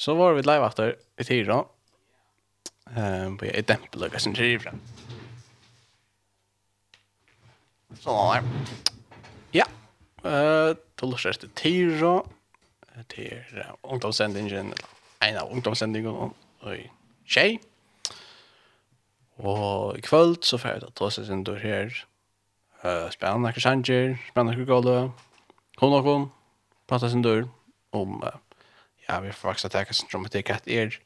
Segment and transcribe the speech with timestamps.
[0.00, 1.64] Så var vi live efter i tiden.
[2.96, 4.72] Ehm på ett tempel och sen tira.
[8.00, 8.42] Så där.
[9.50, 9.66] Ja.
[10.30, 12.22] Eh, då löser det tiden
[13.06, 14.74] till ungdomssändningen.
[15.18, 16.30] En av ungdomssändningen
[16.62, 16.90] i
[17.24, 17.60] tjej.
[19.36, 22.04] Og i kvöld så får jeg ta seg sin dør her.
[22.84, 25.12] Uh, spennende akkur sanger, spennende akkur gale.
[25.80, 26.30] Hun og hun
[26.88, 27.48] prater sin dør
[27.92, 28.36] om uh,
[29.10, 30.98] ja, vi får faktisk tenke det er som at det er er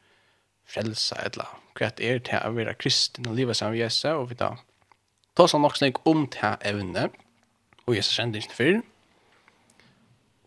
[0.69, 4.39] frelsa, eller hva er til å være kristen og livet sammen med Jesus, og vi
[4.41, 4.55] da
[5.37, 7.09] tar sånn nok snakk om til evne,
[7.85, 8.77] og Jesus kjente ikke før.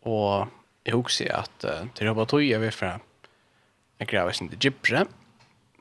[0.07, 0.47] Og
[0.87, 2.95] jeg husker at uh, til Robert Tøy er vi fra
[3.97, 5.03] en greie som heter Gypre,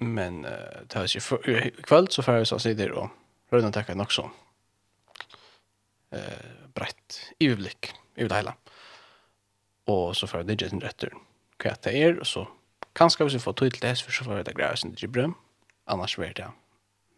[0.02, 3.06] men uh, det var ikke i kveld så får vi så sider og
[3.55, 4.27] rødene takker nok så
[6.16, 8.56] uh, brett iverblikk i det hele.
[9.92, 11.22] Og så får vi det ikke sin retteren
[11.62, 12.46] hva det er, og så
[12.96, 15.34] kanskje hvis vi får tog til det, så får vi det greia sin til
[15.86, 16.48] annars blir det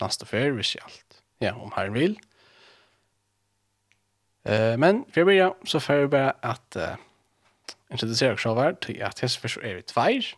[0.02, 2.18] neste fer, hvis jeg alt, ja, om herren vil.
[4.48, 6.94] Uh, men for å begynne, så får vi bare at uh,
[7.92, 10.30] introdusere oss over til at hese først er vi tveir,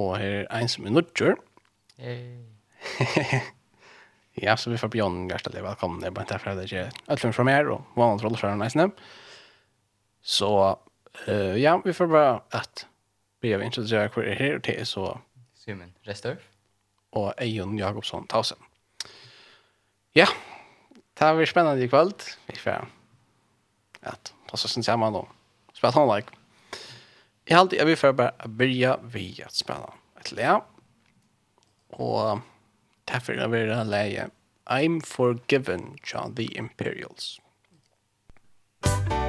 [0.00, 1.36] og her er en som er nødgjør.
[2.02, 2.40] Hey.
[4.44, 7.46] ja, så vi får Bjørn Gerstad, velkommen, det er bare derfor det er ikke fra
[7.46, 8.96] mer, og vanlig den nesten.
[10.24, 12.86] Så uh, ja, vi får bare at
[13.44, 15.20] vi har introducerat hur er här till så
[15.54, 16.38] Simon Restorf
[17.10, 18.58] och Eion Jakobsson Tausen.
[20.12, 20.28] Ja,
[21.14, 22.24] det har vært spennende i kveld.
[22.46, 22.88] Vi får
[24.00, 25.28] att passa sin sammen då.
[25.74, 26.28] spille hon like.
[27.44, 30.60] Jag har alltid, jag vill för bara börja vid att spela ett lä.
[31.90, 32.40] Och
[33.04, 34.28] därför är det här läge
[34.64, 37.40] I'm Forgiven, John the Imperials.
[38.84, 39.23] Thank.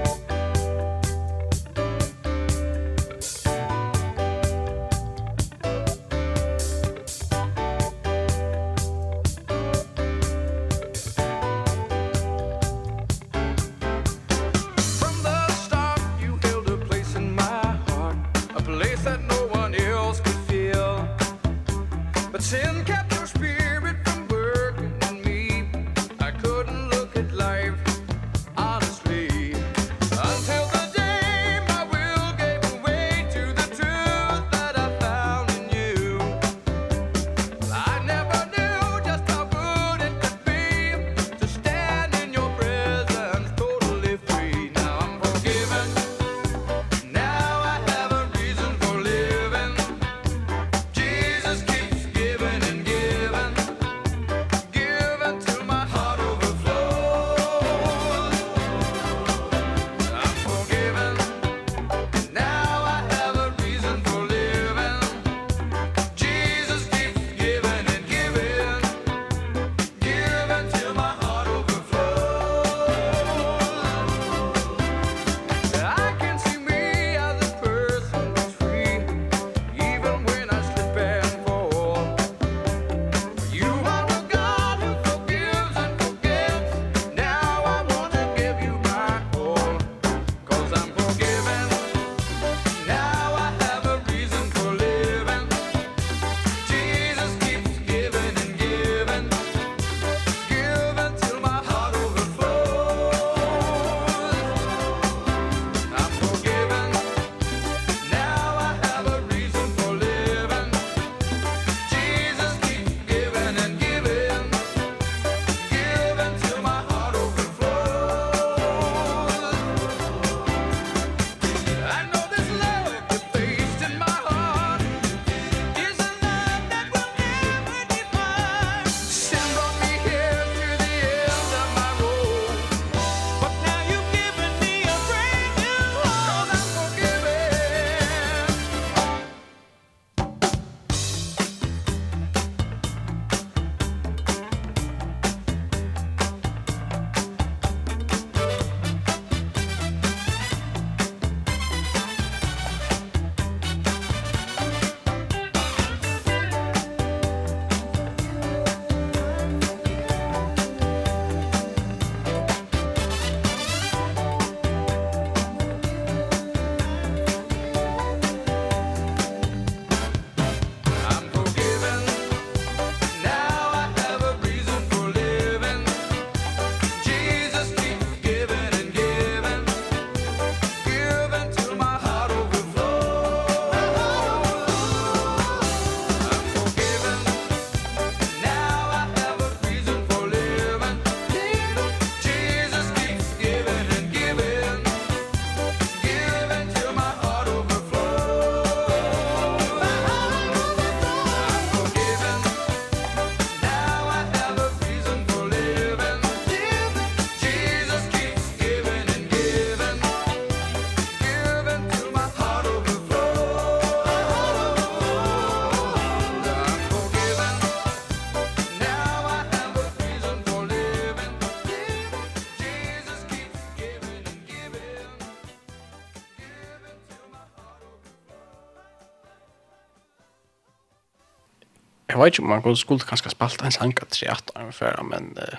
[232.15, 235.37] Jag vet inte om man går skulle kanske spalt en sanka tre att ungefär men
[235.37, 235.57] eh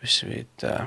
[0.00, 0.84] hvis vi eh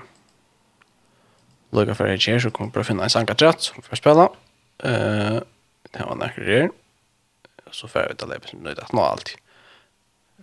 [1.72, 4.30] lukka för det här så kommer vi finna en sanka tre som vi spela.
[4.78, 5.40] Eh
[5.92, 6.70] det var några grejer.
[7.72, 9.38] Så får vi ta det som nöjda att nå allt.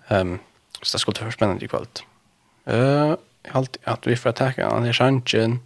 [0.09, 0.39] Ehm
[0.83, 1.87] så det skulle vara spännande i kväll.
[2.65, 3.15] Eh
[3.53, 5.61] allt att vi får ta en här sanken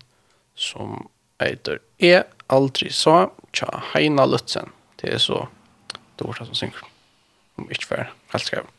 [0.54, 1.08] som
[1.38, 4.68] heter E aldrig så tja Heina Lutzen.
[4.96, 5.48] Det är så
[6.16, 6.90] dårsta som synkron
[7.58, 8.70] om ikke for helt skrevet.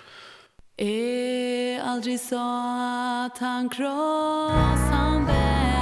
[0.78, 5.77] E aldri satan kross han bär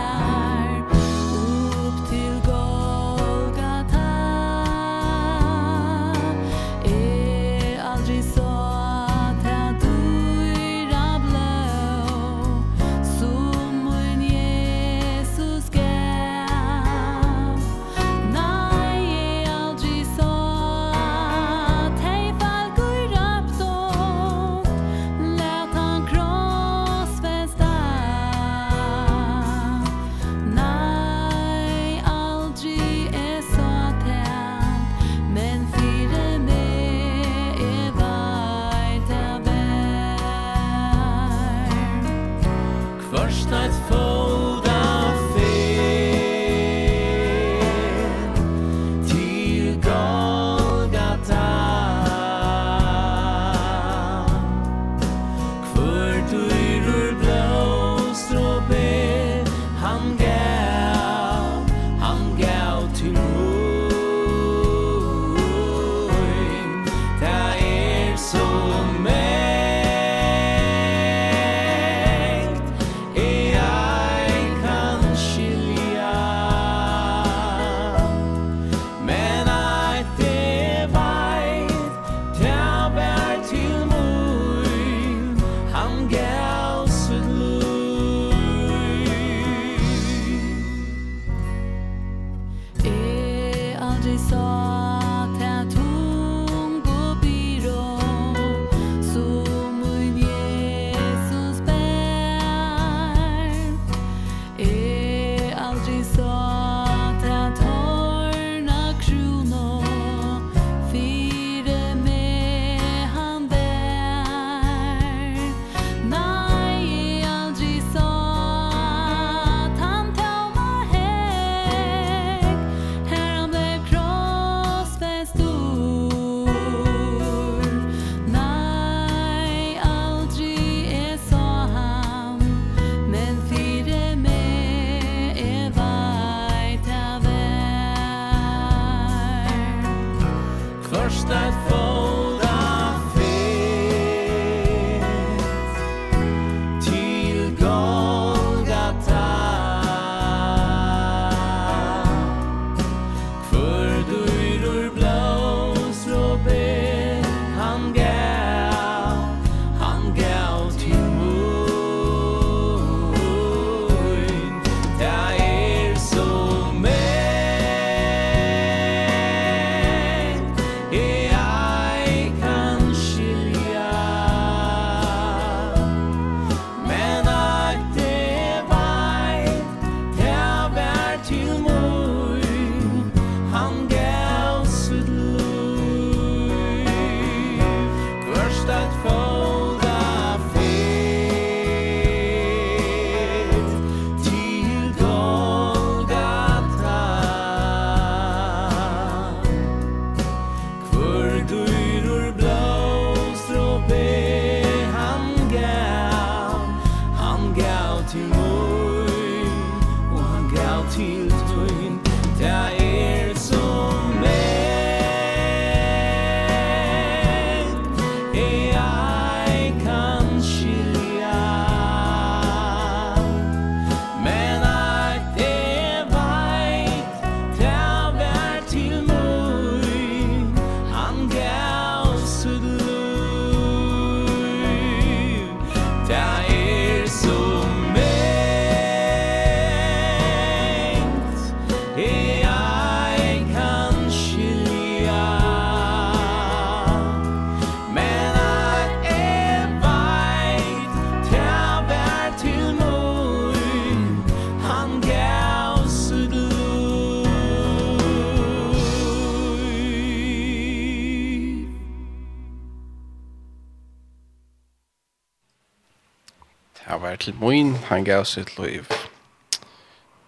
[266.85, 268.85] han var til Moin, han gav sitt liv.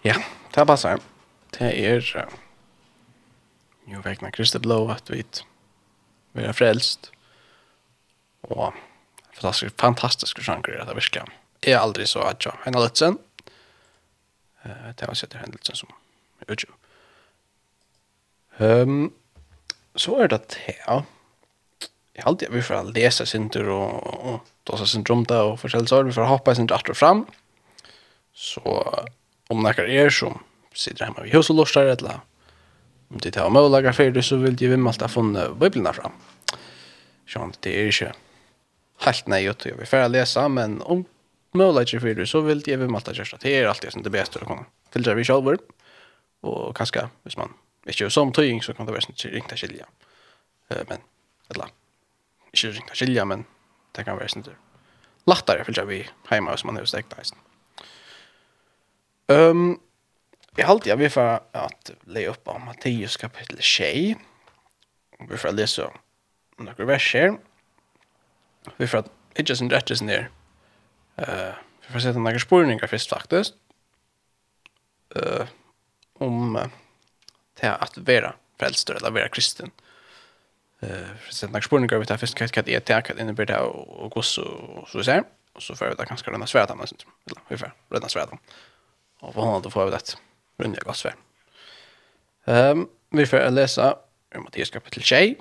[0.04, 0.14] Ja,
[0.54, 0.98] det passar.
[1.54, 2.34] Det er uh,
[3.86, 5.22] jo vegna Kristi Blå at vi
[6.34, 7.12] er frelst.
[8.42, 8.74] Og
[9.34, 11.30] fantastisk, fantastisk sjanker at det virkelig.
[11.62, 13.18] Jeg er aldri så at jeg henne litt sen.
[14.66, 15.94] Uh, det var sitter henne litt sen som
[16.48, 16.74] utgjør.
[18.58, 19.12] Um,
[19.94, 21.02] så er det det, ja
[22.18, 25.86] jeg har alltid vi får läsa synter och og, då så syndrom där och förskäl
[25.86, 27.26] så vi får hoppa sin rätt fram.
[28.34, 28.94] Så
[29.48, 30.38] om några er som
[30.74, 32.20] sitter hjemme ved hos och lustar eller
[33.08, 36.12] om det tar möjliga för det så vill det vi ha funnet bibeln fram.
[37.26, 38.12] Sånn, det er ikke
[39.06, 41.04] helt nej och vi får lese, men om
[41.54, 44.38] möjliga för det så vill det vi måste göra det er alltid som det beste
[44.38, 45.56] å kunne filtrera vi själva
[46.42, 47.54] Og kanskje, hvis man
[47.86, 49.86] ikke er som tøying så kan det være sånn ringt til skilja.
[50.88, 51.00] Men,
[51.50, 51.68] eller
[52.52, 53.44] ikke ringt skilja, men
[53.96, 54.48] det kan være sånn
[55.28, 56.00] Lattare fylgja vi
[56.30, 57.36] heima som man er stekt neisen.
[59.28, 59.76] Um,
[60.56, 64.16] jeg halte jeg vil for at le opp av Matteus kapittel 6.
[65.28, 65.90] Vi får lese
[66.58, 67.36] noen vers her.
[68.78, 70.32] Vi får at ikke sin rettes ned.
[71.20, 71.52] Uh,
[71.84, 73.58] vi får sette noen spurninger først faktisk.
[75.12, 75.44] Uh,
[76.24, 76.72] om uh,
[77.60, 79.68] til at vera frelster eller vera kristen.
[79.76, 79.87] Uh,
[80.80, 83.62] eh sen när spåren går vi där först kan jag det attack in bit där
[83.62, 87.06] och gå så så så och så får vi där kanske den svärda men sånt
[87.26, 88.38] eller hur för den svärda
[89.20, 90.16] och vad han då får vi det
[90.58, 91.14] runda gas för
[92.44, 93.96] ehm vi får läsa
[94.34, 95.40] i Mattias kapitel 6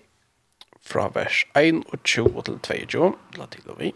[0.82, 3.94] fra vers 1 og 20 til 22 la til og vi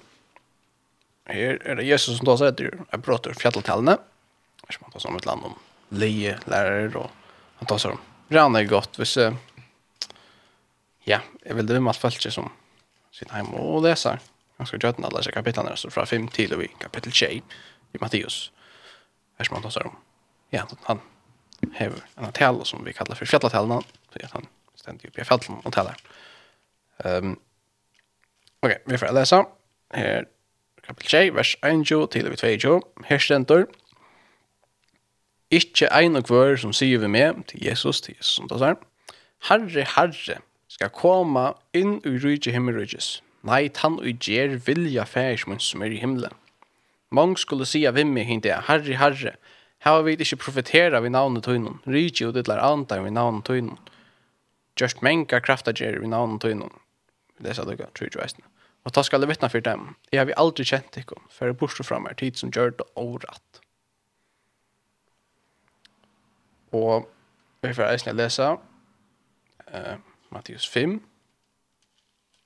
[1.28, 3.98] her er det Jesus som tar seg etter jeg prater fjalletallene
[4.70, 5.56] som han tar seg om et land om
[5.92, 7.10] leie lærere og
[7.60, 8.02] han tar seg om.
[8.32, 9.18] Rane godt hvis
[11.12, 12.52] ja, jag vill det med folk som
[13.12, 14.20] sitter hjemme og leser
[14.62, 17.34] Jag ska göra disse kapitlene, kapitlen fra från 5 till och i kapitel 6
[17.94, 18.52] i Matteus.
[19.38, 19.96] her som han tar om.
[20.50, 21.00] Ja, han
[21.74, 23.84] har en tal som vi kallar för fjällatalen.
[24.14, 25.96] Så han ständer opp i fjällen og taler.
[27.06, 27.40] Um,
[28.60, 29.46] Okej, vi får lese
[29.94, 30.26] Här
[30.84, 32.82] kapitel 6, vers 1 til og 2.
[33.06, 33.66] Her stender
[35.50, 38.78] Ikke ein og hver som sier vi med til Jesus, til Jesus som tar
[39.50, 40.42] Herre, Herre,
[40.82, 43.20] skal komme inn i rydde himmelrydjes.
[43.46, 46.34] Nei, tann og gjer vilja færs mun som er i himmelen.
[47.14, 49.36] Mång skulle sia vimmi hindi er, herri, herri,
[49.86, 53.78] hava vi ikkje profetera vi navnet tøynun, rydde og dittlar andar vi navnet tøynun.
[54.80, 56.74] Just menga krafta gjer vi navnet tøynun.
[57.42, 58.46] Det sa dukka, tru tru eisne.
[58.86, 62.08] Og ta skal vittna fyrir dem, jeg har vi aldri kjent ikon, jeg borsu fram
[62.10, 63.62] her tid som gjør det årat.
[66.74, 67.06] Og
[67.62, 68.56] vi får eisne lesa,
[69.68, 71.02] eh, uh, Matteus 5,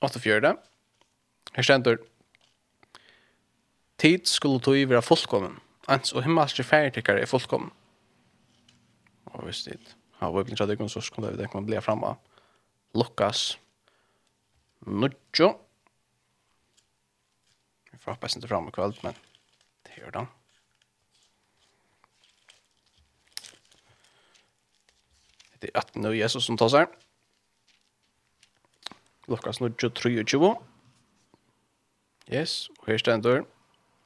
[0.04, 0.56] 8-4.
[1.56, 2.02] Her stendur,
[3.96, 5.54] Tid skulle tog vera fullkommen,
[5.88, 7.70] ans og himmelske færdikkare er fullkommen.
[9.32, 12.18] Og hvis det har vært blitt tradikon, så skulle det kunne bli fram av
[12.96, 13.56] Lukas
[14.86, 15.48] Nudjo.
[17.92, 19.14] Vi får hoppas inte fram i men
[19.82, 20.26] det gör den.
[25.58, 26.86] Det är att nu Jesus som tar sig.
[29.26, 30.54] Lukas 23.
[32.30, 33.42] Yes, og her stender.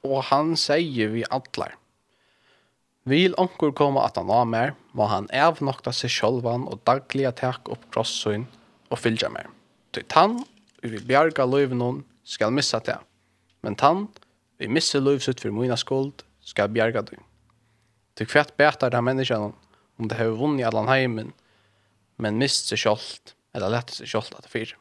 [0.04, 1.76] Og han sier vi atler.
[3.08, 7.68] Vil onkur koma at han av mer, må han avnokta seg sjolvan og dagliga tak
[7.72, 8.46] opp krossøyn
[8.90, 9.48] og fylgja mer.
[9.92, 10.38] Til tann,
[10.84, 12.98] vi bjarga løyvnån, skal missa det.
[13.64, 14.06] Men tann,
[14.60, 17.16] vi missa løyvsut for mina skuld, skal bjarga du.
[18.16, 19.52] Til kvært betar det menneskene
[20.00, 21.32] om det har vunnet allan heimen,
[22.20, 24.76] men mist seg sjolvt, eller lett seg sjolvt at det fyrir.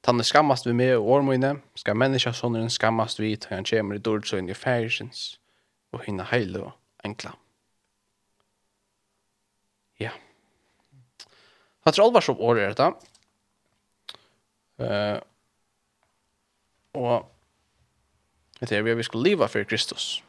[0.00, 4.02] Tanne skammast vi med og årmøyne, skal menneska sonen skammast vi til han kjemur i
[4.04, 5.36] dordsøyn i færsins,
[5.92, 7.34] og hinna heile og enkla.
[10.00, 10.14] Ja.
[11.84, 12.88] Hatt er alvars opp året er dette.
[14.80, 15.20] Uh,
[16.96, 17.28] og
[18.62, 20.22] vet jeg, vi skulle leva for Kristus.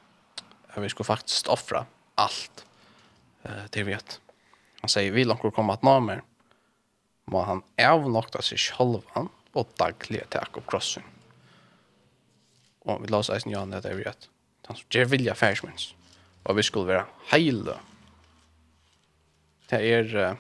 [0.76, 1.86] Vi skulle faktisk offra
[2.20, 2.66] alt
[3.48, 4.20] uh, til vi at
[4.82, 6.26] han sier, vil langt komme at namer,
[7.32, 11.04] må han avnokta seg sjølvan, og daglige takk opp krossen.
[12.88, 14.30] Og vi la oss eisen Johan det er vi at
[14.68, 15.92] han som gjør vilja færsmens
[16.44, 17.78] og vi skulle være heile.
[19.70, 20.38] Det er uh,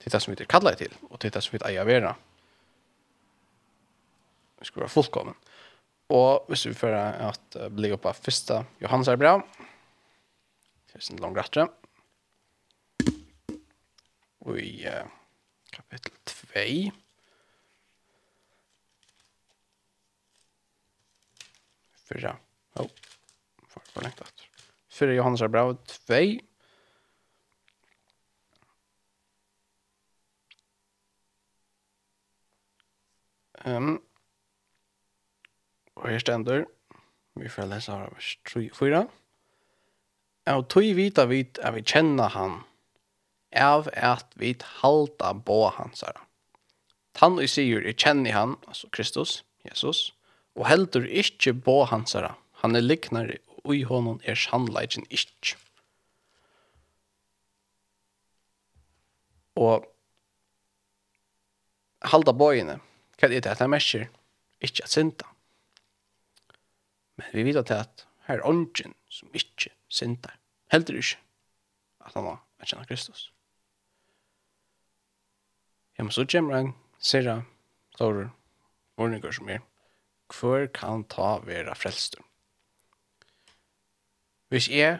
[0.00, 2.14] det er som vi er kallet til og det er som vi er eier vera.
[4.60, 5.36] Vi skulle være fullkommen.
[6.10, 9.36] Og hvis vi fører at uh, bli opp av første Johannes er bra.
[10.90, 11.68] Det er sin lang rettere.
[14.40, 15.04] Og i uh,
[15.72, 17.09] kapittel 2
[22.12, 22.36] Fyra.
[22.76, 22.82] Jo.
[22.82, 22.90] Oh.
[23.68, 24.46] för jag längta efter.
[24.88, 25.74] Fyra Johannes Arbrau.
[25.74, 26.40] Tvej.
[33.64, 34.02] Um,
[35.94, 36.66] och här ständer.
[37.34, 39.08] Vi får läsa av vers 3 4.
[40.46, 42.62] Av tog vita vit at vi kjenner han,
[43.56, 46.24] av at vi halda på hans herre.
[47.20, 50.14] Han og sier, jeg kjenner han, altså Kristus, Jesus,
[50.58, 52.34] og heldur ikkje bå hansara.
[52.62, 55.56] Han er liknare, og i honom er sannleikin ikkje.
[59.60, 59.84] Og
[62.08, 62.78] halda bøyene,
[63.18, 64.08] hva er det at han merker?
[64.60, 65.28] Ikkje at synda.
[67.20, 70.36] Men vi vet at her er ånden som ikkje syndar.
[70.72, 71.20] Heldur ikkje
[72.06, 73.28] at han var at kjenna Kristus.
[75.98, 77.42] Ja, men så kommer han, ser han,
[77.94, 78.30] står
[78.96, 79.60] ordninger som er
[80.34, 82.24] hver kan ta vera frelstur.
[84.50, 84.98] Hvis jeg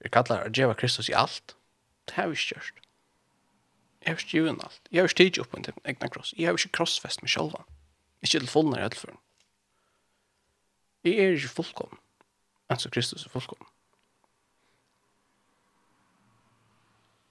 [0.00, 1.54] er kallar å djeva Kristus i alt,
[2.08, 2.84] det har vi ikke gjort.
[4.00, 4.88] Jeg har ikke givet alt.
[4.90, 6.34] Jeg har ikke tidlig opp på en egna kross.
[6.38, 7.64] Jeg har ikke krossfest meg sjølva.
[8.22, 9.18] Ikke til fullnær i elføren.
[11.04, 12.00] Jeg er ikke fullkommen.
[12.72, 13.68] Altså Kristus er fullkommen.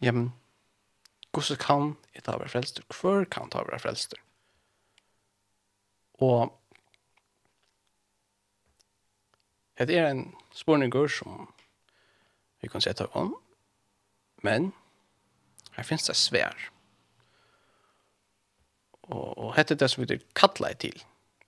[0.02, 0.30] Ja, men
[1.34, 2.86] hvordan kan jeg ta være frelster?
[2.94, 4.22] Hvor kan ta være frelster?
[6.22, 6.54] Og
[9.78, 10.24] Det er en
[10.58, 11.46] spurningur som
[12.62, 13.36] vi kan sette om,
[14.46, 14.72] men
[15.76, 16.56] her finnes det svær.
[19.08, 20.98] Og, og hette er det som vi kattler til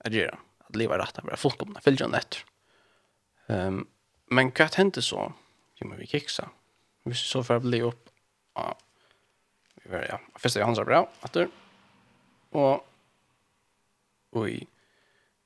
[0.06, 0.38] at gjøre,
[0.68, 2.44] at livet rett og være fullkomne, følge og.
[3.50, 3.82] Um,
[4.30, 5.26] men hva hendte så?
[5.80, 6.46] Jo, men vi kiksa.
[7.08, 8.12] Hvis vi så for å bli opp
[8.60, 8.78] av
[9.80, 11.46] vi var, ja, første Johans bra, at du,
[12.52, 12.82] og,
[14.36, 14.58] og i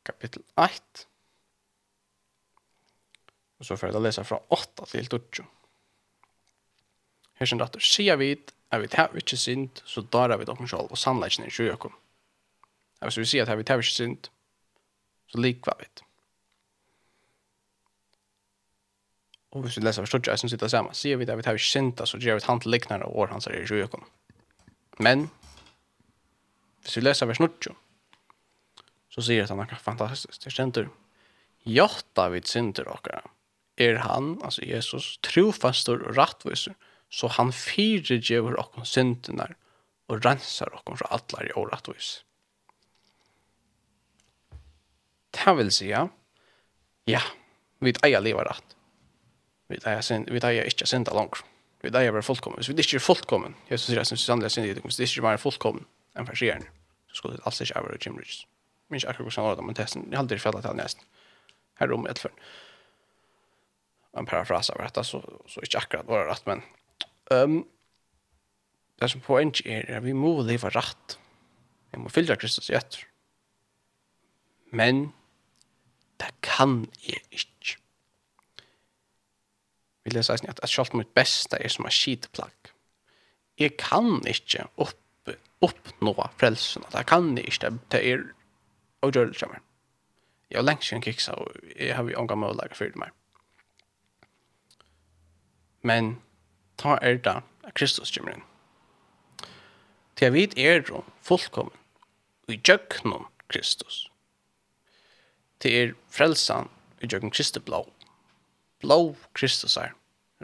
[0.04, 1.06] kapittel 8,
[3.58, 5.44] Og så får jeg lese fra 8 til 12.
[7.38, 8.32] Her sin datter, sier vi
[8.74, 11.94] at vi tar ikke synd, så darar vi dere selv, og sannleggen er ikke økom.
[13.04, 14.30] Hvis vi sier at vi tar ikke synd,
[15.30, 16.06] så likva vi det.
[19.54, 21.70] Og hvis vi leser forstått jeg som sitter sammen, sier vi at vi tar ikke
[21.70, 24.06] synd, så gjør vi et hand liknande år hans er ikke økom.
[24.98, 25.28] Men,
[26.82, 27.76] hvis vi leser vers 12,
[29.14, 30.90] så sier han noe fantastisk, det kjenter,
[31.64, 33.22] Jotta vid synder okkara
[33.80, 36.74] er han, altså Jesus, trofastor og rattviser,
[37.10, 39.54] så han fyrirgjever okkon syndinar
[40.10, 42.24] og rensar okkon fra allar i årattvis.
[45.34, 46.04] Det vil sija,
[47.10, 47.20] ja,
[47.82, 48.76] vi eier livet rett.
[49.68, 51.42] Vi eier synd, vi eier ikke synda langt.
[51.82, 52.60] Vi eier være fullkommen.
[52.60, 55.08] Hvis vi ikke er fullkommen, Jesus sier at sin sannelig synd i det, hvis vi
[55.08, 56.68] ikke er fullkommen enn for farsieren,
[57.10, 58.44] så skulle det alls ikke være Jim Ridges.
[58.88, 61.10] Men ikke akkurat hvordan det var det, men det er aldri fjallet til nesten.
[61.80, 62.38] Her er om etterføren
[64.16, 66.62] en parafras av detta så, så inte akkurat var det rätt, men
[67.30, 67.64] um,
[68.98, 71.18] det som poäng är att vi måste leva rätt.
[71.90, 72.96] Vi måste fylla Kristus rätt.
[74.70, 75.12] Men
[76.16, 77.48] det kan jag inte.
[80.02, 82.52] Vi läser att, att självt mitt bästa är som en skitplagg.
[83.54, 86.82] Jag kan inte upp, uppnå frälsen.
[86.92, 87.78] Det kan jag inte.
[87.88, 88.34] Det är
[89.02, 89.42] ogörligt.
[90.48, 93.10] Jag har längst sedan kiksa och jag har ju omgång möjlighet för det mig
[95.84, 96.16] men
[96.80, 98.46] ta er da at Kristus kommer inn.
[100.14, 101.74] Til jeg vet er jo fullkommen,
[102.48, 104.04] i djøknon Kristus.
[105.60, 106.68] Til er frelsan
[107.00, 107.84] i djøknon Kristi blå.
[108.84, 108.98] Blå
[109.32, 109.94] Kristus er,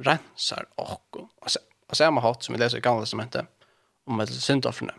[0.01, 1.27] rensar okko.
[1.41, 1.51] Og
[1.97, 3.49] så er man hatt som vi leser i gamle testamentet,
[4.09, 4.95] om et syndofferne,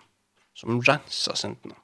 [0.54, 1.78] som rensa syndene.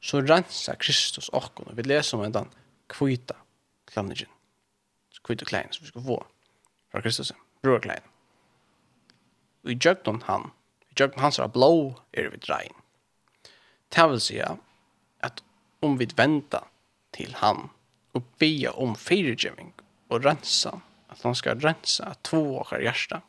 [0.00, 1.68] Så rensa Kristus okko.
[1.76, 2.56] Vi leser om en den
[2.92, 3.36] kvita
[3.90, 4.30] klanningen
[5.26, 6.20] kvita klein som vi skal få
[6.96, 8.04] fra Kristus, brorklein.
[9.66, 10.48] Og i djøgnon han,
[10.88, 11.72] i han som er blå
[12.16, 12.72] er vi drein.
[13.92, 15.42] Det vil si at
[15.84, 16.64] om vi venter
[17.12, 17.68] til han
[18.16, 19.74] og be om fyrirgjøving
[20.08, 20.72] og rensa,
[21.12, 23.20] at han skal rensa to åker hjärsta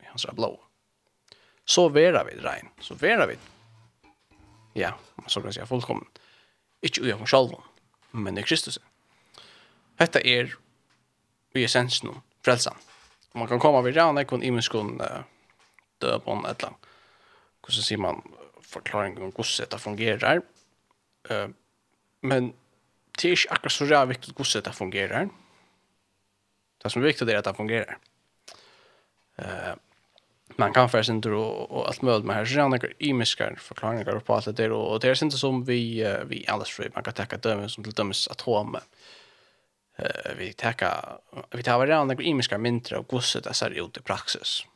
[0.00, 0.54] i hans er blå.
[1.68, 3.36] Så vera vi drein, så vera vi
[4.80, 4.94] ja,
[5.26, 6.08] så kan jeg si fullkommen.
[6.80, 7.34] Ikke ui av oss
[8.12, 8.78] men i Kristus.
[10.00, 10.54] Hetta er
[11.54, 12.78] i essensen om frelsan
[13.32, 15.22] man kan komma vid ran ekon imenskon uh,
[15.98, 16.74] döbon etla.
[17.60, 18.22] Och så ser man
[18.60, 20.42] förklaring om hur det fungerar.
[21.28, 21.48] Eh uh,
[22.20, 22.52] men
[23.22, 25.28] det är inte akkurat så där viktigt hur det fungerar.
[26.82, 27.98] Det som är viktigt är att det fungerar.
[29.36, 29.74] Eh uh,
[30.56, 34.34] man kan faktiskt inte och, och allt möjligt med här så några imiska förklaringar på
[34.34, 37.36] allt det där och det är inte som vi vi alls för man kan ta
[37.36, 38.80] dömen som till dömes atomer.
[38.80, 38.99] Eh
[40.36, 41.18] vi täcka
[41.50, 44.66] vi tar varje andra imiska mindre och gosse det ser ut i praxis.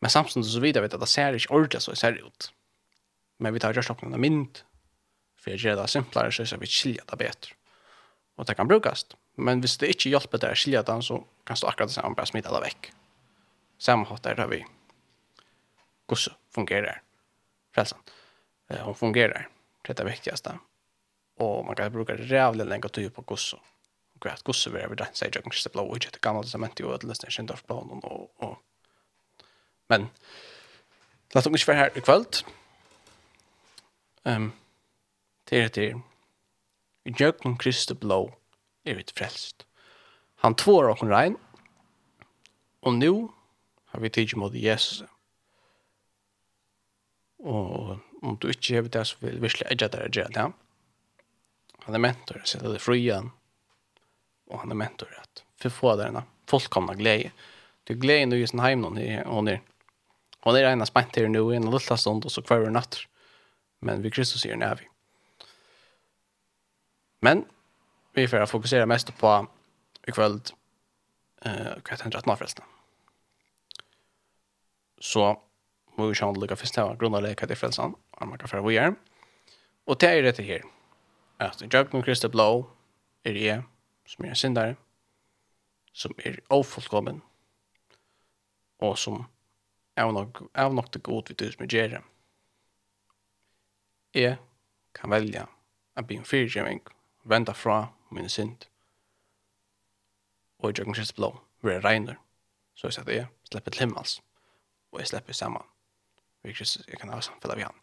[0.00, 2.52] Men samtidigt så vidare vet att det ser inte ordentligt så det ser ut.
[3.38, 4.58] Men vi tar just upp några mynd
[5.38, 7.54] för att göra det simplare så att vi skiljer det bättre.
[8.36, 9.06] Och det kan brukas.
[9.34, 12.14] Men hvis det inte hjälper det att skilja det så kan du akkurat det samma
[12.14, 12.92] bara smita det väck.
[13.78, 14.66] Samma hatt är det vi
[16.06, 17.02] gosse fungerar.
[17.74, 17.98] Frälsan.
[18.68, 19.48] Hon fungerar.
[19.82, 20.58] Det är det viktigaste.
[21.36, 23.56] Og man kan bruka rævlig lenge tid på gosse
[24.20, 27.06] greit gosse vi över den säger jag kanske blå och inte gamla testament och det
[27.06, 28.58] lyssnar inte av planen och och
[29.88, 30.08] men
[31.34, 32.24] låt oss vara här ikväll.
[34.24, 34.52] Ehm um,
[35.44, 36.00] till till
[37.04, 38.34] i jöknen Kristi blå
[38.84, 39.66] är vi frälst.
[40.36, 41.36] Han tvår och rein
[42.80, 43.28] och nu
[43.84, 45.08] har vi tid mot Jesus.
[47.38, 47.90] Och
[48.22, 50.52] om du inte har det så vill vi släcka det där.
[51.78, 53.30] Han är mentor, så det är frian
[54.46, 57.32] och han är mentor att för få där den fullkomna glädje.
[57.84, 59.60] Du glädjen du är hem någon är hon är
[60.40, 62.98] hon är ena spänt här nu i en liten stund och så kvar en natt.
[63.80, 64.88] Men vi Kristus är när vi.
[67.20, 67.44] Men
[68.12, 69.46] vi får fokusera mest på
[70.06, 70.40] ikväll
[71.42, 72.64] eh uh, vad heter det förresten.
[75.00, 75.42] Så
[75.96, 77.94] må vi sjön lukka först här grunda leka det frälsan.
[78.20, 78.94] Man kan för vi är.
[79.84, 80.62] Och det är det här.
[81.36, 82.70] Att jag kom Kristus blå
[83.22, 83.62] är det
[84.06, 84.76] som er en syndare,
[85.92, 87.22] som er ofullkommen,
[88.78, 89.24] og som
[89.96, 92.02] er nok, er nok det god vi du som er gjerne.
[94.14, 94.36] Jeg
[94.94, 95.46] kan velge
[95.96, 96.82] å bli en fyrtjøving,
[97.24, 98.68] vende fra min synd,
[100.58, 102.20] og i jøkken kjøst blå, hvor jeg regner,
[102.74, 104.20] så jeg sier at jeg slipper til himmels,
[104.92, 105.64] og jeg slipper sammen,
[106.44, 107.82] virkelig jeg kan ha samfunnet vi han.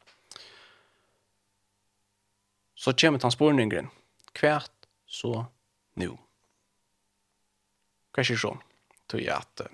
[2.76, 3.90] Så kommer tansporningen,
[4.40, 5.46] hvert så
[6.00, 6.18] nu.
[8.14, 8.54] Kanskje så,
[9.10, 9.66] tror jeg at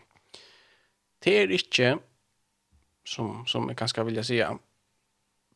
[1.24, 1.98] det er ikke,
[3.04, 4.40] som, som jeg kanskje vil si,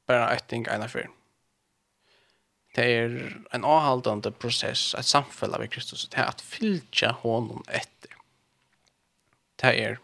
[0.08, 1.08] bare et ting ene før.
[2.76, 3.14] Det er
[3.54, 8.18] en avhaldende prosess, et samfunn av Kristus, det er at fylkja honom etter.
[9.62, 10.00] Det er,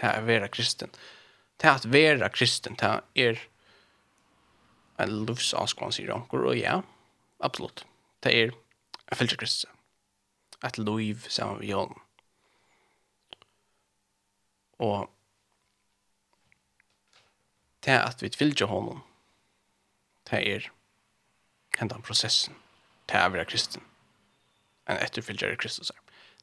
[0.00, 0.90] det er å være kristen.
[1.60, 3.42] Det er at være kristen, det er
[4.98, 6.24] en livsavskvann, sier han.
[6.32, 6.80] Og ja,
[7.44, 7.84] absolutt.
[8.24, 8.56] Det er
[9.10, 9.70] Jeg fylgjer Kristus.
[10.64, 11.94] Et liv sammen med Jon.
[14.82, 15.10] Og
[17.86, 19.02] det at vi fylgjer honom,
[20.30, 20.70] det er
[21.78, 22.56] hendan prosessen
[23.06, 23.84] til å være kristen.
[24.90, 25.92] En etterfylgjere Kristus.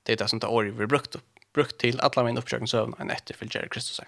[0.04, 1.18] Det er det som det året vi brukt,
[1.54, 4.00] brukt til alle mine oppsøkningsøvn, en etterfylgjere Kristus.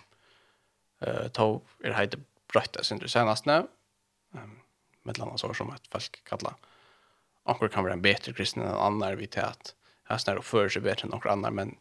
[1.03, 1.49] Uh, ta
[1.83, 3.65] er heite brøtta sin du senast nå,
[4.31, 4.55] um,
[5.03, 6.55] med landa så som et folk kallar
[7.45, 8.75] anker kan vara en bättre kristen än en
[9.15, 11.77] vi till att här snarare uppför sig bättre än någon annan men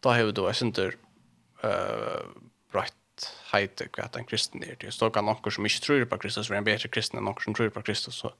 [0.00, 0.98] då har vi då ett sånt eh
[1.64, 2.26] uh,
[2.72, 4.90] rätt hejte kvart en kristen är det.
[4.90, 7.54] Så kan någon som inte tror på Kristus vara en bättre kristen än någon som
[7.54, 8.32] tror på Kristus så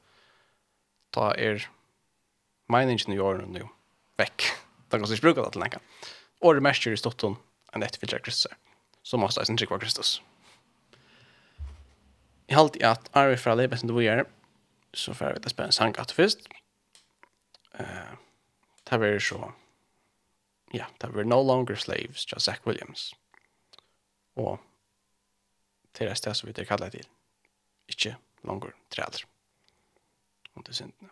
[1.11, 1.69] ta er
[2.69, 3.69] meningen i åren nu
[4.17, 4.43] veck
[4.91, 5.79] Det kan sig bruka det till länge.
[6.41, 7.37] Och det mest i stotton
[7.73, 8.53] en efterföljare Kristus
[9.03, 10.23] så måste jag inte vara Kristus.
[12.47, 14.25] Jeg halte i att arvet för alla du gjør, vi
[14.93, 16.39] så får jag veta spänn sank att först
[17.79, 18.15] eh
[18.85, 19.53] ta ver så.
[20.73, 23.15] Ja, ta ver no longer slaves, just Zach Williams.
[24.37, 24.59] Og
[25.95, 27.07] til det stedet som vi det kallet til.
[27.89, 29.25] Ikke longer træder.
[30.55, 31.11] Og til syndene.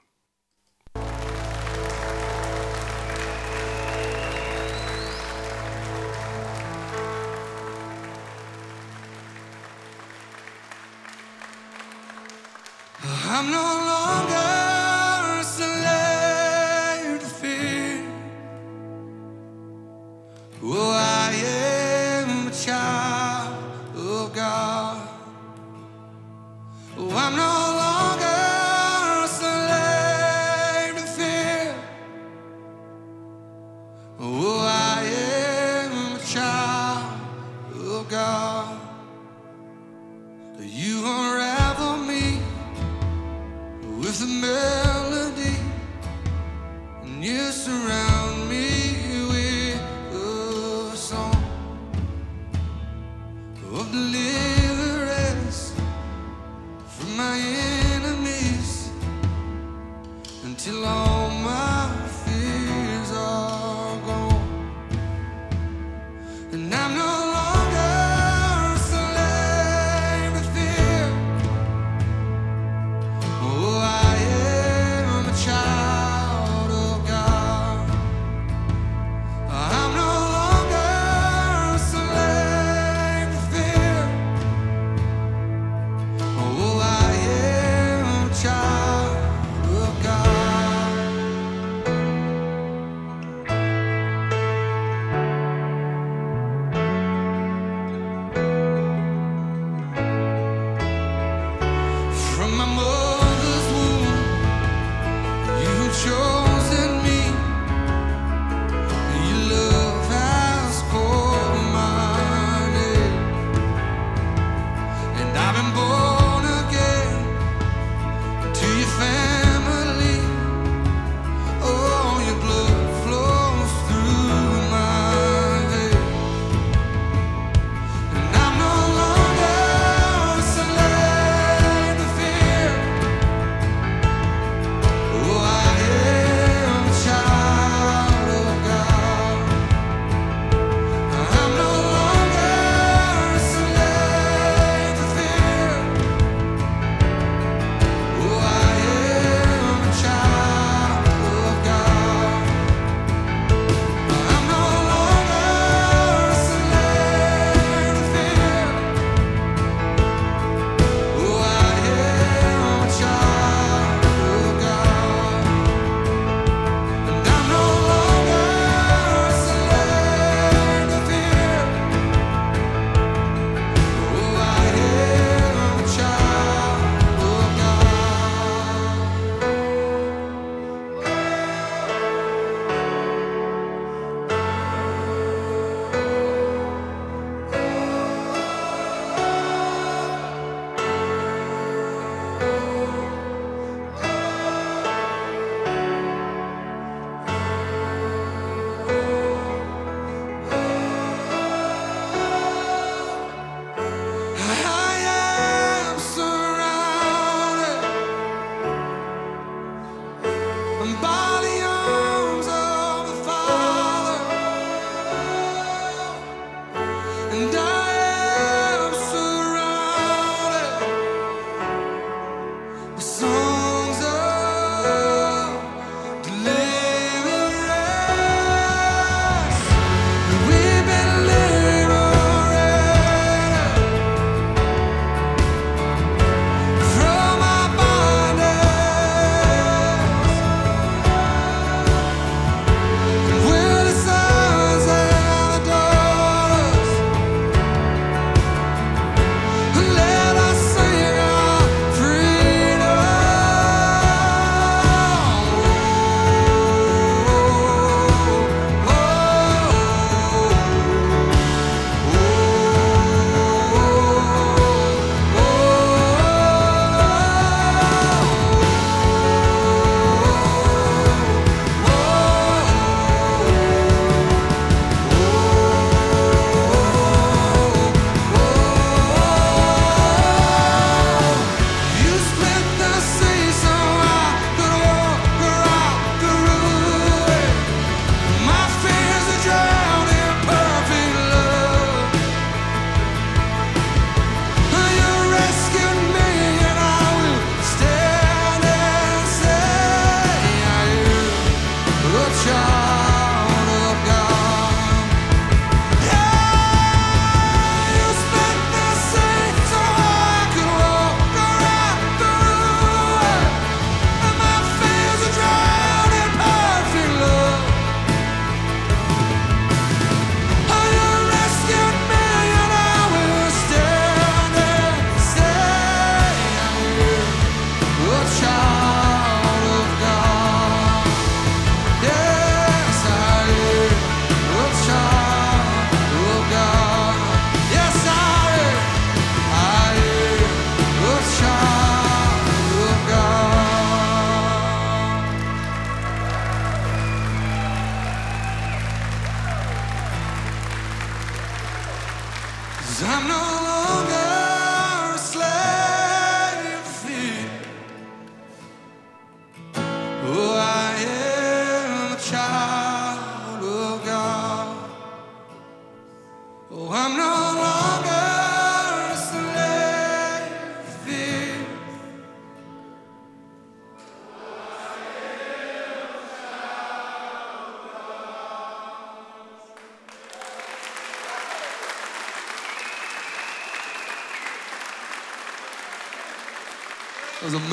[13.35, 14.52] I'm no longer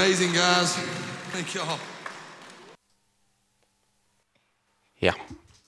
[0.09, 0.73] amazing, guys.
[1.31, 1.79] Thank you all.
[5.01, 5.13] Ja,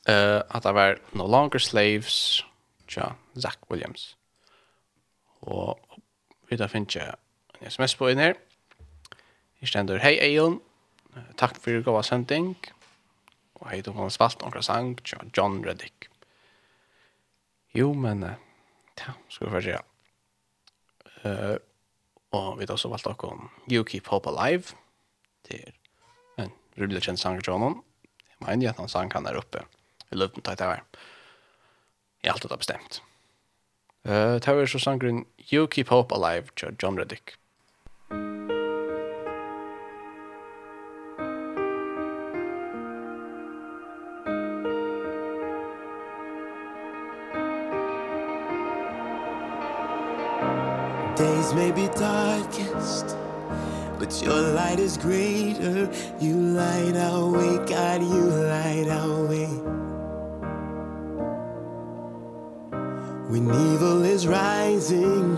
[0.05, 2.45] Eh, uh, at det var No Longer Slaves,
[2.87, 4.17] tja, Zach Williams.
[5.41, 5.79] Og
[6.49, 7.13] vi da finner jeg
[7.61, 8.33] en sms på inn her.
[9.61, 10.61] Jeg stender, hei Eion,
[11.37, 12.55] takk for gåa sending.
[13.55, 16.09] Og hei, du har spalt noen sang, tja, John Reddick.
[17.77, 18.25] Jo, men,
[18.97, 19.85] ja, skal vi først gjøre.
[21.25, 21.57] Uh,
[22.31, 24.75] Og vi har også valgt dere You Keep Hope Alive.
[25.47, 27.81] Det er en rullelig kjent sang til honom.
[28.29, 29.65] Jeg mener at han sang han der oppe.
[30.09, 30.83] Vi løp med tøyt her.
[32.23, 33.01] Jeg har alltid bestemt.
[34.05, 37.35] Uh, det var så sangren You Keep Hope Alive til John Reddick.
[51.53, 53.17] May be darkest
[53.99, 55.91] But your light is greater.
[56.19, 58.23] You light our way, God, you
[58.55, 59.47] light our way.
[63.29, 65.37] When evil is rising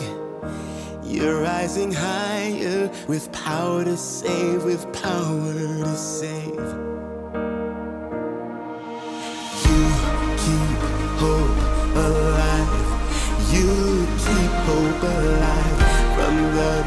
[1.03, 2.91] You're rising higher.
[3.07, 6.67] With power to save, with power to save.
[9.65, 9.81] You
[10.43, 10.79] keep
[11.21, 11.59] hope
[11.95, 13.51] alive.
[13.51, 15.62] You keep hope alive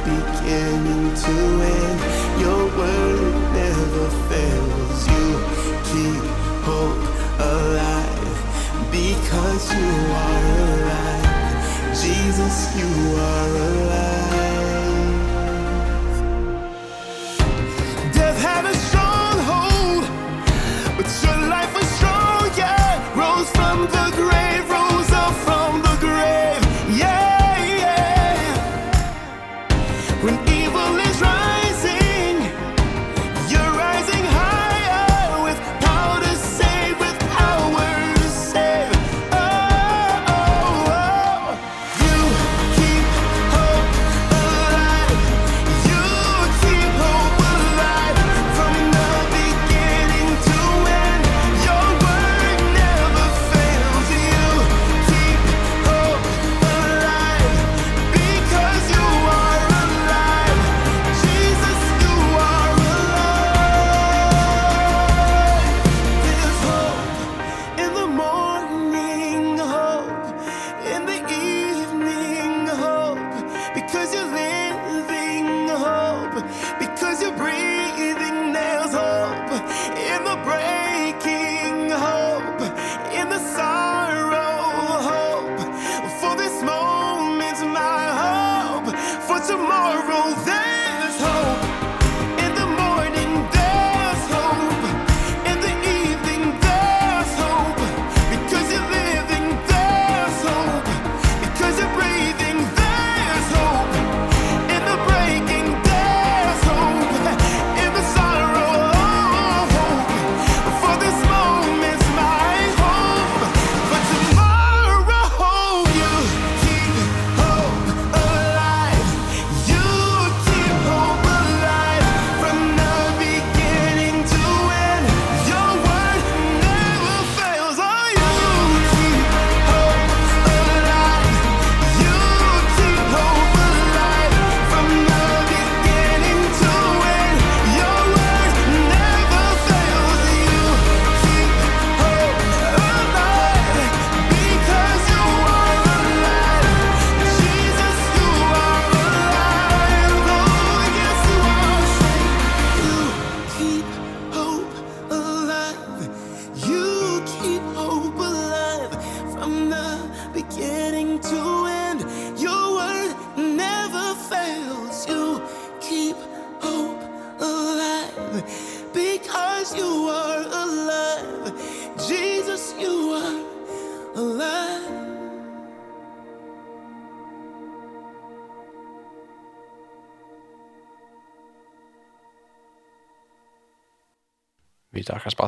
[0.06, 1.34] beginning to
[1.76, 2.00] end.
[2.40, 5.00] Your word never fails.
[5.12, 5.28] You
[5.90, 6.24] keep
[6.68, 7.04] hope
[7.40, 8.38] alive.
[8.92, 9.90] Because you
[10.24, 11.94] are alive.
[12.02, 15.30] Jesus, you are alive.
[18.12, 20.04] Death had a stronghold
[20.96, 21.35] But so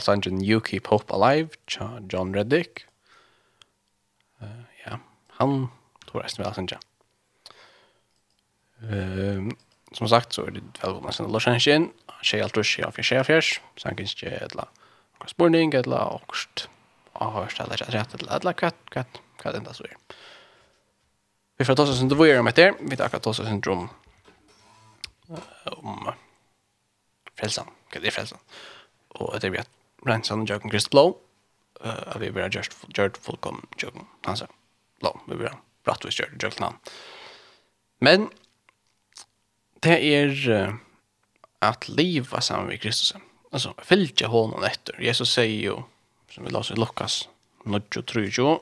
[0.08, 2.86] sangen You Keep Hope Alive, tja John Reddick.
[4.42, 4.98] Uh, ja,
[5.40, 5.68] han
[6.08, 6.84] tror resten vil ha sangen.
[8.78, 9.56] Um,
[9.92, 11.90] som sagt så er det velkomna sin Lars Henshin,
[12.22, 14.68] tjej alt rush, tjej fjers, tjej fjers, sangen tjej etla
[15.18, 16.68] okkur spurning, etla okkurst,
[17.18, 19.96] avhørst, etla etla etla etla katt, katt, katt enda så er.
[21.58, 23.88] Vi får ta oss en dvore om etter, vi tar akkurat ta oss en drom
[25.74, 26.12] om
[27.38, 28.40] frelsan, hva det er frelsan,
[29.18, 29.77] og etter vi at
[30.10, 31.06] rensan og jøkken krist blå,
[31.84, 34.44] uh, at vi vil ha gjort, gjort fullkom jøkken hans
[35.02, 36.78] blå, vi vil blir brattvis gjørt jøkken han.
[38.04, 38.28] Men
[39.84, 40.76] det er uh,
[41.64, 43.14] at liva sammen med Kristus,
[43.52, 44.98] altså fylgje hånden etter.
[45.02, 45.80] Jesus sier jo,
[46.32, 47.22] som vi laser i Lukas,
[47.66, 48.58] nudjo trujo,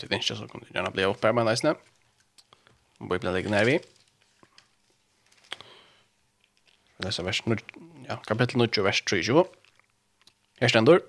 [0.00, 1.74] det er ikke så kan du gjerne bli oppe her, med neisne,
[3.00, 3.78] og bibelen ligger nær vi.
[6.96, 7.42] Vi leser vers,
[8.08, 9.61] ja, kapittel 9, vers trujo, og
[10.62, 11.00] Her stendur,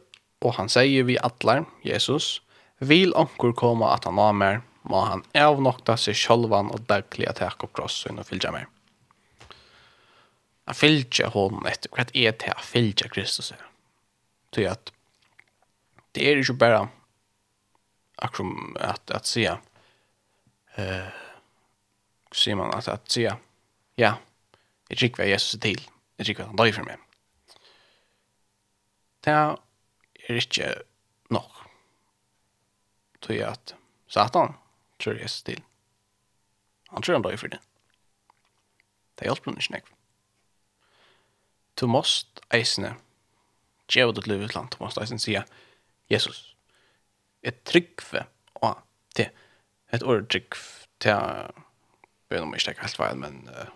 [0.41, 2.39] og han sier vi atlar, Jesus,
[2.81, 7.43] vil onkur koma at han av mer, må han avnokta seg sjolvan og daglig at
[7.43, 8.65] hekk opp krossen og fylgja mer.
[10.65, 13.61] Han fylgja honom etter hva er det han fylgja Kristus er.
[14.57, 14.89] Til at
[16.17, 16.81] det er ikke bare
[18.17, 19.61] akkurat at, at sier
[20.77, 21.09] uh,
[22.33, 23.37] sier man at, at sier
[24.01, 24.15] ja,
[24.89, 25.81] jeg trykker hva Jesus er til,
[26.17, 27.12] jeg trykker hva han døy for meg
[29.23, 29.55] det er
[30.29, 30.73] ikke
[31.33, 31.63] nok.
[33.23, 33.75] Tog jeg at
[34.07, 34.55] Satan
[34.99, 35.63] tror jeg til.
[36.91, 37.59] Han tror han døy for det.
[39.19, 39.91] Det hjelper han ikke nek.
[41.79, 42.95] Du måst eisne
[43.89, 44.71] djevet et liv utland.
[44.73, 45.47] Du måst eisne sier
[46.11, 46.55] Jesus.
[47.43, 48.25] Et tryggve
[48.61, 48.77] og
[49.17, 49.31] det.
[49.93, 51.15] Et ord tryggve til
[52.29, 53.69] bønner meg ikke helt feil, men uh,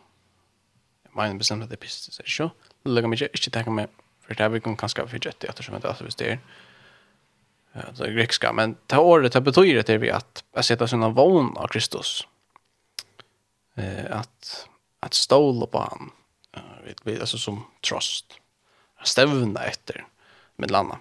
[1.05, 2.49] jeg mener bestemt at det er pistet seg ikke.
[2.87, 5.75] Lugger meg ikke, ikke tenker meg för det här vi kommer ganska fidget efter som
[5.75, 6.39] inte alls det är
[7.87, 11.67] alltså grekiska men ta ordet det betyder det vi att att sätta sina vån av
[11.67, 12.27] Kristus.
[13.75, 14.67] Eh att
[14.99, 16.11] att ståla på han
[16.83, 18.25] vi vet alltså som trust
[18.95, 20.05] att stävna efter
[20.55, 20.99] med landa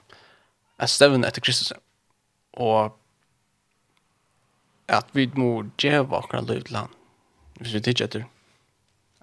[0.77, 1.73] att stävna efter Kristus.
[2.51, 3.01] Och
[4.87, 6.89] att vi må ge vakra liv till han.
[7.55, 8.27] Hvis vi tidsjetter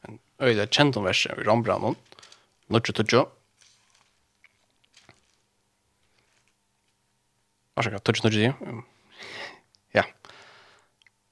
[0.02, 1.96] en øyde kjent om verset i Rambrannon
[2.68, 3.28] 19-20
[7.78, 8.54] Varsågod, touch nudge.
[9.94, 10.04] Ja.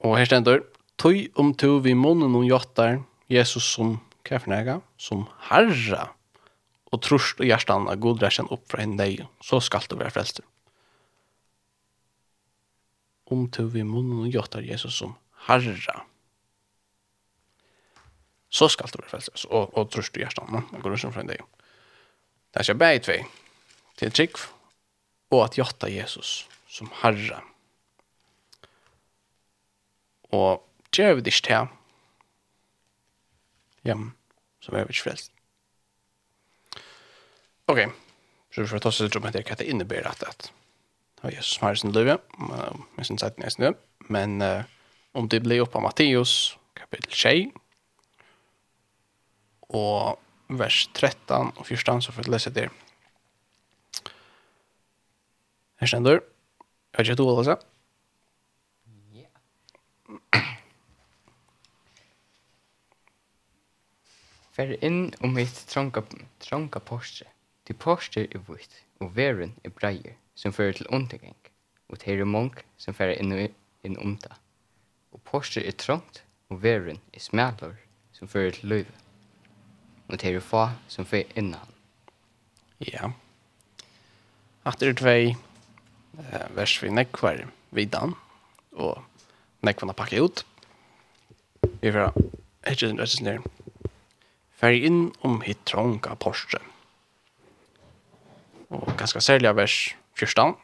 [0.01, 0.63] Og her stendur,
[1.01, 2.99] Tøy om to vi munnen og jottar
[3.31, 3.95] Jesus som
[4.27, 6.11] kafnega som herra,
[6.93, 10.13] og trust og hjertan av god resten opp fra en deg, så skal du være
[10.13, 10.45] frelster.
[13.33, 15.15] Om to vi munnen og jottar Jesus som
[15.47, 16.03] herra,
[18.51, 21.33] så skal du være frelster, og, og trust og hjertan av god resten fra en
[21.33, 21.41] deg.
[22.51, 23.21] Det er ikke bare tvei,
[23.97, 24.37] til trygg,
[25.31, 27.41] og at jotta Jesus som Herre.
[30.31, 30.63] Og
[30.95, 31.77] gjør vi det ikke til
[33.87, 33.95] Ja,
[34.61, 35.31] så er vi ikke frelst.
[37.67, 37.79] Ok,
[38.53, 41.67] så vi får ta oss litt om hva det innebærer at det er Jesus som
[41.67, 42.17] Herre sin liv.
[42.97, 43.73] Jag syns att det är nu.
[43.97, 44.63] Men uh,
[45.11, 47.51] om det blir upp av Matteus kapittel 6
[49.69, 52.69] og vers 13 og 14 så får vi lese det.
[55.81, 56.21] Här ständer.
[56.91, 57.57] Jag vet inte vad det
[64.51, 66.03] Fer inn om mitt trånga,
[66.39, 67.25] trånga porsche.
[67.65, 71.35] Til porsche er vitt, og veren er breier, som fører til undergang.
[71.89, 73.33] Og det er mong som fer inn,
[73.81, 74.37] inn om det.
[75.11, 76.21] Og porsche er trångt,
[76.53, 77.77] og veren er smalor,
[78.13, 78.97] som fører til løyve.
[80.09, 81.77] Og det er fa som fer innan.
[82.85, 83.15] Ja.
[84.61, 85.33] Atter tvei
[86.31, 87.45] eh, vers vi nekvar
[87.75, 88.15] vidan,
[88.71, 89.01] og
[89.65, 90.43] nekvarna pakka ut.
[91.81, 92.13] Vi får
[92.69, 93.47] ikke den røstes ned.
[94.61, 96.61] Færg inn om hitt trånga Porsche.
[98.71, 99.77] Og ganske særlig av vers
[100.19, 100.55] 14.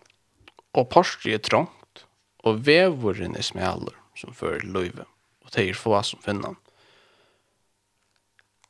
[0.77, 2.05] Og Porsche er trångt,
[2.45, 5.05] og vevoren er smaler som fører løyve,
[5.45, 6.57] og teir få som finnan.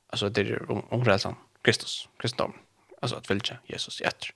[0.09, 2.53] Alltså det är omrädsan Kristus, kristendom
[3.01, 4.33] Alltså att välja Jesus i efter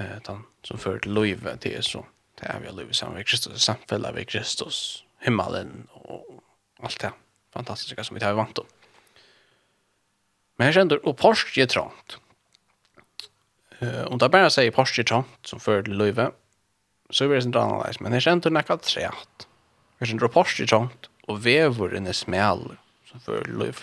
[0.00, 2.06] eh han som för till liv det är så
[2.40, 6.42] det är vi lever samman med Kristus samfälla med Kristus himmelen och
[6.82, 7.12] allt det
[7.52, 8.66] fantastiska som vi har vant om.
[10.56, 12.18] Men jag känner och påsk är trångt.
[13.78, 16.20] Eh om det bara säger påsk är trångt som för till liv
[17.10, 19.48] så är det inte annorlunda men jag känner näka trätt.
[19.98, 23.78] Jag känner påsk är trångt och vevoren är smäll som för till liv.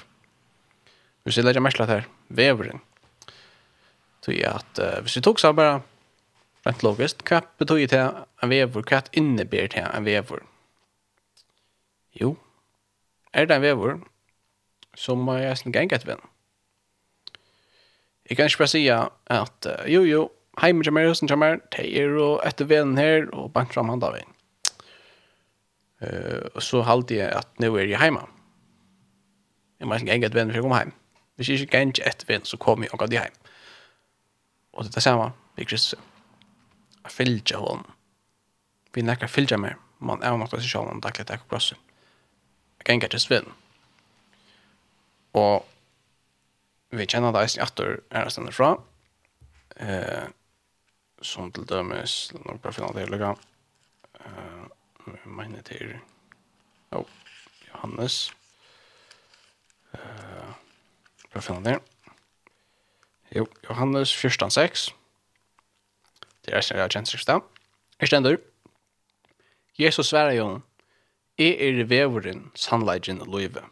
[1.23, 2.79] Vi ser lägga mest här vevoren.
[4.21, 5.81] Så att uh, hvis vi tog så bara
[6.67, 8.03] rent logiskt, hva betyr det
[8.43, 10.43] en vevor, hva innebär det en vevor?
[12.17, 12.35] Jo,
[13.33, 13.99] er det en vevor,
[14.97, 16.23] så må jeg nesten gange etter venn.
[18.29, 20.23] Jeg kan ikke bare si at uh, jo, jo,
[20.61, 24.33] heimen kommer, høsten kommer, det er og etter vennen her, og bant fram handa veien.
[26.01, 28.25] Uh, og så halte jeg at nå er jeg heima.
[29.79, 30.93] Jeg må nesten gange etter venn for å komme heim.
[31.37, 33.41] Hvis jeg ikke gange etter venn, så kommer jeg og går de heim.
[34.73, 36.16] Og det er det samme, vi er Kristus
[37.07, 37.85] at fylgja hon.
[38.93, 41.77] Vi nekkar fylgja mer, man er nok seg sjálvan daglig ekkur krossi.
[42.77, 43.47] Jeg kan ikke just vinn.
[45.37, 45.65] Og
[46.95, 48.75] vi kjenner det eisen i atter er stedet fra,
[49.75, 50.27] eh,
[51.21, 55.97] som til dømes, nok bare finner det hele eh, mener til,
[56.91, 57.05] oh,
[57.67, 58.31] Johannes,
[59.93, 60.53] eh,
[61.33, 61.77] bare finner det,
[63.35, 64.93] jo, Johannes 14.6,
[66.47, 67.43] Det er resten av kjentskriftene.
[67.99, 68.37] Her stender,
[69.75, 70.45] Jesus svarer jo,
[71.37, 73.65] jeg er veveren, sannleggen og løyve.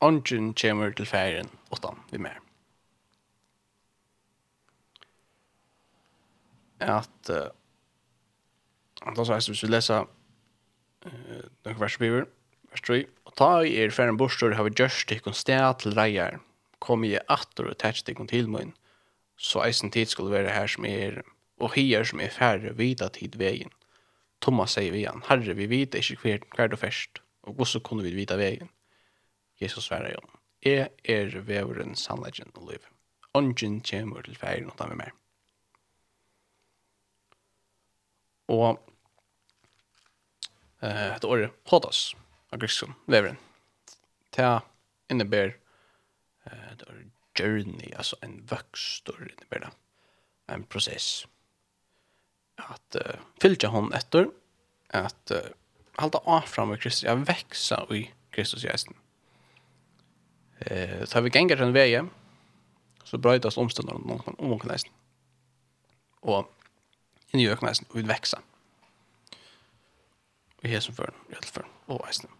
[0.00, 2.38] Ongen kommer til ferien, åttan vi mer.
[6.78, 7.50] At, uh,
[9.02, 12.30] at altså, hvis vi leser uh, noen vers versbiver,
[12.70, 16.38] vers 3, og ta i er ferien bortstår, har vi gjørst ikkon sted til reier,
[16.78, 18.76] kom i atter og tætst ikkon til min,
[19.36, 21.24] så eisen tid skulle være her som er
[21.62, 23.70] og hier som er færre vida tid vegin.
[24.42, 28.06] Thomas sier vi han, herre, vi vita ikkje hver, hver du først, og hvordan kunne
[28.06, 28.70] vi vita vegin?
[29.62, 30.22] Jesus svarer jo,
[30.66, 32.86] jeg er veveren sannleggen og liv.
[33.34, 35.14] Ongen kommer til færen og ta med mer.
[38.52, 38.82] Og
[40.82, 42.12] eh, det året hodas
[42.52, 43.38] av grisken, veveren.
[44.30, 44.60] Ta
[45.10, 45.56] innebär
[46.44, 46.86] eh, det
[47.38, 49.70] journey, altså en vøkstor innebär det.
[50.46, 51.26] En process
[52.56, 54.28] at uh, fylgja hon etter,
[54.88, 55.52] at uh,
[55.96, 58.94] halda av fram med Kristus ja, veksa i Kristus Jesus.
[60.60, 62.10] Eh så har vi gengar den vägen
[63.04, 64.92] så brötas omständigheterna någon om någon nästan.
[66.22, 66.46] Og
[67.32, 68.38] in i öknen og vi veksa.
[70.62, 72.30] Vi är som för rätt för och nästan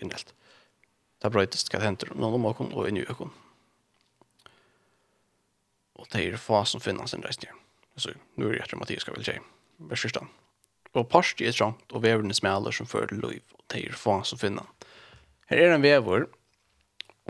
[0.00, 0.34] generellt.
[1.18, 3.30] Där brötas ska händer någon om någon och in i öknen.
[5.92, 7.52] Og det är fasen finnas en rest där.
[7.96, 9.40] Så nu er det Mattias skal vel säga
[9.88, 10.28] vers 14.
[10.98, 14.40] Og parsti er trangt, og veverne smaler som fører til liv, og er faen som
[14.40, 14.66] finner.
[15.50, 16.26] Her er en vever,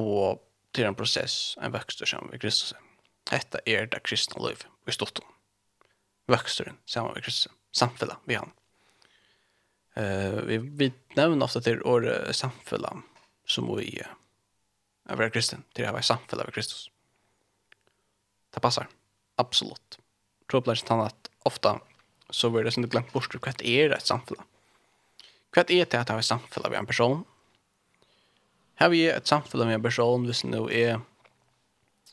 [0.00, 0.40] og
[0.76, 2.72] til en prosess, en vøkster sammen med Kristus.
[3.30, 5.28] Hetta er det kristne liv, i stått om.
[6.30, 8.52] Vøksteren sammen med Kristus, samfella vi han.
[9.98, 10.88] Uh, vi, vi
[11.18, 12.94] nevner ofte til året samfella,
[13.44, 14.14] som vi uh,
[15.10, 16.88] er ved kristen, til å være samfella med Kristus.
[18.50, 18.88] Det passar,
[19.38, 19.98] absolutt.
[20.50, 21.76] Tror på det ikke han at ofte
[22.30, 24.40] så var det som du glemt bort hva er et samfunn.
[25.50, 27.22] Hva er det at ha et samfunn med en person?
[28.80, 31.00] Har vi et samfunn med en person hvis det nå er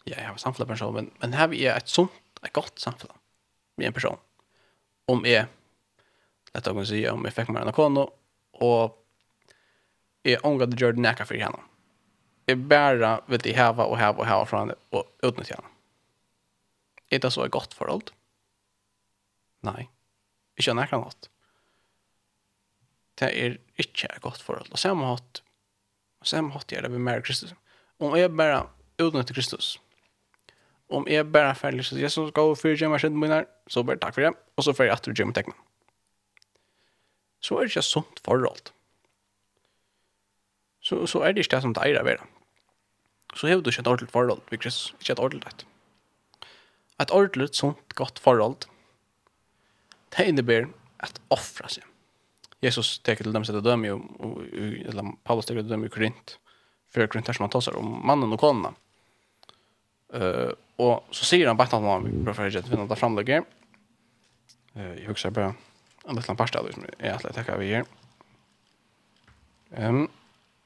[0.08, 2.14] ja, jeg har et samfunn med en person, men, men har vi et sunt,
[2.44, 3.14] et godt samfunn
[3.78, 4.20] med en person?
[5.12, 5.48] Om jeg,
[6.54, 8.08] lett å kunne si, om jeg fikk meg en kone
[8.64, 8.96] og
[10.28, 11.62] jeg omgår det gjør det nækka for henne.
[12.48, 15.72] Jeg bare vil de heva og heva og heva fra henne og utnytte henne.
[17.12, 18.12] Er det så et godt forhold?
[19.68, 19.88] Nei.
[20.58, 21.30] Ikke en ekkert hatt.
[23.18, 24.70] Det er ikke et godt forhold.
[24.74, 25.42] Og samme hatt,
[26.22, 27.54] og samme hatt gjør det vi mer Kristus.
[28.02, 28.66] Om jeg bare
[29.02, 29.78] utnytter Kristus,
[30.90, 34.00] om jeg bare ferdig til Jesus, gå og fyrer gjemmer skjønnen min her, så bare
[34.02, 35.58] takk for det, og så fyrer jeg etter gjemmer teknen.
[37.44, 38.72] Så er det ikke et sånt forhold.
[40.82, 42.30] Så, så er det ikke det som det er å være.
[43.36, 45.68] Så har du ikke et ordentlig forhold, Kristus, ikke et ordentlig.
[46.98, 48.70] Et ordentlig, sånt godt forhold,
[50.18, 51.84] Det innebär att offra sig.
[52.60, 53.92] Jesus teker till dem som döm ju
[54.88, 56.40] eller Paulus teker till dem i Korint.
[56.90, 58.74] För Korint som han sig om mannen och konna.
[60.14, 63.44] Eh och så säger han bara att han bara för att finna det framlägger.
[64.74, 65.56] Eh jag huxar bara
[66.08, 67.86] en liten pasta som är att lägga vi här.
[69.72, 70.08] Ehm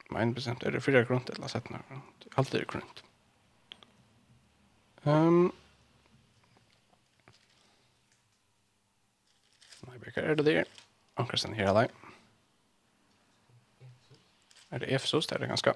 [0.09, 1.77] men bestämt är det fyra grunt eller sätt nu.
[2.35, 3.03] Allt är grunt.
[5.03, 5.51] Ehm
[10.13, 10.65] Hva är det där?
[11.13, 11.89] Ankar sen hela dig.
[14.69, 15.27] Är det Efesos?
[15.27, 15.73] Det er det ganska.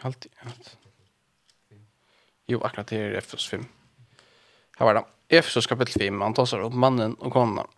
[0.00, 0.26] Allt.
[2.46, 3.64] Jo, akkurat det er Efesos 5.
[4.78, 5.04] Här var det.
[5.28, 6.20] Efesos kapitel 5.
[6.20, 7.70] Han tar sig upp mannen och At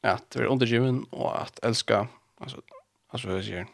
[0.00, 2.08] Att er undergiven och att älska.
[2.40, 2.62] Alltså,
[3.08, 3.66] alltså hur säger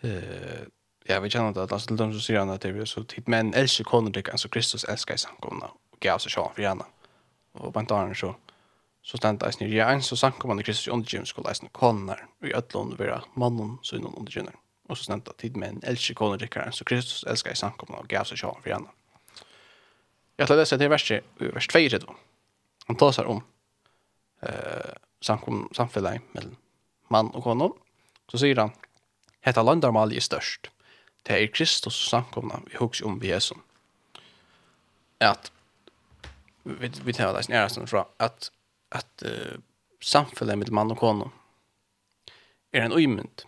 [0.00, 0.62] Eh,
[1.04, 1.60] ja, vi kjenner det.
[1.60, 3.28] Alltså till dem som sier han at det er så tid.
[3.28, 6.86] Men elsker konen tycker alltså Kristus elsker i samkomna gav sig for gärna.
[7.52, 8.34] Och på antaren så
[9.02, 11.68] så stendte det snir ja, en så sank man i Kristus under gym skulle läsna
[11.68, 14.50] konar i ødlån være mannen så innan under gym.
[14.88, 17.98] Och så stendte tid med en älskar konar rikare så Kristus elsker i sank man
[17.98, 18.88] och gav sig själv gärna.
[20.36, 21.90] Jag tar läsa till vers, vers 2 i
[22.86, 23.42] Han tar seg om
[24.42, 26.56] eh, samkom, samfället mellan
[27.08, 27.70] mann och kvinna.
[28.30, 28.70] Så säger han,
[29.40, 30.70] Hetta landarmal er størst.
[31.22, 33.54] Det er Kristus samkomna vi hugs om vi Jesu.
[35.20, 35.52] At
[36.62, 38.52] vi vi tar det nära sån från att
[38.88, 39.58] att uh,
[40.00, 41.30] samfundet med man och kvinna
[42.72, 43.46] är en ojämnt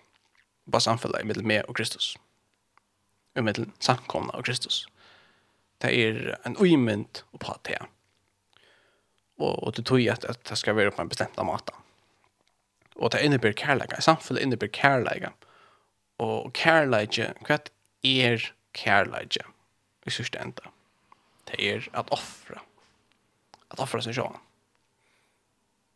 [0.73, 2.19] på samfundet med mig och Kristus.
[3.35, 4.87] Och med samkomna och Kristus.
[5.79, 7.83] Det är en ojämnt och på det.
[9.37, 11.75] Och och det tog jag att, att det ska vara på en bestämd måta.
[12.95, 14.03] Och det innebär kärlek.
[14.03, 15.25] Samfundet innebär kärlek.
[16.17, 17.71] Och kärlek, vad
[18.03, 19.37] är kärlek?
[20.05, 20.69] I sista ändan.
[21.45, 22.61] Det är att offra
[23.71, 24.39] at offra seg sjåan.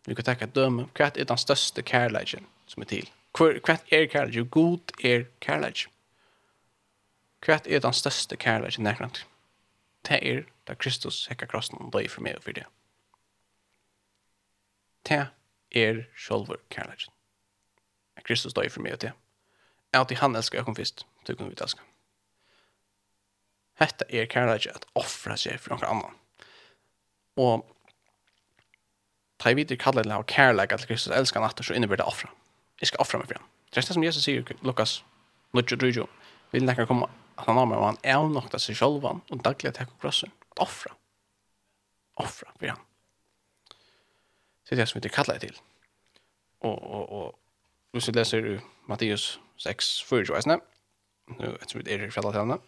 [0.05, 3.09] Vi kan takka døme, hva er den største kærleikken som er til?
[3.35, 4.51] Hva er kærleikken?
[4.53, 5.93] God er kærleikken.
[7.45, 9.25] Hva er den største kærleikken nærkant?
[10.05, 12.67] Det er da Kristus hekka krossen og døy for meg og for det.
[15.09, 15.27] Det
[15.73, 17.13] er sjolver kærleikken.
[18.25, 19.13] Kristus døy for meg og det.
[19.95, 21.81] At i han elskar jeg kom fyrst, det kunne vi taska.
[23.81, 26.21] Hetta er kærleikken at offra seg for noen annan
[27.41, 27.65] Og
[29.43, 32.31] ta i vidt kallet av kærleik til Kristus elskar han atter, så innebærer det offra.
[32.81, 33.51] Jeg skal offra meg for ham.
[33.71, 35.03] Det er det som Jesus sier, Lukas,
[35.55, 36.09] Nudjo Drudjo,
[36.53, 39.41] vil nekker komme at han har med, og han er nok til seg selv, og
[39.45, 40.95] daglig at hekko krossen at Offra.
[42.17, 42.83] Offra for ham.
[44.65, 45.57] Det er det som vi kallet til.
[46.61, 47.39] Og, og, og,
[47.93, 50.61] hvis vi leser Matteus 6, 4, 20,
[51.27, 52.61] nu, etter vi er i fjallet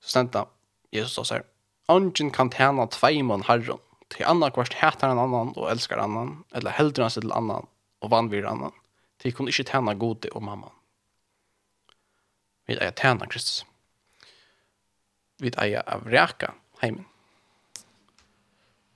[0.00, 0.44] så stendte
[0.92, 1.42] Jesus oss her,
[1.88, 3.80] Ongen kan tjena tveimån herren,
[4.12, 7.68] til annan kvart heter en annan og elskar annan, eller heldur han seg til annan
[8.04, 8.74] og vanvir annan,
[9.20, 10.74] til kun ikkje tjena gode og mamman.
[12.68, 13.64] Vi eier tjena Kristus.
[15.40, 17.06] Vi eier av reka heimen.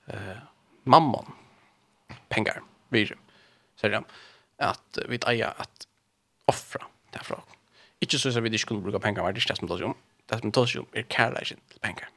[0.05, 0.37] Uh,
[0.85, 1.33] mammon,
[2.29, 2.61] pengar,
[2.93, 3.15] vir,
[3.79, 4.09] sier han,
[4.61, 5.87] at vi eier at
[6.51, 6.85] offra
[7.15, 7.39] derfra.
[8.03, 9.87] Ikke så at vi ikke kunne bruka pengar, men det er ikke det som tas
[9.87, 9.95] om.
[10.29, 12.11] Det som tas om er kærleikin til pengar.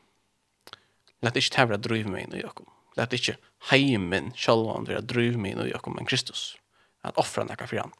[1.22, 2.68] Lät inte tævra driv meg inn i Jakob.
[2.96, 3.36] Lät inte
[3.70, 6.56] heimen självan vera driv meg inn i Jakob men Kristus.
[7.02, 7.92] At offra nekka fyrir han.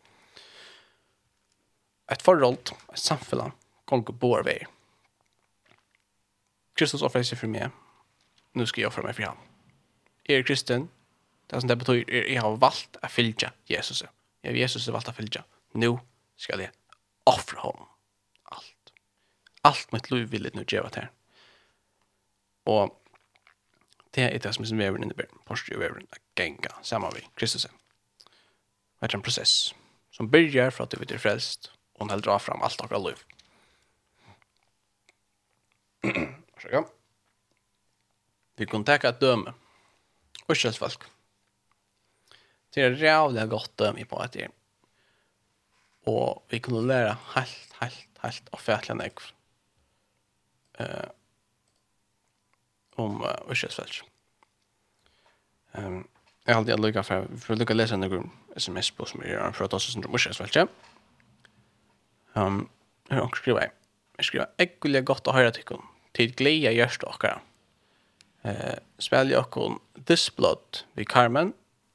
[2.10, 2.56] Et förhåll,
[2.92, 3.52] ett samfällan,
[3.84, 4.66] gånger bor vei.
[6.74, 7.70] Kristus offrar sig fyrir meg.
[8.54, 9.38] Nu skal jeg offra meg för han.
[10.28, 10.88] Er kristen?
[11.46, 14.02] Det som det betyr, er jeg har valt att fylgja Jesus.
[14.42, 15.44] Jeg har Jesus har valt att följa.
[15.72, 15.98] Nu
[16.36, 16.70] skal jeg
[17.24, 17.86] offra honom.
[18.44, 18.92] Alt.
[19.62, 21.08] Alt mitt liv vil jeg nu göra til.
[22.66, 23.02] Og
[24.16, 25.42] Det er det som er veveren innebærer.
[25.44, 27.26] Porsche og veveren er genga sammen med.
[27.36, 27.66] Kristus.
[27.66, 29.74] Det er en prosess
[30.10, 33.18] som börjar för at du blir frälst och hon häller av fram alt akkurat liv.
[36.54, 36.84] Varsågod.
[38.56, 39.52] Vi kan tacka et døme.
[40.46, 41.04] Och kjölsfalk.
[42.74, 44.48] Det er rævlig godt døme på et det
[46.06, 49.32] Og vi kunde lære helt, helt, helt av fätliga nekv.
[50.80, 51.10] Uh,
[53.02, 54.02] om uh, Ørsjøsfeldt.
[55.76, 56.04] Um,
[56.46, 59.52] jeg har alltid lukket for, for å lukke å lese noen sms på som er
[59.52, 60.18] fra oss som om
[62.36, 62.68] Um,
[63.08, 63.70] jeg har skrivet, jeg.
[64.24, 65.78] Skriver, jeg vil godt å høre til
[66.16, 67.40] til glede gjørst dere.
[68.44, 71.52] Eh, spiller dere This Blood vi Carmen,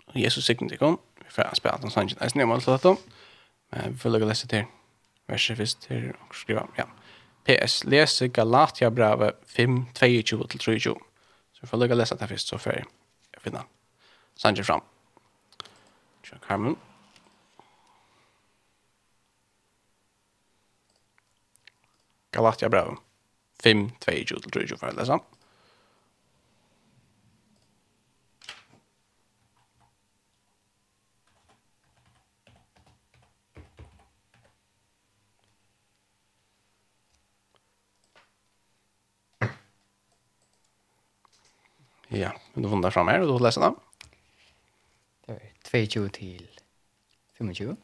[0.07, 2.95] og Jesus sikker til dere, vi får spille den sangen, jeg snømmer alt dette,
[3.71, 4.65] men vi får lukke å lese til.
[5.29, 6.85] Verset først til å skrive, ja.
[7.45, 10.95] PS, lese Galatia brevet 5, 22 til 23.
[11.53, 12.85] Så vi får lukka lese det først, så får jeg
[13.41, 13.63] finne.
[14.37, 14.83] Sanger fram.
[16.23, 16.77] Tja, Carmen.
[22.31, 22.97] Galatia brevet
[23.63, 25.19] 5, 22 til 23 for å lese.
[42.11, 43.71] Ja, men du håndar fram her, og du leser det.
[45.25, 45.39] Det var
[45.71, 46.47] 22 til
[47.37, 47.77] 25.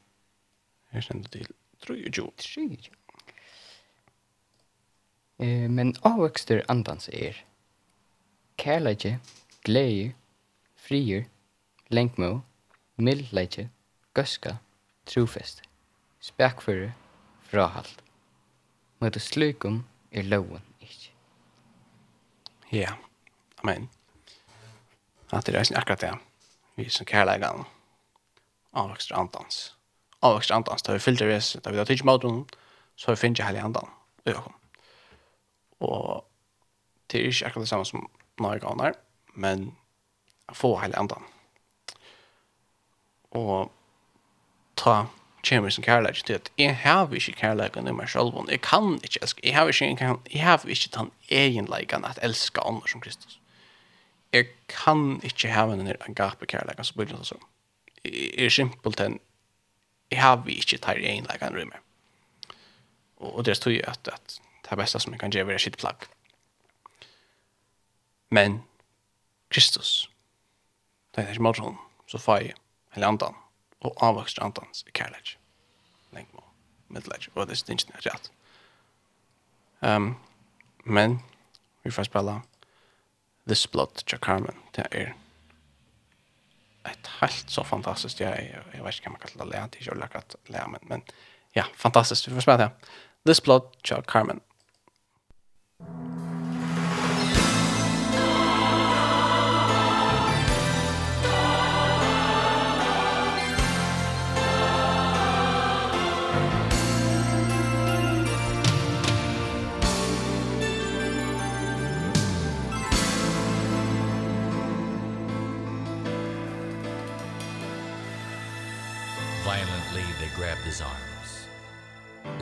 [0.92, 1.48] Her sender til
[1.86, 2.32] 23.
[2.38, 2.92] 23.
[5.40, 7.40] Eh, men avvokster andans er
[8.58, 9.20] kærleitje,
[9.64, 10.16] gleie,
[10.76, 11.28] frier,
[11.88, 12.40] lenkmo,
[12.98, 13.70] mildleitje,
[14.18, 14.58] gøska,
[15.06, 15.62] trofest,
[16.20, 16.92] spekføre,
[17.48, 18.02] frahalt.
[19.00, 21.14] Møte slukum er loven ikke.
[22.72, 22.98] Ja,
[23.64, 23.88] amen.
[25.32, 26.14] At det er akkurat det.
[26.76, 27.66] Vi som kærlegan
[28.74, 29.76] avvokster andans.
[30.22, 30.82] Avvokster andans.
[30.82, 32.46] Da vi fyllt det vis, da vi da tids maten,
[32.96, 33.90] så har vi finner hele andan.
[34.26, 34.54] Og jeg kom.
[35.80, 36.26] Og
[37.12, 38.10] det er ikke akkurat det samme som
[38.40, 38.94] nøye gavner,
[39.34, 39.72] men
[40.54, 41.24] få hele andan.
[43.32, 43.72] Og
[44.78, 45.06] ta
[45.48, 49.20] kommer som kærleik til at jeg har ikke kærleiken i meg selv, jeg kan ikke
[49.22, 53.40] elske, jeg har ikke, jeg har ikke den egenleiken at elska andre som Kristus
[54.34, 57.44] jeg kan ikke ha en agape kærleik, så blir det sånn.
[58.04, 59.20] Jeg er simpelthen,
[60.12, 61.82] jeg har vi ikke tar en leik en rymmer.
[63.18, 65.64] Og, og det står jo at, at det er beste som jeg kan gjøre er
[65.64, 66.08] sitt plagg.
[68.30, 68.62] Men
[69.50, 70.10] Kristus,
[71.16, 72.58] det er ikke morgen, så får jeg
[72.96, 73.36] hele andan,
[73.80, 75.38] og avvokster andans i kærleik.
[76.12, 76.44] Lengt må,
[76.90, 78.32] middelleik, og det er ikke rett.
[79.80, 80.16] Um,
[80.84, 81.20] men,
[81.84, 82.42] vi får spille
[83.48, 85.14] This Blood til Carmen, det er
[86.88, 89.88] et helt så fantastisk, jeg, jeg, jeg vet ikke hva man kan lære, det er
[89.88, 90.02] ikke å
[90.52, 91.04] lage men, men
[91.56, 92.94] ja, fantastisk, vi får spørre det.
[93.26, 94.42] This Blood til Carmen.
[95.80, 96.27] Carmen.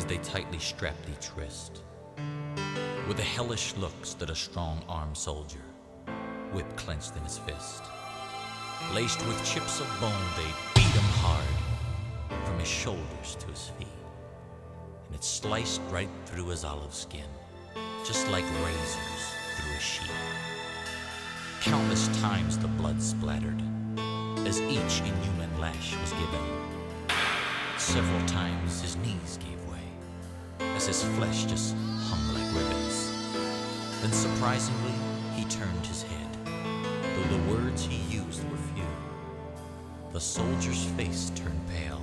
[0.05, 1.81] as they tightly strapped each wrist.
[3.07, 5.63] With the hellish looks that a strong-armed soldier,
[6.53, 7.83] whip clenched in his fist.
[8.93, 13.87] Laced with chips of bone, they beat him hard, from his shoulders to his feet.
[15.07, 17.29] And it sliced right through his olive skin,
[18.05, 19.23] just like razors
[19.57, 20.11] through a sheet.
[21.61, 23.61] Countless times the blood splattered,
[24.45, 26.41] as each inhuman lash was given.
[27.77, 29.64] Several times his knees gave
[30.75, 31.75] as his flesh just
[32.07, 33.11] hung like ribbons.
[34.01, 34.93] Then surprisingly,
[35.35, 38.83] he turned his head, though the words he used were few.
[40.13, 42.01] The soldier's face turned pale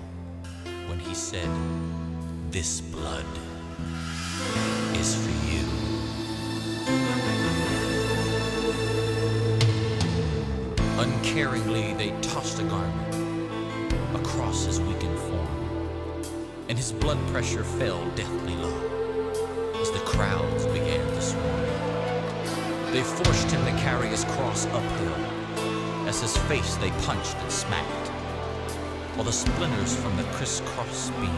[0.88, 1.48] when he said,
[2.50, 3.24] This blood
[4.94, 5.64] is for you.
[10.98, 13.14] Uncaringly, they tossed a garment
[14.14, 15.31] across his weakened foot
[16.68, 22.92] and his blood pressure fell deathly low as the crowds began to swarm.
[22.92, 28.08] They forced him to carry his cross uphill as his face they punched and smacked
[29.14, 31.36] while the splinters from the crisscross beam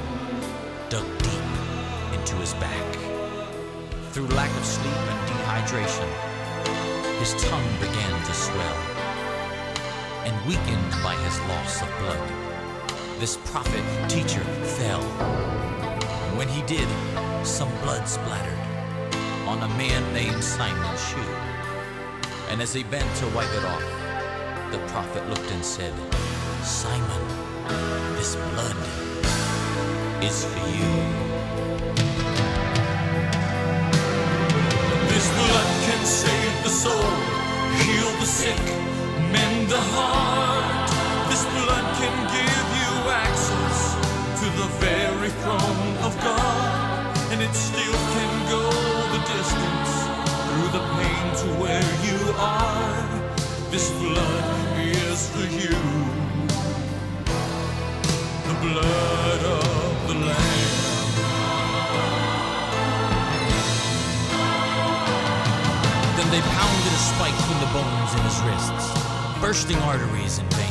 [0.88, 1.48] dug deep
[2.12, 2.94] into his back.
[4.12, 6.08] Through lack of sleep and dehydration,
[7.18, 8.76] his tongue began to swell
[10.24, 12.43] and weakened by his loss of blood
[13.24, 14.44] this prophet teacher
[14.76, 15.00] fell.
[15.00, 16.86] And when he did,
[17.42, 18.58] some blood splattered
[19.48, 21.34] on a man named Simon Shoe.
[22.50, 23.80] And as he bent to wipe it off,
[24.72, 25.94] the prophet looked and said,
[26.62, 27.24] Simon,
[28.16, 28.76] this blood
[30.22, 30.94] is for you.
[35.08, 37.10] This blood can save the soul,
[37.84, 38.60] heal the sick,
[39.32, 40.33] mend the heart.
[44.56, 47.16] the very throne of God.
[47.32, 48.62] And it still can go
[49.14, 49.92] the distance
[50.46, 53.32] Through the pain to where you are.
[53.70, 55.76] This blood is for you.
[58.48, 60.94] The blood of the Lamb.
[66.16, 68.86] Then they pounded a spike through the bones in his wrists
[69.40, 70.63] Bursting arteries and veins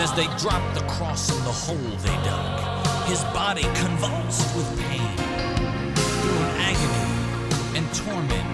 [0.00, 4.68] and as they dropped the cross in the hole they dug his body convulsed with
[4.80, 5.14] pain
[6.20, 8.48] through an agony and torment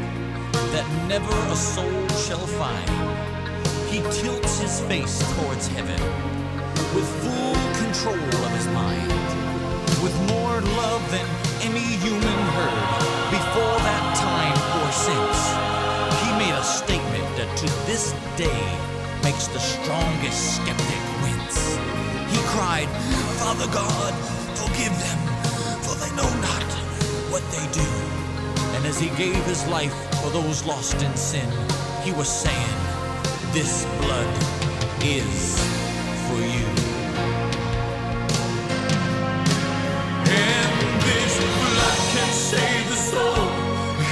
[0.73, 2.91] that never a soul shall find.
[3.91, 6.01] He tilts his face towards heaven
[6.95, 9.13] with full control of his mind
[10.03, 11.27] with more love than
[11.63, 12.91] any human heard
[13.31, 15.41] before that time or since.
[16.23, 18.63] He made a statement that to this day
[19.23, 21.06] makes the strongest skeptic
[21.47, 21.77] hands
[22.33, 22.89] He cried
[23.39, 24.15] Father God
[24.57, 25.19] forgive them
[25.83, 26.69] for they know not
[27.31, 27.89] what they do.
[28.77, 31.49] And as he gave his life for those lost in sin
[32.03, 32.77] He was saying
[33.53, 34.35] this blood
[35.03, 35.59] is
[36.27, 36.67] for you.
[40.29, 43.49] And this blood can save the soul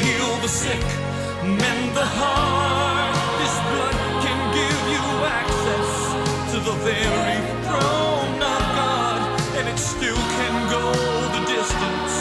[0.00, 0.84] Heal the sick
[1.42, 2.43] mend the heart.
[6.64, 7.36] the very
[7.68, 9.20] throne of God
[9.58, 10.92] and it still can go
[11.36, 12.14] the distance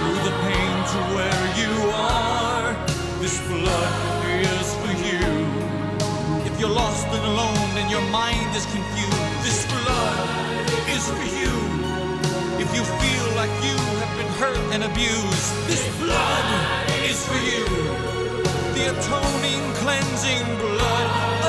[0.00, 2.72] through the pain to where you are.
[3.20, 3.92] This blood
[4.40, 5.20] is for you.
[6.48, 10.24] If you're lost and alone and your mind is confused this blood
[10.88, 11.52] is for you.
[12.64, 16.46] If you feel like you have been hurt and abused this blood
[17.04, 17.66] is for you.
[18.72, 21.41] The atoning cleansing blood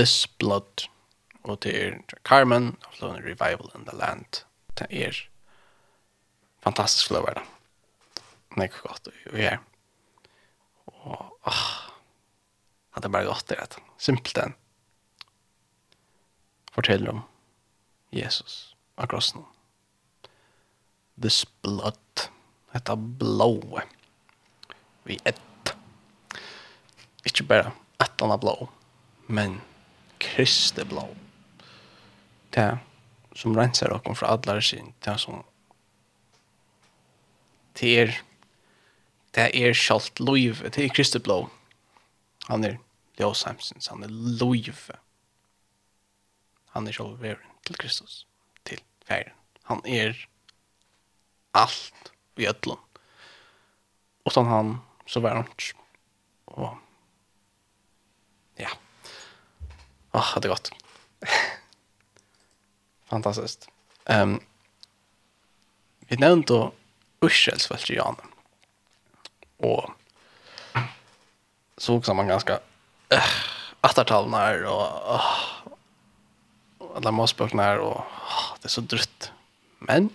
[0.00, 0.88] This Blood,
[1.44, 4.44] og det er Carmen, og Flow Revival in the Land.
[4.80, 5.24] Det er
[6.64, 7.48] fantastisk flow er det
[8.56, 9.58] det er godt vi er.
[10.86, 11.66] Og, åh,
[12.96, 13.78] at det bare godt det, rett.
[13.98, 14.54] Simpelt den
[16.72, 17.22] Forteller om
[18.12, 19.44] Jesus av krossen.
[21.20, 22.28] This blood,
[22.72, 23.88] dette blået,
[25.04, 25.74] vi ett.
[27.26, 28.54] Ikke bare ett annet blå,
[29.26, 29.58] men
[30.20, 31.06] Kristi blå.
[32.54, 32.78] Det
[33.38, 35.44] som renser dere fra alle sin, det som
[37.80, 38.16] det er
[39.34, 41.44] det er kjalt loiv, det er Kristi blå.
[42.48, 42.80] Han er
[43.20, 44.88] Ljøs Hemsens, han er loiv.
[46.74, 48.24] Han er kjalt veren til Kristus,
[48.66, 49.36] til færen.
[49.70, 50.18] Han er
[51.54, 52.78] alt i ödlun.
[54.22, 55.48] Och han så var han
[56.44, 56.78] och
[60.12, 60.70] Åh, det är godt.
[63.10, 63.68] Fantastiskt.
[64.04, 64.40] Um,
[66.00, 66.70] vi nevnte
[67.20, 68.16] Ushels vel til Jan.
[69.56, 69.90] Och
[71.76, 72.60] så också man ganska
[73.08, 73.24] äh, uh,
[73.80, 79.32] attartalnar och uh, alla måsböcknar och uh, det är så drutt.
[79.78, 80.10] Men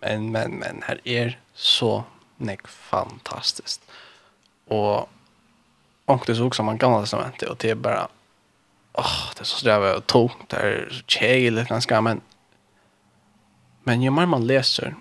[0.00, 2.04] men, men, men her er så
[2.38, 3.82] nek fantastisk.
[4.70, 5.08] Og
[6.08, 8.08] Och det såg som man gamla testamentet och det är bara
[8.92, 12.20] åh, det är så strävigt och tungt det är tjejligt ganska, men
[13.84, 14.94] men ju mer man läser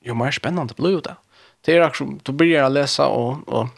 [0.00, 1.16] ju mer spännande blir det.
[1.60, 3.68] Det är också, då börjar jag läsa och, och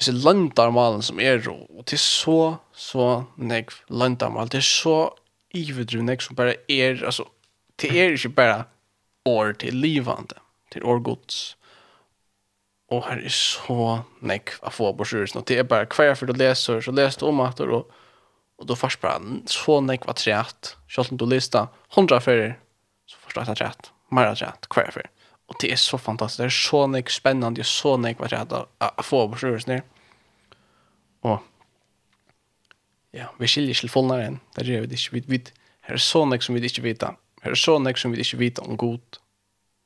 [0.00, 3.06] disse landarmalen som er, og det er så, så
[3.36, 4.96] negv landarmal, det er så
[5.52, 7.26] ivedru negv som bare er, altså,
[7.80, 8.62] det er ikke bare
[9.28, 10.40] år til livande,
[10.72, 11.56] til år gods
[12.90, 15.38] og her er så nekk å få på sjøren.
[15.38, 17.86] Og det er bare hver for du leser, så leser du om at og,
[18.58, 19.20] og du først bare
[19.50, 20.74] så nekk var trett.
[20.90, 22.56] Selv om du lister hundra ferier,
[23.06, 23.92] så først er det trett.
[24.10, 25.06] Mer er trett, hver for.
[25.50, 26.42] Og det er så fantastisk.
[26.42, 29.38] Det er så nekk spennende, det er så nekk var trett å å få på
[29.44, 29.86] sjøren.
[31.26, 31.38] Og
[33.14, 34.40] ja, vi skiljer ikke fullnare enn.
[34.54, 35.14] Det er vi ikke.
[35.14, 35.40] Vi, vi,
[35.86, 37.06] her er så nek som vi ikke vet.
[37.42, 39.20] Her er så nek som vi ikke vet om god,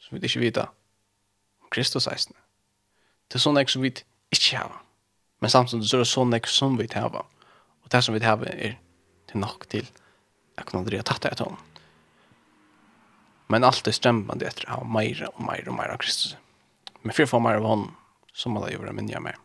[0.01, 2.44] som vi ikke vet om Kristus eisene.
[3.29, 3.93] Det er sånn ek som vi
[4.35, 4.81] ikke har.
[5.43, 7.25] Men samtidig så er det sånn ek som vi hava.
[7.85, 8.79] Og det som vi hava er
[9.31, 9.87] til nok til
[10.55, 11.57] jeg kunne aldri ha tatt det til
[13.51, 16.37] Men alt er strømmende etter å ha mer og mer og mer av Kristus.
[17.03, 17.97] Men for å få mer av honom,
[18.33, 19.37] så må det gjøre minja mer.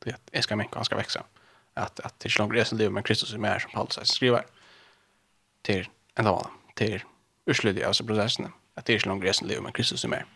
[0.00, 1.24] Det er at jeg skal minka, han skal veksa.
[1.74, 4.06] At, at det er ikke langt resen liv, men Kristus er mer som Paulus er
[4.08, 4.46] skriver.
[5.64, 7.02] Til ända vann, til
[7.46, 8.52] ursludig av seg prosessene.
[8.76, 10.28] At det er ikke langt resen liv, men Kristus er mer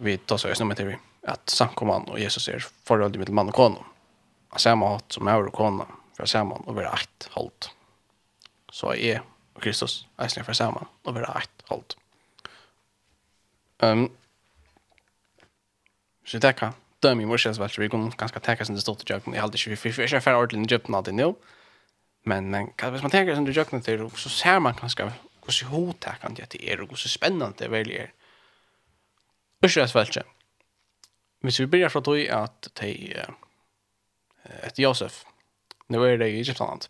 [0.00, 3.84] vi tar så snart med att samkomman och Jesus är förhållande mellan man och kvinna.
[4.50, 5.86] Att samma hatt som är och kvinna
[6.16, 7.70] för samman och vara ett halt.
[8.72, 9.22] Så är
[9.52, 11.96] och Kristus är för samman och vara ett halt.
[13.82, 14.10] Um,
[16.26, 19.12] Så det kan dømme i morses vel, vi kunne ganske tenke sin det stod til
[19.14, 21.28] jøkken, jeg hadde ikke, vi fikk ikke færre ordentlig i jøkken alltid nå,
[22.26, 25.06] men, men hvis man tenker sin det jøkken til, så ser man ganske
[25.46, 26.08] hvordan hodet
[26.52, 28.10] det er, og hvordan spennende det veldig er,
[29.60, 30.26] Israelsfältet.
[31.40, 33.14] Hvis vi börjar från tog att de
[34.62, 35.26] ett Josef
[35.86, 36.86] nu är det i Egyptland.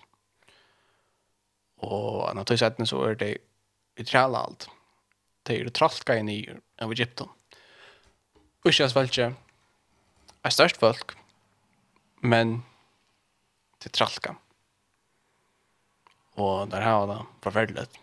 [1.77, 3.39] Och när tog sättet så är det
[3.97, 4.71] i trälla allt.
[5.43, 7.29] De är trallka in i av Egypten.
[8.65, 9.35] Israelsfältet
[10.43, 11.13] är störst folk
[12.21, 12.63] men
[13.79, 14.37] det tralka.
[16.33, 17.99] Och där har det förfärligt.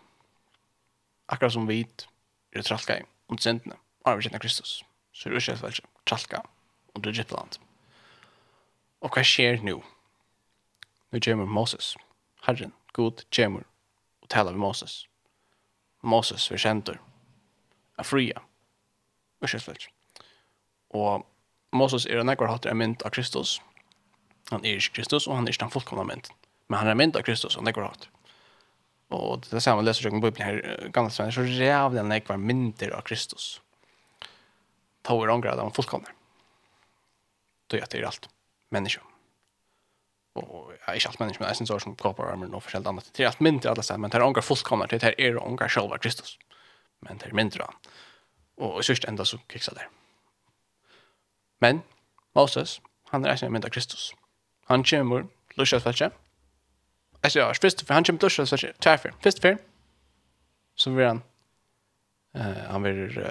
[1.26, 2.08] Akkurat som vit
[2.50, 4.82] är det trallka i om synderna avgjørende Kristus,
[5.12, 6.42] så er ikke velge tralka
[6.94, 7.58] under Egyptaland.
[9.04, 9.80] Og hva skjer nå?
[11.12, 11.94] Nå kommer Moses,
[12.46, 13.66] Herren, God, kommer
[14.22, 15.04] og taler med Moses.
[16.02, 16.98] Moses vil kjente
[17.98, 18.42] av fria
[19.44, 19.90] Ikke velge.
[20.96, 21.24] Og
[21.76, 23.58] Moses er en ekkert hatt er mynd av Kristus.
[24.48, 26.30] Han er ikke Kristus, og han er ikke den fullkomna mynd.
[26.68, 28.08] Men han er mynd av Kristus, og han er ekkert hatt.
[29.12, 32.40] Og det er samme leser jeg om Bibelen her, gamle svenner, så rævlig han ekkert
[32.40, 33.58] mynter av Kristus
[35.04, 36.08] ta och ångra dem fullkomna.
[37.66, 38.28] Då gör det allt
[38.68, 39.00] människa.
[40.32, 43.10] Och jag är allt människa, men jag syns som kroppar armar och förskällt annat.
[43.12, 45.68] Det är allt mindre alla ställen, men det är ångra fullkomna, det här är ångra
[45.68, 46.38] själva Kristus.
[47.00, 47.66] Men det är mindre.
[48.56, 49.86] Och i sista enda så kiksa det.
[51.58, 51.82] Men
[52.32, 54.14] Moses, han är inte mindre Kristus.
[54.64, 56.10] Han kommer, luskas fältje.
[57.20, 58.72] Alltså jag har först, för han kommer luskas fältje.
[58.78, 59.14] Tvärför.
[59.20, 59.58] Först för,
[60.74, 61.22] så vill han,
[62.68, 63.24] han vill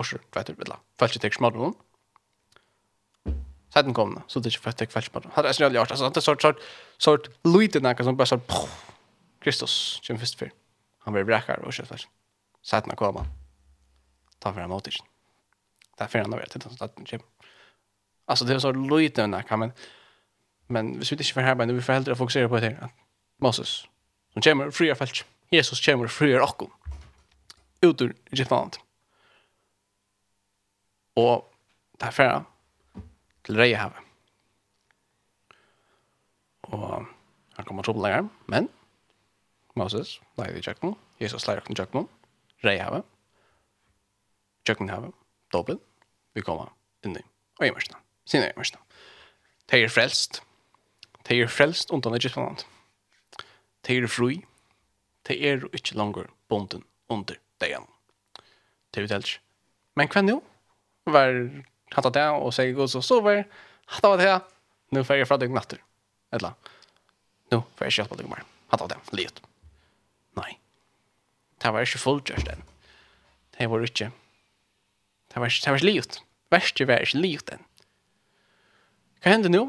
[0.00, 0.80] borser, vet du, vilja.
[1.00, 1.76] Falt ikke tek smadron.
[3.70, 5.34] Sedan kom det, så det er ikke falt ikke falt smadron.
[5.36, 6.64] Hadde jeg snøylig gjort, altså, det er sort, sort,
[6.98, 8.56] sort, lyden akka som bare sort,
[9.40, 9.74] Kristus,
[10.04, 10.50] kjem først fyr.
[11.06, 12.96] Han blir brekkar och kjøtt falt.
[12.96, 13.30] Kom han.
[14.40, 15.04] Ta for han mot ikke.
[15.96, 17.24] Det er fyrir han å være til den staten kjem.
[18.26, 19.72] Alltså det är så lite den men
[20.68, 22.88] men vi skulle inte för här men vi får hellre fokusera på det här.
[23.38, 23.86] Moses
[24.32, 25.24] som kommer friar fält.
[25.50, 26.70] Jesus kommer friar och kom.
[27.80, 28.76] Utur Egyptland
[31.20, 31.46] og
[32.00, 32.42] ta færa
[33.44, 34.06] til Reihavet.
[36.70, 37.06] Og
[37.56, 38.02] han kommer til å
[38.48, 38.68] men
[39.78, 42.08] Moses, leier i kjøkkenen, Jesus leier i kjøkkenen,
[42.66, 43.06] rei havet,
[44.66, 45.14] kjøkkenen havet,
[45.54, 45.82] dobbelt,
[46.34, 46.72] vi kommer
[47.06, 47.22] inn i,
[47.58, 48.82] og sine mørkene, sinne.
[49.70, 50.42] De er frelst,
[51.28, 52.64] de er frelst undan Egyptland.
[53.86, 54.40] De er fri,
[55.28, 57.86] de er ikke langer bonden under degen.
[58.90, 59.38] Det er vi
[59.96, 60.40] Men hva nå?
[61.08, 61.36] var
[61.94, 63.44] hatt av det, og sier god som sover,
[63.96, 64.32] hatt av det,
[64.90, 65.78] Nå får jeg fra deg natter.
[66.34, 66.54] Eller,
[67.52, 68.42] nå får jeg ikke hjelp deg mer.
[68.72, 69.38] Hatt av det, livet.
[70.38, 70.56] Nei.
[71.62, 72.64] Det var ikke fullgjørst den.
[73.54, 74.08] Det var ikke,
[75.30, 76.18] det var ikke, det var ikke livet.
[76.50, 77.62] Verste var ikke livet den.
[79.20, 79.62] Hva hender nå?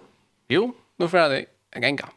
[0.49, 2.15] Jo, nå får jeg deg en gang.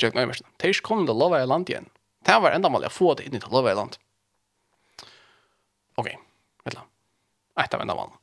[0.00, 0.46] Tjekk nøy mest.
[0.56, 1.90] Det er ikke kommet til å love i land igjen.
[2.22, 3.98] Det var enda mål jeg få det inn til å love i land.
[6.00, 6.08] Ok,
[6.64, 6.82] vet du.
[7.60, 8.14] Eit av enda mål.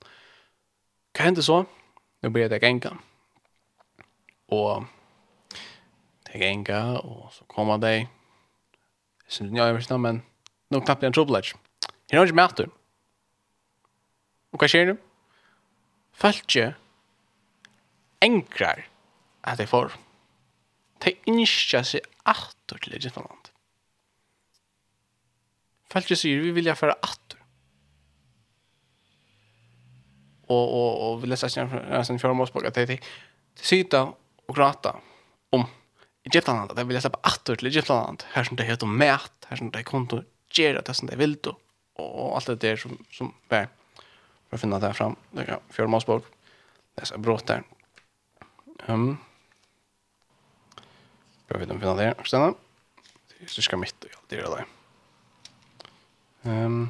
[1.20, 1.66] Hva hendte så?
[2.24, 2.94] Nå ble det genka.
[4.56, 4.86] Og
[6.30, 8.06] det genka, og så kom han deg.
[9.26, 10.22] Jeg synes ikke jeg var sånn, men
[10.72, 11.50] nå knapp jeg en trobladj.
[12.08, 12.72] Her har ikke med atur.
[14.56, 14.94] Og hva skjer du?
[16.24, 16.70] Falkje
[18.24, 18.86] enkrar
[19.44, 20.00] at jeg får.
[21.04, 23.52] De innskja seg atter til Egyptaland.
[25.92, 27.39] Falkje sier vi vilja færa atter
[30.50, 33.00] og och och vill läsa sen för oss på att det
[33.56, 34.14] sitta
[34.48, 34.96] og grata
[35.52, 35.66] om
[36.24, 36.76] Egyptland.
[36.76, 38.24] Det vill läsa på åter til Egyptland.
[38.34, 41.56] Här som det heter mät, här som det konto gera det som det vill og
[41.96, 43.68] och allt det der som som bär
[44.50, 45.16] för att finna det här fram.
[45.32, 46.06] Det kan för oss.
[46.06, 47.64] Det är så brått där.
[48.88, 49.18] Ehm
[51.48, 52.16] Jag vet inte om vi har det.
[52.24, 52.54] Stanna.
[53.28, 54.66] Det är ska mitt och allt det där.
[56.44, 56.90] Ehm.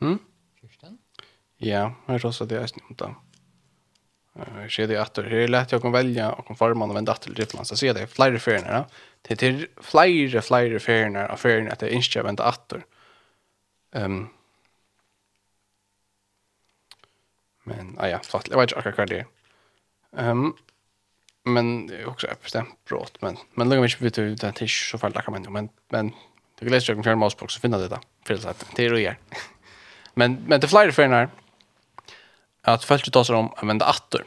[0.00, 0.18] Mm.
[1.58, 3.12] Ja, jeg tror også det er snimt da.
[4.38, 7.14] Jeg ser det at det er lett å kan velge og kan forme og vende
[7.18, 7.66] til Driftland.
[7.66, 8.84] Så jeg ser det er flere feriene da.
[9.26, 12.84] Det er til flere, flere feriene av feriene at jeg ikke vende atter.
[13.98, 14.28] Um,
[17.66, 18.54] men, ah, ja, fattelig.
[18.54, 19.28] Jeg vet ikke akkurat hva det er.
[20.14, 20.52] Um,
[21.48, 24.56] men det är också ett bestämt brott men men lägger mig inte vet ut att
[24.56, 26.12] det är så fall där kan man men men
[26.58, 28.84] det glädjer jag kan fjärma oss på så finna det där fel så att det
[28.84, 29.16] är det
[30.14, 31.28] men men det flyger för när
[32.72, 34.24] att folk tar sig om att vända attor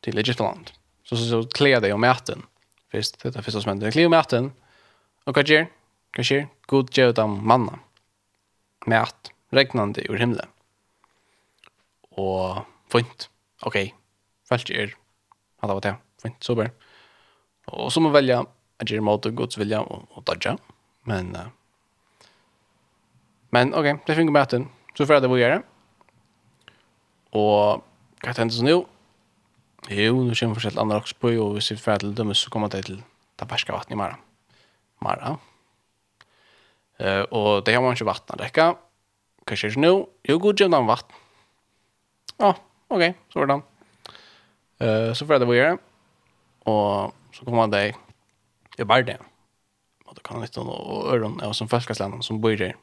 [0.00, 0.70] till Egyptland.
[1.02, 2.42] Så så, så klär dig om äten.
[2.90, 3.90] Först det är första som händer.
[3.90, 4.52] Klär om äten.
[5.24, 5.66] Och vad gör?
[6.16, 6.48] Vad gör?
[6.66, 7.78] God gör dem manna.
[8.86, 10.46] Med att regnande ur himlen.
[12.10, 12.56] Och
[12.92, 13.30] fint.
[13.60, 13.82] Okej.
[13.84, 13.94] Okay.
[14.48, 14.94] Folk gör.
[15.60, 15.96] Hade varit det.
[16.22, 16.44] Fint.
[16.44, 16.70] Super.
[17.66, 20.58] Och så må välja att göra mot Guds vilja och, och dodja.
[21.02, 21.48] Men uh,
[23.50, 24.68] men okej, okay, det funkar med äten.
[24.94, 25.62] Så för att det vad gör det.
[27.36, 27.84] Og
[28.22, 28.78] hva er det nå?
[29.88, 32.68] Jo, nå kommer forskjellige andre også på, og hvis vi får til dem, så kommer
[32.72, 32.98] det til
[33.38, 34.18] Taberska vatten i Mara.
[35.04, 35.36] Mara.
[36.98, 38.66] Uh, og det har man ikke vatten å rekke.
[39.46, 39.92] Hva skjer ikke nå?
[40.28, 41.22] Jo, god gjør den vatten.
[42.38, 42.58] Ja, ah,
[42.90, 43.64] ok, så var det den.
[44.82, 45.78] Uh, så får jeg det å gjøre.
[46.68, 47.84] Og så kommer det
[48.78, 49.22] i Bardem.
[50.08, 52.74] Og det kan litt om øren, og som følskastlanden som bor der.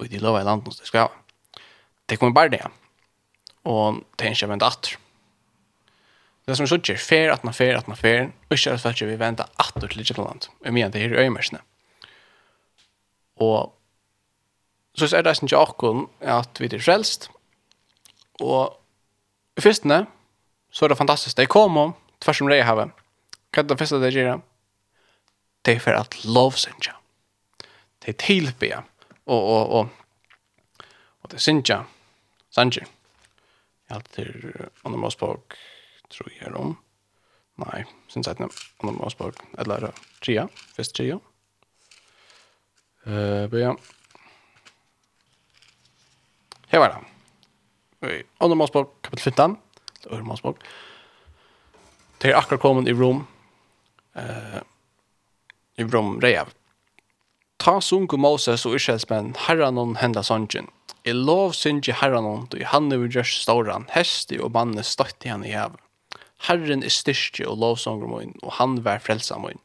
[0.00, 1.62] Og de lover i landet, det skal jeg ha.
[2.08, 2.83] Det kommer i Bardem, ja
[3.64, 4.96] og det er ikke vendt atter.
[6.44, 9.00] Det som er sier, fer at man fer at man fer, og ikke er at
[9.08, 11.60] vi venter atter til Egyptland, Jeg mener, det her i øymersene.
[13.36, 13.74] Og
[14.94, 17.30] så er det ikke akkurat at vi er frelst.
[18.40, 18.76] Og
[19.56, 20.06] i fyrstene,
[20.70, 21.36] så er det fantastisk.
[21.36, 22.66] De kommer, tvers om det jeg.
[22.66, 24.40] Hva er det første de gjør?
[25.64, 26.92] Det er for at lovsynja.
[28.02, 28.82] Det er tilbya.
[29.26, 29.88] Og, og, og,
[31.22, 31.84] og det er synja.
[32.50, 32.84] Sanjir
[33.94, 35.52] heter Onomasbok,
[36.08, 36.76] tror jag om.
[37.54, 38.40] Nej, syns att
[38.76, 39.92] Onomasbok, eller
[40.24, 41.20] Tria, först Tria.
[43.04, 43.76] Eh, börja.
[46.66, 47.04] Här var
[48.00, 48.22] det.
[48.38, 49.56] Onomasbok, kapitel 15,
[50.10, 50.58] Onomasbok.
[52.18, 53.26] Det är akkurat kommet i Rom,
[54.14, 54.62] eh,
[55.76, 56.48] i Rom, Rejav.
[57.56, 60.66] Ta sunku Moses og Israelsmenn, herran hon henda sonjen,
[61.04, 65.42] I lov synge herran om, du han er gjørs ståran, hesti og manne støtti han
[65.44, 65.74] i hev.
[66.46, 69.60] Herren er styrke og lovsonger moin, og han vær frelsa moin.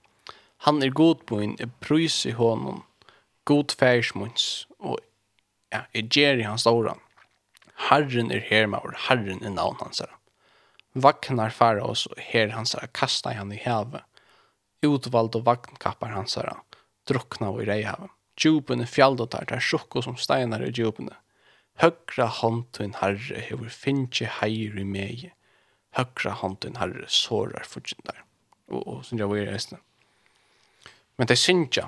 [0.68, 2.82] Han er god moin, er prys i honom,
[3.48, 4.48] god færs moins,
[4.84, 5.00] og
[5.72, 7.00] ja, er gjer i hans ståran.
[7.88, 10.20] Herren er hermaur, herren er navn hans herra.
[10.92, 13.96] Vaknar fara oss, og her hans herra kasta han i hev.
[14.84, 16.57] Utvald og vagnkappar hans herra,
[17.07, 18.11] drukna og i reihav.
[18.36, 21.16] Djupen er fjaldotar, der sjokko som steinar i djupene
[21.80, 25.30] Høgra håndtun herre hefur finnje heir i mei.
[25.95, 28.26] Høgra håndtun herre sårar fudjindar.
[28.69, 29.80] Og, og synsja vi er eisne.
[31.18, 31.88] Men det synsja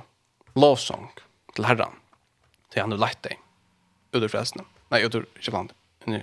[0.56, 1.10] lovsong
[1.56, 2.00] til herran.
[2.72, 3.40] Til han er leit deg.
[4.16, 4.64] Udur frelsene.
[4.92, 5.76] Nei, udur ikke blant.
[6.08, 6.22] Nu,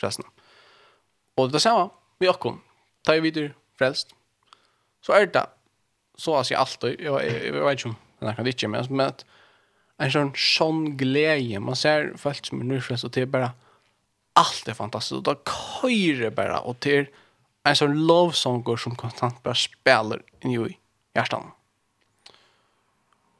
[0.00, 0.28] frelsene.
[1.36, 1.88] Og det samme
[2.20, 2.60] vi okkom.
[3.04, 4.12] Ta i vidur frelst.
[5.04, 5.44] Så er det
[6.18, 9.06] så at jeg alltid, jeg, jeg, jeg, vet ikke om, det kan ikke, men, men
[9.06, 9.24] at
[9.98, 11.60] en sånn sånn glede.
[11.60, 13.52] Man ser folk som er nyfiken og det er bara
[14.36, 15.16] alt er fantastiskt.
[15.16, 15.36] Och da
[15.80, 17.06] köjer bara och det er
[17.64, 20.76] en sånn lovsånger som konstant bara spelar inn i
[21.14, 21.50] hjärtan.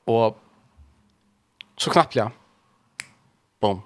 [0.04, 0.38] Och
[1.76, 2.30] så knappt ja.
[3.60, 3.82] Bom.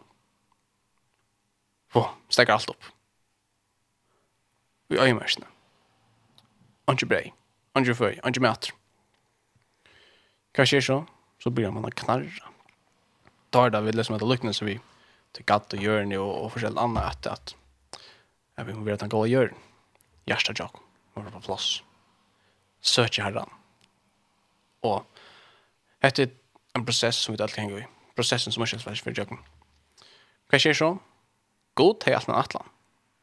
[1.93, 2.05] Bom.
[2.29, 2.85] stekker allt upp.
[4.89, 5.47] Vi är ju märkna.
[6.85, 7.35] Anke brej.
[7.73, 8.21] Anke föj.
[8.23, 8.73] Anke mäter.
[10.53, 11.07] Kanske så.
[11.39, 12.50] Så börjar man å knarra
[13.51, 14.81] tar det vid liksom att lukna så vi
[15.33, 17.55] till gatt och görni och, och försällt annat att att
[18.57, 19.55] jag vill veta att gå och gör
[20.25, 20.71] hjärsta jag
[21.15, 21.83] var på plats
[23.19, 23.51] i herran
[24.81, 25.05] och
[26.01, 26.31] det är
[26.73, 29.39] en process som vi alltid kan gå i processen som är självfärs för jag
[30.51, 30.91] Hva skjer så?
[31.79, 32.67] God til atlan atlan.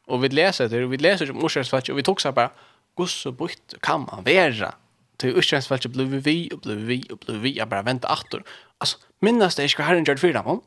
[0.08, 2.54] Og vi leser det, og vi leser om ursjønsfallet, og vi tok seg bare,
[2.96, 4.72] gus og bytt kan man være?
[5.20, 8.08] Til ursjønsfallet ble vi vi, og ble vi vi, og ble vi, jeg bare venter
[8.08, 8.44] atter.
[8.80, 10.60] Altså, Minnes det ikke hva herren gjør det fyrir dem.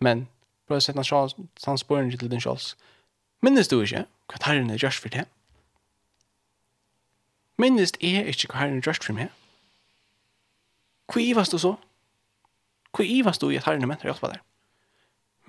[0.00, 0.24] Men,
[0.66, 1.04] prøv å sette
[1.66, 2.72] han spørning til din sjåls.
[3.44, 5.26] Minnes du ikke hva herren gjør for det?
[7.60, 9.28] Minnes jeg ikke hva herren gjør for meg?
[11.10, 11.74] Hvor ivast du så?
[12.96, 14.44] Hvor ivast du i at herren er menn har hjulpet deg?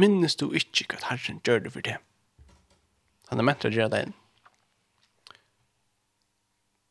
[0.01, 1.99] Minnes du ikke hva herren gjør det for det?
[3.31, 4.17] Han er menn til å gjøre deg inn.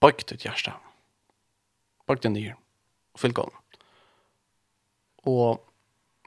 [0.00, 0.72] Bøk ditt hjerte.
[2.08, 2.54] Bøk den nyr.
[3.12, 3.59] Og fyll gående
[5.28, 5.60] og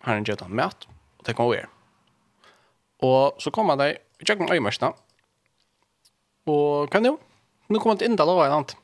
[0.04, 0.88] herren gjør han mat,
[1.20, 1.70] og det kommer over.
[3.04, 4.94] Og så kommer de, vi tjekker med øyemørsene,
[6.48, 7.20] og hva er det jo,
[7.72, 8.76] nå kommer det inn til å lave en annet.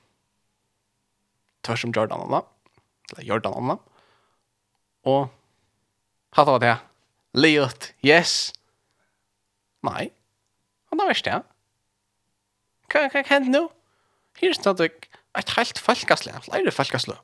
[1.68, 2.44] Tvers om Jordan og da,
[3.12, 3.78] eller Jordan Anna,
[5.10, 5.28] og
[6.38, 6.76] hatt av det,
[7.38, 8.52] Liot, yes,
[9.86, 10.10] nei,
[10.90, 11.42] han er verst det,
[12.90, 13.66] hva kan hende nå?
[14.40, 14.90] Her er stadig
[15.38, 17.18] et helt falkasle, flere falkasle,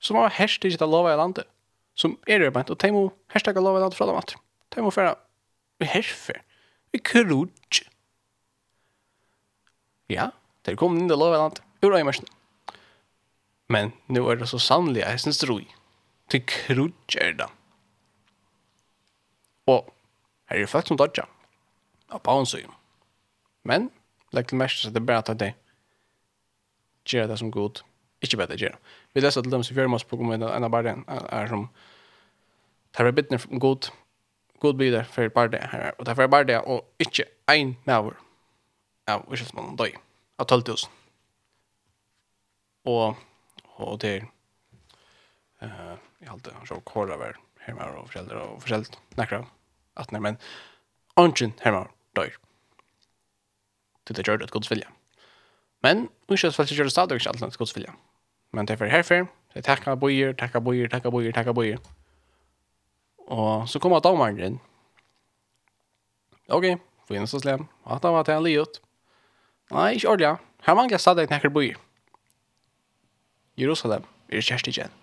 [0.00, 1.50] som har herst ikke til å lave en annet
[1.96, 4.36] som er det bant, og de må hashtagga lov eller fra dem at.
[4.74, 5.16] De må færa
[5.80, 6.40] vi herfer,
[6.92, 7.82] vi kurudj.
[10.12, 10.30] Ja,
[10.64, 12.28] det er kommet inn i lov eller i øymersen.
[13.68, 15.64] Men nu er det så sannlig jeg synes roi.
[16.30, 17.48] Til krudj er det.
[19.66, 19.90] Og
[20.50, 21.26] her er folk som dodja.
[22.10, 22.38] Av på.
[23.66, 23.90] Men,
[24.32, 25.54] legg til mest, så det er bare at det
[27.06, 27.82] gjør det som god.
[28.24, 28.76] Ikke bedre gjør.
[29.14, 31.68] Vi leser til dem som fjerde masse på kommunen, en av bare er som
[32.96, 33.90] tar vi bittene god,
[34.62, 38.16] god byder for bare det her, og tar er bare det, og ikke en maver
[39.06, 39.92] av uskyldsmannen døy,
[40.40, 40.88] av 12 000.
[42.86, 43.18] Og,
[43.76, 44.24] og det er,
[45.62, 47.36] uh, jeg halte han så kåre over
[47.66, 49.46] hermer og foreldre og foreldre, nekker
[49.96, 50.40] at nei, men
[51.16, 52.30] ungen hermer døy
[54.06, 54.86] Til det gjør det et godsvilje.
[55.82, 57.90] Men, uskyldsfellet gjør det stadig ikke alt annet godsvilje.
[58.52, 59.26] Men det er for herfer.
[59.52, 61.78] Det er takka bojer, takka bojer, takka bojer, takka bojer.
[63.26, 64.58] Og så kommer dommeren inn.
[66.52, 66.76] Ok,
[67.08, 67.66] får inn så slem.
[67.86, 68.80] At han var til en liot.
[69.74, 70.44] Nei, ikke ordentlig.
[70.66, 71.80] Her mangler stadig nekker bojer.
[73.58, 74.94] Jerusalem er kjæreste igjen.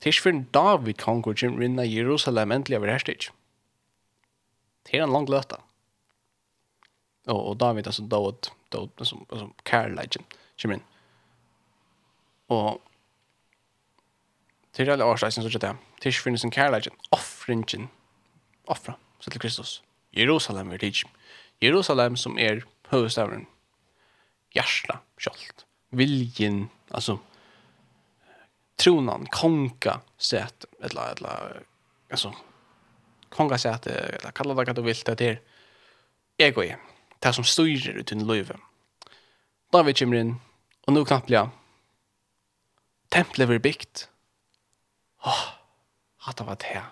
[0.00, 3.30] Tish for David kongur kjem rinna Jerusalem endelig over herstig.
[4.86, 5.58] Det er en lang løta.
[7.26, 9.98] Og, og David, altså David, David, altså, altså Karl,
[10.56, 10.84] kjem inn.
[12.52, 12.82] Og
[14.76, 17.88] til alle årsreisen så det til ikke finnes en kærleikken, offringen,
[18.68, 19.82] offra, så til Kristus.
[20.16, 21.04] Jerusalem er tids.
[21.62, 22.60] Jerusalem som er
[22.90, 23.46] høvestavren,
[24.54, 25.64] hjertla, kjolt,
[25.96, 27.16] viljen, altså,
[28.76, 31.62] tronan, konga, set, eller, eller,
[32.10, 32.32] altså,
[33.32, 35.40] konga set, eller kalla det hva du vil, det er
[36.50, 36.76] egoet,
[37.24, 38.60] det som styrer ut i løyve.
[39.72, 40.34] David kommer inn,
[40.86, 41.48] og nå knappt, ja,
[43.12, 44.08] Templet blir byggt.
[45.24, 45.44] Åh, oh,
[46.26, 46.82] hatt av at det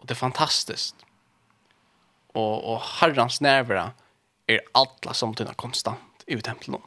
[0.00, 0.94] Og det er fantastisk.
[2.34, 3.92] Og, og herrens nervera
[4.48, 6.80] er alla samtidig konstant i templet nå.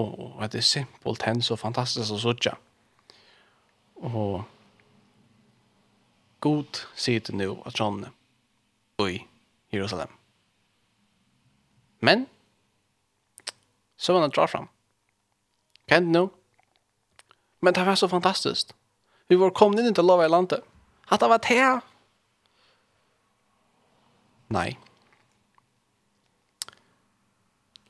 [0.00, 2.56] Og, og det er simpelt hen så fantastiskt å sutja.
[4.02, 4.42] Og
[6.42, 8.10] god sitter nu at trådene
[9.02, 9.18] i
[9.72, 10.10] Jerusalem.
[12.00, 12.26] Men
[13.96, 14.68] så var han drar fram.
[15.92, 16.22] Kjent nå.
[17.60, 18.72] Men det var så fantastiskt.
[19.28, 20.64] Vi var kommet inn til lova i landet.
[21.12, 21.66] At det var det.
[24.56, 24.70] Nei.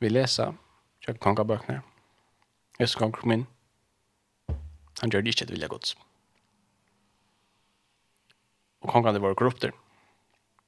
[0.02, 0.58] Vi leser
[1.06, 1.78] kjøk kongabøkene.
[1.78, 1.82] bøkene.
[2.82, 3.46] Jeg skal kan komme inn.
[5.00, 5.96] Han gjør det ikke et vilja gods.
[8.82, 9.70] Og kongene var korrupter.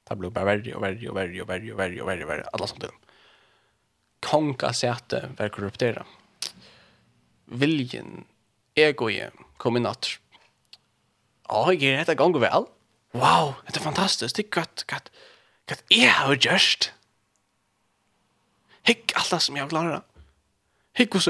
[0.07, 2.29] Det ble bare verre og verre og verre og verre og verre og verre og
[2.31, 2.95] verre alle samtidig.
[4.23, 6.05] Konga sete var korrupteret
[7.45, 8.25] viljen,
[8.75, 9.31] egoje,
[9.61, 10.15] kom inn at
[11.45, 12.63] Åh, jeg er dette ganger vel.
[13.13, 14.35] Wow, det er fantastisk.
[14.35, 15.11] Det er godt, godt,
[15.69, 16.89] godt jeg har gjørst.
[18.89, 20.01] Hikk alt det som jeg har klarer.
[20.97, 21.29] Hikk hos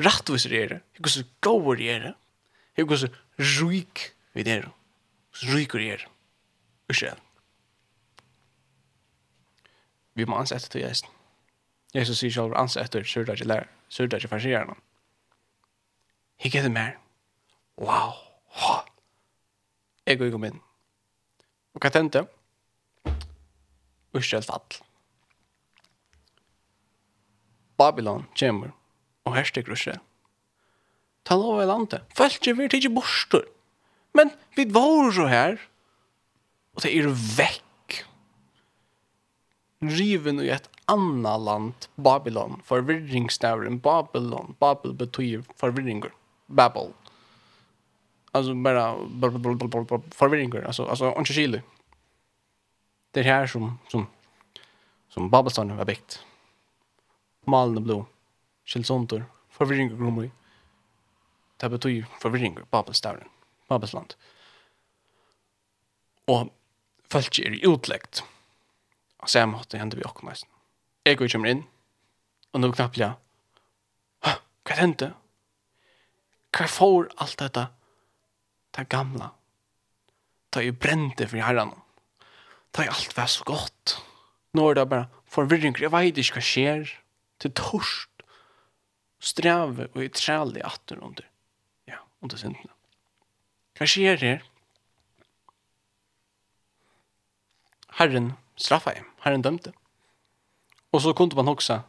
[0.00, 0.74] rettvis det er.
[0.96, 2.08] Hikk hvordan gåver det er.
[2.78, 3.20] Hikk hvordan
[3.60, 4.68] ryk vi det er.
[5.52, 6.06] Ryk det er.
[6.90, 7.20] Ursel.
[10.14, 11.08] Vi må ansette til Jesus.
[11.94, 14.76] Jesus sier selv ansette til sørdags lærer, sørdags farsierne.
[16.40, 16.94] Jeg gikk mer.
[17.76, 18.16] Wow.
[18.60, 18.76] Ha.
[20.08, 20.60] Jeg går kom inn.
[21.76, 22.24] Og hva tente?
[24.16, 24.80] Israel fall.
[27.78, 28.72] Babylon kommer
[29.28, 30.00] og hersker Israel.
[31.24, 32.04] Ta lov i landet.
[32.16, 33.44] Følger vi til ikke borster.
[34.16, 35.60] Men vi var så her.
[36.74, 38.00] Og det er vekk.
[39.80, 42.58] Riven i et annet land, Babylon.
[42.64, 44.56] Forvirringsnævren, Babylon.
[44.60, 46.10] Babel betyr forvirringer.
[46.50, 46.92] Babel.
[48.32, 48.96] Alltså bara
[50.10, 50.62] förvirringar.
[50.62, 51.62] Alltså, alltså inte kylig.
[53.10, 54.06] Det här som, som,
[55.08, 56.24] som Babelstan har byggt.
[57.44, 58.06] Malen och blå.
[58.64, 59.24] Kjellsontor.
[59.48, 60.30] Förvirringar kommer i.
[61.56, 62.64] Det betyder förvirringar.
[62.70, 63.28] Babelstaden.
[63.68, 64.14] Babelsland.
[66.24, 66.48] Och
[67.08, 68.24] folk är utläggt.
[69.16, 70.50] Och sen måste det hända vi också nästan.
[71.02, 71.64] Jag går och kommer in.
[72.50, 73.12] Och nu knappt jag.
[74.20, 74.30] Hå,
[74.64, 75.12] vad?
[76.56, 77.66] Hva får alt dette?
[78.76, 79.30] Det gamla.
[80.50, 81.74] Det er brente for herren.
[82.74, 83.96] Det er alt vært så godt.
[84.54, 85.76] Nå er det bare forvirring.
[85.78, 86.94] Jeg vet ikke hva skjer.
[87.40, 88.24] Til torst.
[89.20, 91.26] Strave og i trælig atter under.
[91.88, 92.72] Ja, under syndene.
[93.78, 94.46] Hva skjer her?
[98.00, 99.06] Herren straffa jeg.
[99.24, 99.72] Herren dømte.
[100.92, 101.82] Og så kunde man også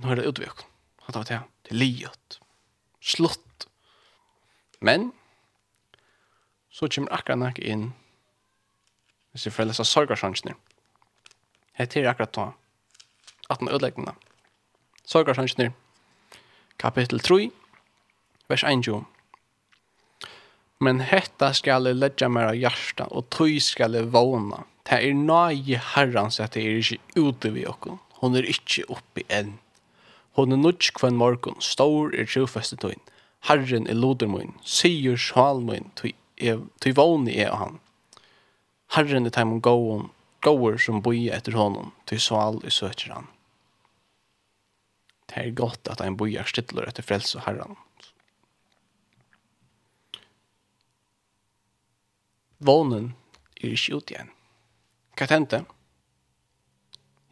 [0.00, 0.64] Nå er det utviklet.
[1.06, 1.40] Det var det.
[1.66, 2.40] Det er livet
[3.00, 3.66] slutt.
[4.80, 5.10] Men,
[6.70, 7.90] så kommer akkurat nok inn
[9.30, 10.56] hvis vi får lese sorgarsjansene.
[11.78, 12.46] Hette er akkurat da,
[13.50, 14.16] at den ødeleggende.
[15.06, 15.70] Sorgarsjansene,
[16.82, 17.50] kapittel 3,
[18.50, 18.90] vers 1.
[20.80, 24.64] Men hetta skal jeg ledja mer av hjärsta, og tøy skal jeg våna.
[24.88, 27.98] Det er nøye herrans at det er ikke ute vi okkur.
[28.20, 29.58] Hon er ikke oppe enn.
[30.38, 33.00] Hon er nudj kvann morgon, stor er sjufeste tøyn.
[33.48, 37.80] Herren er loder mun, sier sjal mun, tøy våni er han.
[38.94, 40.10] Herren er teimon gåon,
[40.44, 43.28] gåor som boi etter honom, tøy sval er søkjer han.
[45.30, 47.78] Det er godt at ein boi er stittler etter frelse og herran.
[52.60, 53.14] Vånen
[53.60, 54.34] er ikke ut igjen.
[55.16, 55.62] Hva tente?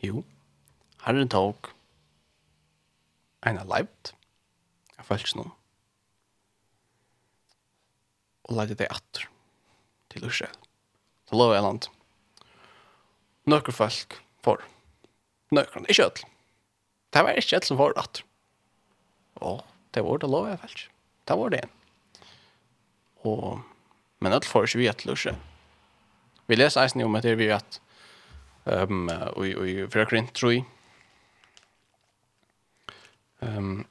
[0.02, 0.22] Jo,
[1.04, 1.74] herren tåg
[3.48, 4.12] en er leipt,
[4.98, 5.46] av falskene,
[8.48, 9.28] og leide det atter
[10.12, 10.52] til Ursel
[11.28, 11.88] Så lov jeg land.
[13.48, 14.14] Nøkker folk
[14.44, 14.62] for.
[15.52, 16.22] Nøkker, ikke ødel.
[17.12, 18.24] Det var ikke ødel som var atter.
[19.44, 19.60] Og
[19.94, 20.86] det var det lov jeg falsk.
[21.28, 21.60] Det var det.
[23.28, 23.60] Og,
[24.20, 25.36] men ødel får ikke vi til Ursel
[26.48, 27.80] Vi leser eisen om at det er vi at
[28.64, 30.77] um, og, og, og, og, og, og,
[33.42, 33.86] Ehm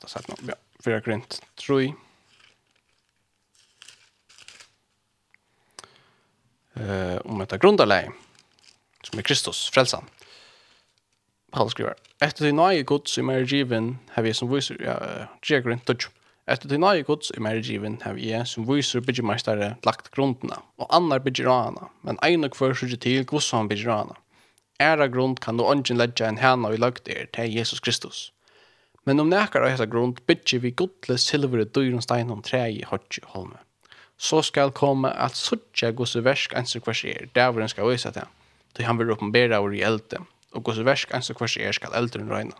[0.00, 0.40] det har sagt något.
[0.48, 1.42] Ja, fyra grint.
[1.54, 1.94] Troi.
[6.74, 8.12] Eh, om ett grundarläge
[9.02, 10.04] som er Kristus, frälsan.
[11.52, 15.58] Paul skriver, Etter til nøye gods i mer given har vi som viser, ja, tje
[15.64, 16.06] grunn dødj.
[16.46, 20.86] Etter til nøye gods i mer given har vi som viser byggemestare lagt grunnene, og
[20.94, 24.14] annar bygger men ein og hver sørger til hvordan han bygger
[24.80, 28.32] ära grund kan då ungen lägga en hänna i lagt er till Jesus Kristus.
[29.04, 32.84] Men om näkar av hela grund bygger vi godle silver och stein om trä i
[32.86, 33.58] hodje holme.
[34.16, 38.26] Så skal komme at suttje gosse versk ens og kvars er, dæveren skal vise det,
[38.76, 40.20] då han vil oppenbera vår i elde,
[40.52, 42.56] og gosse versk ens og kvars er skal eldren røyna.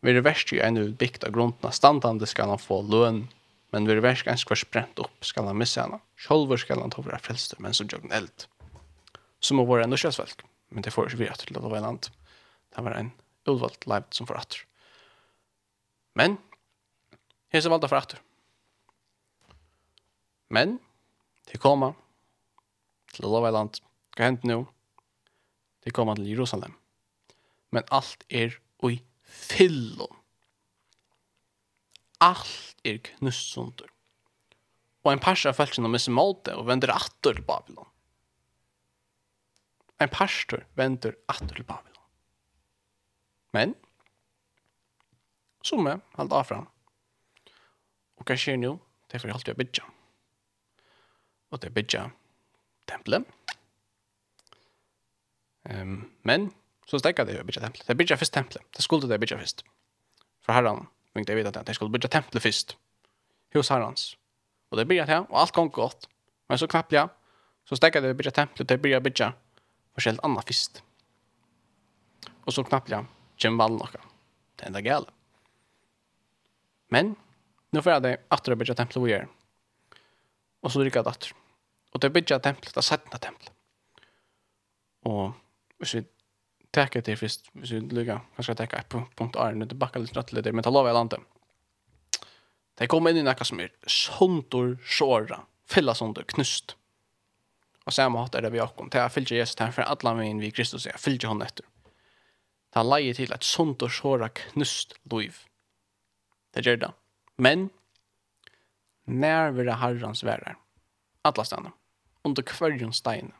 [0.00, 3.26] Vire versk jo enn utbygt av grundna standande skal han få løn,
[3.72, 7.04] men vire versk ens kvars brent opp skal han missa henne, sjolver skal han ta
[7.04, 8.48] vare frelste, men så jøgn eld.
[9.40, 12.08] Som å våre norskjøsvelk men det får ikke vi etter til at det var land.
[12.74, 13.12] Det var en
[13.46, 14.62] utvalgt leib som får atter.
[16.18, 16.38] Men,
[17.52, 18.22] her som valgte for atter.
[20.52, 20.78] Men,
[21.50, 21.92] de koma
[23.14, 23.80] til Lovai land.
[24.16, 24.62] Hva hendte nå?
[25.86, 26.74] De koma til Jerusalem.
[27.74, 30.22] Men alt er ui fyllom.
[32.22, 33.90] Alt er knussunder.
[35.04, 37.86] Og en parsa av fælsen og måte og vender atter til Babylon
[40.00, 41.92] en pastor venter atter til Babylon.
[43.56, 43.74] Men,
[45.64, 46.66] som er halvt av fram,
[48.16, 48.76] og hva skjer nå?
[49.06, 49.84] Det er for alltid å bygge.
[51.52, 52.02] Og det er bygge
[52.90, 53.26] tempelet.
[55.66, 56.50] Um, men,
[56.88, 57.86] så stekker det å bygge tempelet.
[57.86, 58.66] Det er bygge først tempelet.
[58.74, 59.64] Det skulle det bygge først.
[60.44, 60.86] For herren,
[61.16, 62.76] vinkte jeg vite at de skulle bygge tempelet først.
[63.54, 64.10] Hos herrens.
[64.70, 66.08] Og det bygge til, og alt kom godt.
[66.50, 67.08] Men så knapp jeg,
[67.66, 69.45] så stekker det å bygge tempelet, det bygge bygge tempelet
[69.96, 70.82] forskjellig annet fyrst.
[72.46, 73.02] Og så knappelig
[73.42, 74.10] kommer valg noe.
[74.56, 75.12] Det er enda gale.
[76.94, 77.14] Men,
[77.74, 79.26] nå får jeg det atter å bygge tempelet vi gjør.
[80.62, 81.32] Og så drikker jeg det atter.
[81.94, 83.52] Og det bygger tempelet, det er settende tempelet.
[85.06, 85.34] Og
[85.80, 86.04] hvis vi
[86.76, 90.16] teker til først, hvis vi lykker, kanskje jeg teker på punkt A, nå tilbake litt
[90.16, 91.22] rett til det, men ta lov i landet.
[92.76, 95.40] Det kommer inn i noe som er såntor, såra,
[95.70, 96.76] fylla såntor, knust.
[97.86, 98.90] Og samme hatt er det vi akkom.
[98.90, 101.66] Det er fylgje Jesus, det er for alle min vi Kristus, jeg fylgje hon etter.
[102.74, 105.38] Det er leie til et sunt og såra knust liv.
[106.54, 106.90] Det gjør det.
[107.38, 107.68] Men,
[109.06, 110.56] nær vi det herrens være.
[111.24, 111.76] Alla stannar.
[112.26, 113.32] Under kvarjon stein.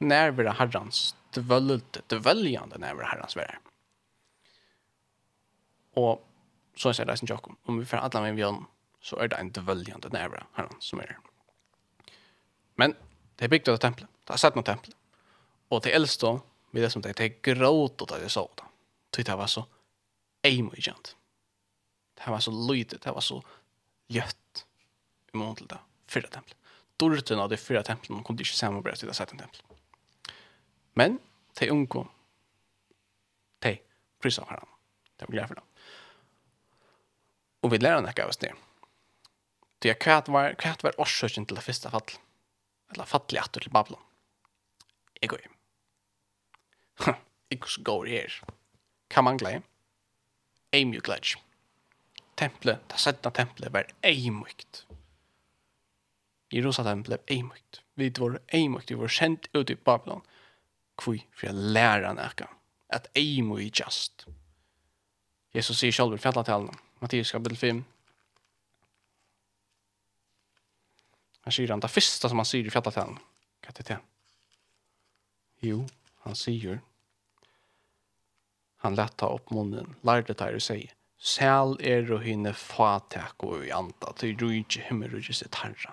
[0.00, 3.58] Nær vi det herrens dvöljande, dvöljande nær vi det herrens være.
[5.96, 6.22] Og
[6.76, 8.66] så säger det som Jakob, Om vi får alla min vi
[9.00, 11.16] så er det en dvöljande nær vi det herrens som er.
[12.76, 12.94] Men,
[13.42, 14.10] Det bygde av templet.
[14.24, 14.92] Det har sett noe tempel.
[15.74, 16.36] Og til eldst da,
[16.70, 18.68] vi det som det, det er gråt av det så da.
[19.10, 19.64] Så det var så
[20.46, 21.16] eimøyjant.
[22.22, 23.40] Det var så lydet, det var så
[24.14, 24.62] gjøtt
[25.34, 26.70] i mån til det fyrre templet.
[27.02, 29.76] Dorten av de fyrre templene kom de ikke sammen med til det sette tempel.
[30.94, 31.18] Men,
[31.58, 32.06] de unge,
[33.66, 33.78] de
[34.22, 34.74] prysene for dem.
[35.18, 35.70] Det var glede for dem.
[37.66, 38.54] Og vi lærer nekka av oss det.
[39.82, 42.20] Det er hva var, hva var årsøkjen til det første fallet
[42.94, 44.02] eller fattelig atter til Babylon.
[45.22, 45.58] Jeg går hjem.
[47.52, 48.40] Jeg går her.
[49.12, 49.62] Hva mangler jeg?
[50.72, 51.36] Eimjuk gledj.
[52.40, 54.86] Tempelet, det sedna tempelet, var eimjukt.
[56.52, 57.82] Jerusalem ble mykt.
[57.96, 60.24] Vi var eimjukt, vi var kjent ut i Babylon.
[60.96, 62.48] Kvui, for jeg lærer nekka.
[62.88, 64.26] At eimjukt just.
[65.54, 67.84] Jesus sier selv i fjallatalen, Mattias kapitel 5,
[71.42, 73.18] Han sier han, det første som han sier i fjallatalen.
[73.62, 73.86] Hva er det?
[73.90, 74.08] til?
[75.62, 75.84] Jo,
[76.24, 76.80] han sier,
[78.82, 80.90] han letta opp munnen, lærde der og sier,
[81.22, 85.92] Sel er og hinne fatek og i anda, til rujtje himmel og sitt herra.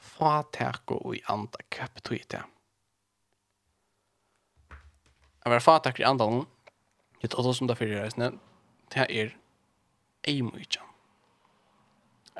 [0.00, 2.40] Fatek og i anda, hva betyr det?
[5.42, 6.30] Jeg var fatek i anda,
[7.20, 8.32] det er også som det fyrir reisende,
[8.94, 9.36] det er
[10.32, 10.91] eimujtjan.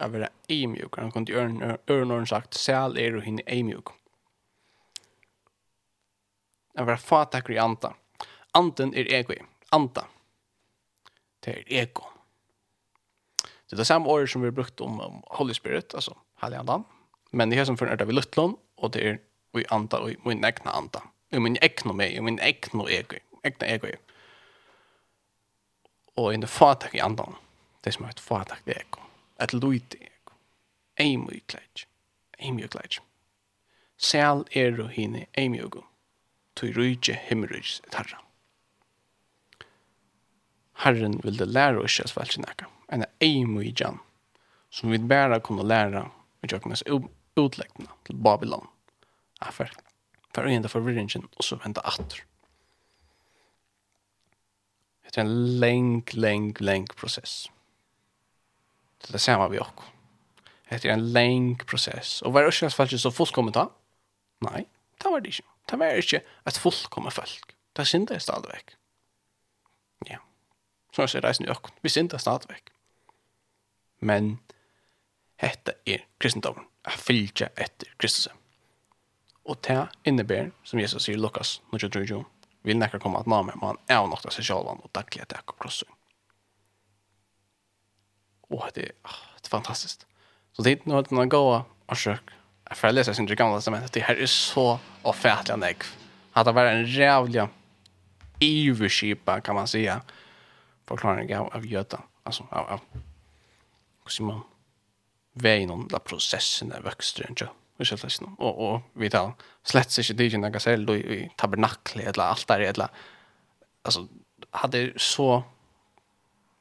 [0.00, 3.42] Å være eimjuk, Han kunde göra örnåren sagt, säl är och hinne
[6.78, 7.94] Å være vara i anta.
[8.52, 9.34] Anten er ego.
[9.70, 10.06] Anta.
[11.44, 12.06] Det er ego.
[13.42, 16.56] Det er det samme året som vi har brukt om, om Holy Spirit, alltså Hallig
[16.56, 16.84] Andan.
[17.30, 19.18] Men det är som förnörda vi Luttlån, och det är
[19.60, 21.02] i anta, og i min egna anta.
[21.30, 23.16] I min egna mig, i min egna ego.
[23.42, 23.88] Egna ego.
[26.14, 26.48] Och i den
[26.92, 27.34] i andan.
[27.80, 28.20] Det er som ett
[28.66, 29.00] i ego
[29.36, 30.36] at luite ego.
[31.00, 31.86] Eimu i klej.
[32.38, 32.98] Eimu i klej.
[33.96, 35.84] Sel er og hine eimu ego.
[36.56, 38.18] Tui rujtje himmerujtje tarra.
[40.82, 42.66] Herren vil det lære oss at svelge nekka.
[42.92, 44.00] En eimu i jan,
[44.70, 46.04] som vi bæra kunne lære
[46.42, 46.82] i tjøkkenes
[47.36, 48.66] utlegna til Babylon.
[49.40, 49.70] Afer,
[50.34, 52.20] for enda forvirringen, og så venda atter.
[55.12, 57.50] Det er en leng, leng, leng prosess
[59.02, 59.88] til det samme vi også.
[60.70, 62.22] Det er en lang prosess.
[62.22, 63.66] Og var det ikke faktisk så fullkommet da?
[64.46, 64.64] Nei,
[65.02, 65.48] det var det ikke.
[65.70, 67.54] Det var ikke et fullkommet folk.
[67.76, 68.76] Det synder jeg stadigvæk.
[70.08, 70.18] Ja.
[70.92, 71.76] Så jeg ser reisen i økken.
[71.82, 72.72] Vi synder stadigvæk.
[74.00, 74.38] Men
[75.40, 76.64] dette er kristendommen.
[76.86, 78.28] Jeg fylger etter Kristus.
[79.44, 82.24] Og det innebærer, som Jesus sier Lukas, når jeg tror jo,
[82.62, 85.46] vil nekker komme at name, man er nok til seg selv og daglig etter jeg
[85.46, 85.88] kommer krosset
[88.52, 90.06] och det är fantastiskt.
[90.52, 92.30] Så det är något när gå og sök.
[92.70, 93.92] Jeg får lese sin gamla testament.
[93.92, 95.82] Det här är så offentliga näck.
[96.32, 97.48] Att det var en rævlig
[98.38, 100.00] iverskipa, kan man säga.
[100.86, 102.02] forklaring av, av Göta.
[102.22, 102.80] Alltså av, av
[104.04, 104.40] hur ser man
[105.32, 107.48] vägen om där processen av växter inte.
[107.76, 108.34] Vi ska lese någon.
[108.38, 109.32] Och, og vi tar
[109.64, 112.88] slett ikke det jag noe selv i tabernaklet eller allt där eller
[113.84, 114.08] alltså
[114.50, 115.42] hade så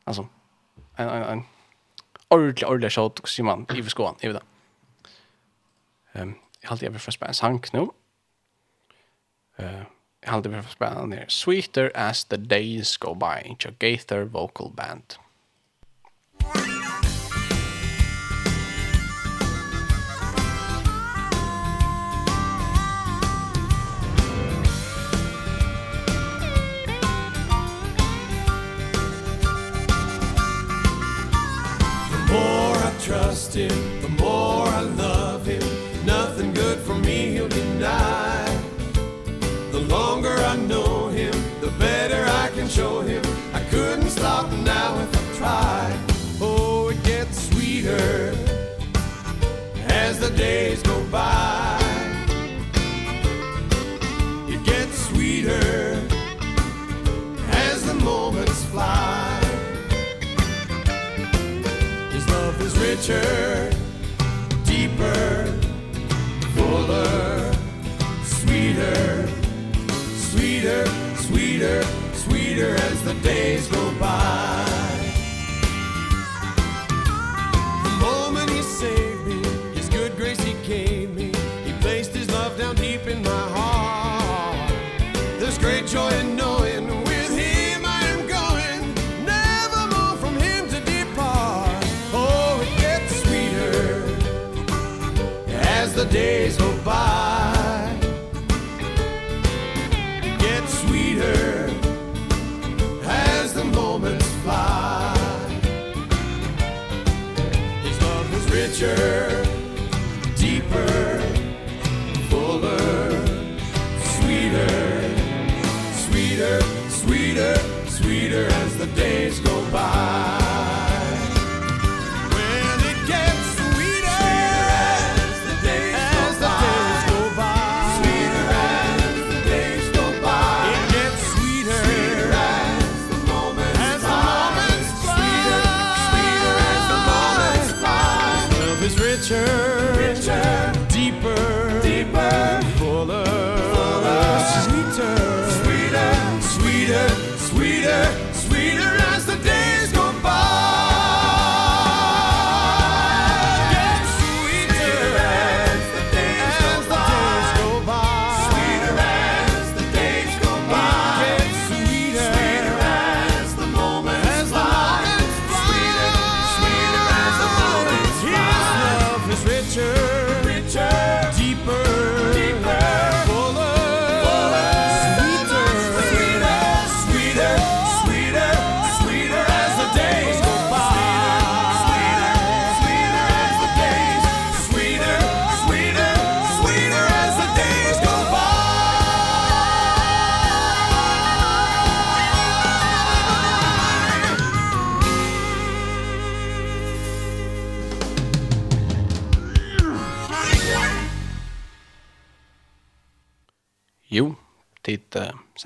[0.05, 0.27] alltså
[0.97, 1.43] en en en
[2.31, 4.43] ordentlig, ordentlig shot, sier man, i skåen, i det.
[6.15, 7.87] Um, jeg halte jeg vil få spille en sang nå.
[9.59, 9.83] Uh,
[10.21, 11.25] jeg halte jeg vil få spille den her.
[11.27, 15.17] Sweeter as the days go by, Joe Gaither Vocal Band.
[16.41, 16.90] Sweeter the
[33.11, 34.01] trust him.
[34.01, 35.63] The more I love him
[36.05, 38.45] Nothing good for me he'll deny.
[39.73, 43.21] The longer I know him The better I can show him.
[43.53, 45.99] I couldn't stop now if I tried.
[46.39, 48.33] Oh, it gets sweeter
[49.87, 51.79] As the days go by.
[54.53, 56.01] It gets sweeter
[57.65, 59.20] As the moments fly.
[63.01, 63.71] richer
[64.63, 65.45] deeper
[66.53, 67.51] fuller
[68.23, 69.27] sweeter
[70.15, 71.83] sweeter sweeter
[72.13, 74.70] sweeter as the days go by.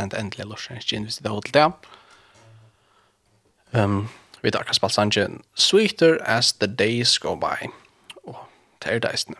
[0.05, 1.65] sent endelig lorsen ikke inn hvis det er holdt det.
[3.75, 4.09] Um,
[4.41, 7.71] vi tar akkurat spalt sangen Sweeter as the days go by.
[8.23, 8.37] Og
[8.83, 9.39] det er deisene.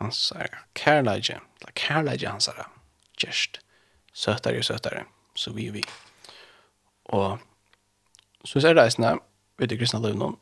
[0.00, 1.40] Han sier kærleidje.
[1.60, 2.66] eller kærleidje han sier.
[3.16, 3.60] Kjørst.
[4.12, 5.04] Søtere og søtere.
[5.34, 5.84] Så vi og vi.
[7.04, 7.38] Og
[8.44, 9.18] så er deisene
[9.58, 10.36] vi du kristna løvnån.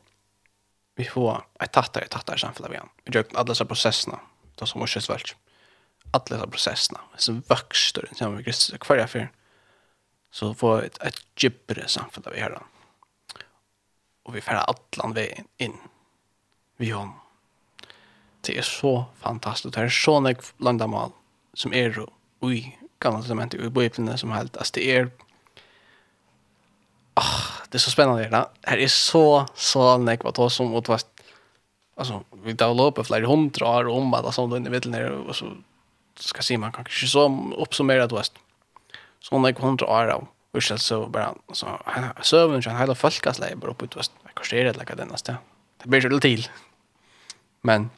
[0.97, 2.91] Vi får et tattar, et tattar samfunnet vi igjen.
[3.05, 4.19] Vi gjør alle disse prosessene.
[4.55, 5.35] Det er som morskjøsveldt
[6.15, 9.31] alla dessa processerna som växter som vi Kristus kvar för
[10.31, 12.63] så får ett ett djupare samfund av Herren.
[14.23, 15.77] Och vi får allan vägen in.
[16.77, 17.09] Vi har
[18.41, 19.75] Det är så fantastiskt.
[19.75, 21.11] Det är så mycket landamal
[21.53, 22.05] som är
[22.39, 25.11] oj gamla testamentet och i Bibeln som helt att det är
[27.13, 30.87] ah det är så spännande det här är så så mycket vad då som åt
[30.87, 31.03] vad
[31.95, 35.45] alltså vi downloadar flera hundra år om vad som då i vet när och så
[36.23, 38.23] ska se man kan ju så uppsummera då.
[39.19, 43.39] Så hon är hundra år av och så bara så han servern kan hela folkas
[43.39, 44.11] lever upp utväst.
[44.23, 45.37] Jag kanske det lika den nästa.
[45.77, 46.49] Det blir ju till.
[47.61, 47.89] Men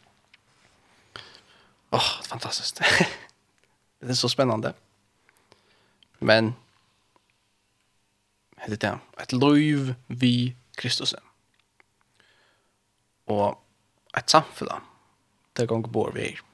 [1.90, 2.82] åh, oh, fantastiskt.
[4.00, 4.74] det är så spännande.
[6.20, 6.54] Men
[8.68, 11.16] det är ett liv vi Kristus.
[13.26, 13.64] Och
[14.18, 14.72] ett samfund
[15.54, 16.22] där gång bor vi.
[16.22, 16.47] Er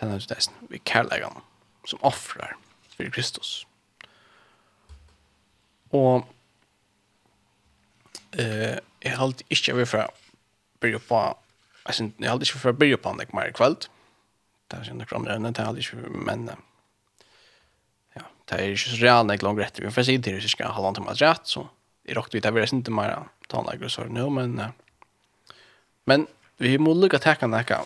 [0.00, 1.42] den er det vi kærleggene
[1.88, 2.56] som offrar
[2.94, 3.66] for Kristus.
[5.92, 6.26] Og
[8.38, 10.06] eh, jeg halte ikke vi fra
[10.80, 11.20] byrja på
[11.88, 13.88] jeg, jeg halte ikke fra byrja på han ikke mer i kveld.
[14.70, 16.50] Det er ikke noen andre det halte ikke men
[18.16, 19.82] ja, det er ikke så reale ikke langt rett.
[19.82, 21.66] Vi får si til det, skal ha langt til meg rett, så
[22.06, 23.16] jeg råkte vidt, jeg vil ikke mer
[23.50, 24.60] tannlegger og sånn nå, men
[26.08, 26.26] men
[26.58, 27.84] vi må lukke tekkene ikke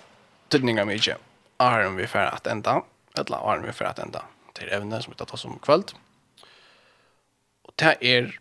[0.52, 1.16] tilninger mye
[1.64, 2.82] arm vi för att ända.
[3.18, 4.24] Eller arm vi för att ända.
[4.52, 5.84] Till ävne som vi tar oss om kväll.
[7.62, 8.40] Och det är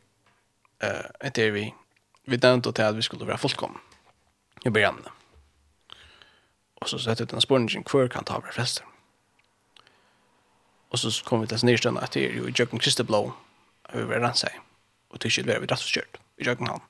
[0.79, 1.73] eh det är vi
[2.25, 3.79] vi tänkte till att vi skulle vara fullkomna.
[4.65, 5.07] I början.
[6.81, 8.87] Och så sätter den spongen kvar kan ta över festen.
[10.89, 13.33] Och så kom vi till nästa att det är ju i Jöken Kristeblå
[13.89, 14.59] över Ransaj.
[15.09, 16.81] Och till kyld vi rätt så kört i Jökenhamn.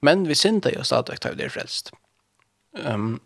[0.00, 1.92] Men vi synte ju stadigt att vi är frälst.
[2.72, 3.20] Um,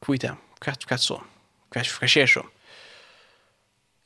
[0.00, 0.24] Kvitt
[0.60, 1.22] kvart kvart så.
[1.70, 2.46] Kvart kvart sker så.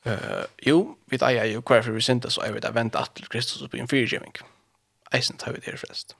[0.05, 3.15] Eh, jo, vi tar ju kvar för vi synda så är vi där vänta att
[3.15, 4.33] till Kristus på en fyrgivning.
[5.11, 6.15] Eisen tar vi det först.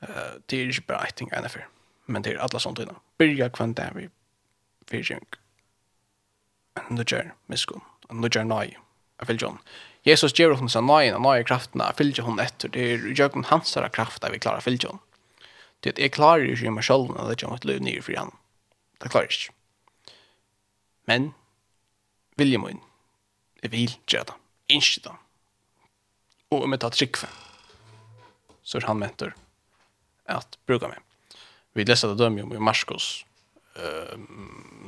[0.00, 0.08] Eh,
[0.46, 1.68] det är ju bara I think ena för.
[2.06, 2.96] Men det är alla sånt innan.
[3.18, 4.08] Börja kvant där vi
[4.90, 5.28] fyrgivning.
[6.90, 7.80] Nu gör miskunn.
[8.10, 8.78] Nu gör nej.
[9.18, 9.58] Jag vill John.
[10.02, 11.92] Jesus ger oss en nej, en nej krafterna.
[11.96, 12.68] Fylgjer hon etter.
[12.68, 14.98] Det är ju hans krafter vi klarar fylgjer hon.
[15.80, 17.28] Det är klarar ju sig med själva.
[17.28, 18.36] Det kommer ju ett liv nere för honom
[19.02, 19.52] Det klarer ikke.
[21.06, 21.30] Men,
[22.36, 22.80] vilje min,
[23.62, 24.36] jeg vil gjøre det,
[24.76, 25.16] ikke det.
[26.50, 27.28] Og om jeg tar trikve,
[28.66, 29.34] så er han mentor
[30.30, 31.02] at bruka meg.
[31.76, 33.24] Vi leser det dømme om i Marskos,
[33.78, 34.16] uh,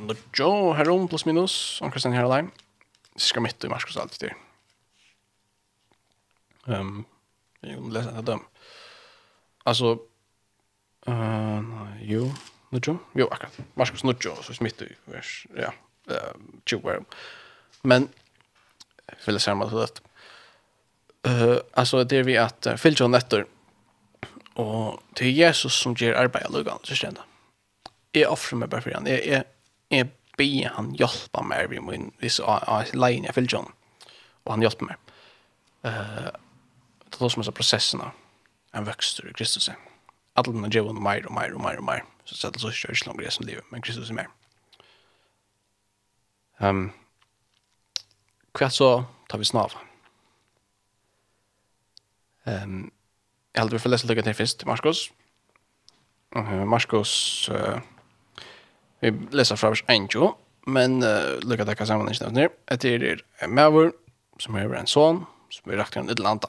[0.08, 2.52] Nå her om plus minus, om Kristian her alene.
[3.14, 4.36] Vi Skal mitt i Marskos alltid til.
[6.66, 7.06] Um,
[7.60, 8.46] vi leser det dømme.
[9.66, 9.98] Altså,
[11.08, 11.60] uh,
[12.00, 12.30] jo,
[12.70, 12.98] Nudjo?
[13.14, 13.58] Jo, akkurat.
[13.74, 15.72] Marcus Nudjo, så smitt i vers, ja,
[16.10, 16.34] uh,
[16.66, 17.04] 20 år.
[17.82, 18.08] Men,
[19.06, 20.02] jag vill säga mig att
[21.26, 23.44] uh, alltså det är vi att uh, fylltja och nätter
[24.58, 27.22] og det er Jesus som ger arbeid av lugan, så känner
[28.14, 29.06] Jeg offrer meg bare for han.
[29.06, 29.44] jeg, jeg,
[29.90, 33.58] jeg ber han hjälpa mig vid min jeg lägen jag fylltja
[34.44, 34.96] og han hjelper meg.
[35.84, 36.30] Uh,
[37.10, 38.10] det er då som är så processerna
[38.74, 39.70] en vøkster i Kristus.
[40.34, 42.04] Alla dina djävulen och mer och mer och mer och mer.
[42.28, 44.28] Så så det så kör inte längre som livet, men Kristus är mer.
[46.58, 46.92] Ehm um,
[48.52, 49.72] Kvart så tar vi snav.
[52.44, 52.90] Um,
[53.54, 55.10] jeg jag vi får lese lite grann først, Marskos.
[56.36, 57.80] Uh, Marskos, uh,
[59.00, 60.36] vi leser fra vers 1
[60.66, 62.48] men uh, lucka det kan samman inte ner.
[62.66, 63.92] Det är en mavor
[64.38, 66.44] som er en son som er rakt i ett land.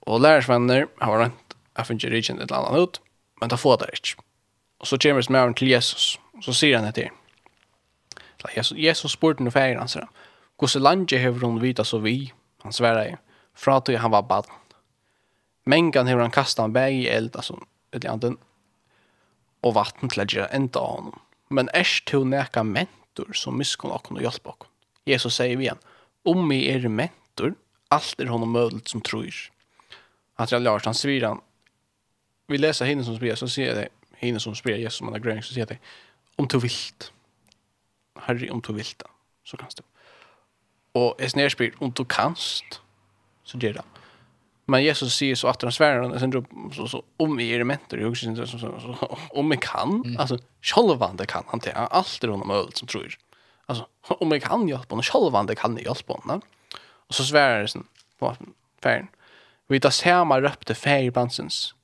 [0.00, 3.00] Och lärarsvänner har rent jeg finner ikke fungera et eller annet ut,
[3.40, 4.27] men ta får det ikke.
[4.78, 7.10] Og så kommer det med til Jesus, og så sier han etter.
[8.54, 10.14] Jesus, Jesus spurte noe feir, han sier han.
[10.58, 12.32] Hvordan landet hever hun vita så vi,
[12.62, 13.16] han sverre i,
[13.54, 14.46] fra til han var bad.
[15.66, 17.58] Mengan hever han kastet han vei i eld, altså,
[17.94, 18.38] ut i anden,
[19.66, 21.20] og vatten til å gjøre enda av honom.
[21.50, 24.70] Men ers til neka mentor som miskunn okkon og hjelp okkon.
[25.08, 25.82] Jesus sier vi igjen,
[26.28, 27.54] om vi er mentor,
[27.94, 29.34] alt er honom mødelt som tror.
[30.38, 31.40] At jeg lars, han svir han,
[32.48, 33.88] vi leser henne som spyr, så sier det,
[34.18, 35.78] hina som spyr Jesus om han gröning så säger det
[36.36, 37.12] om du vilt
[38.14, 39.02] Harry om du vilt
[39.44, 39.82] så kan du
[40.92, 42.80] och är snär spyr om du kanst?
[43.44, 43.82] Så gör det
[44.68, 48.00] men Jesus säger så att han svär och sen så så om vi är mentor
[48.00, 50.16] jag syns så så om vi kan mm.
[50.18, 53.16] alltså självande kan han det allt är honom öl som tror
[53.66, 56.40] alltså om vi kan hjälpa honom självande kan ni hjälpa honom
[56.80, 57.86] och så svär han
[58.18, 58.36] på
[58.82, 59.08] färden
[59.66, 61.74] vi tar samma röpte färgbansens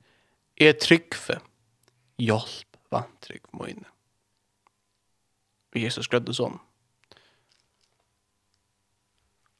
[0.55, 1.39] är tryggve
[2.21, 3.87] hjelp vantrygg mine.
[5.75, 6.57] Og Jesus grødde sånn.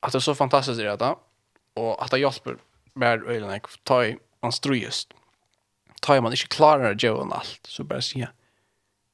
[0.05, 1.15] At det er så fantastisk det da,
[1.75, 2.59] og at det hjelper
[2.95, 5.13] mer øyne, ta i man strøyest.
[6.05, 8.33] Ta i man ikke klarer å gjøre alt, så bare sier jeg,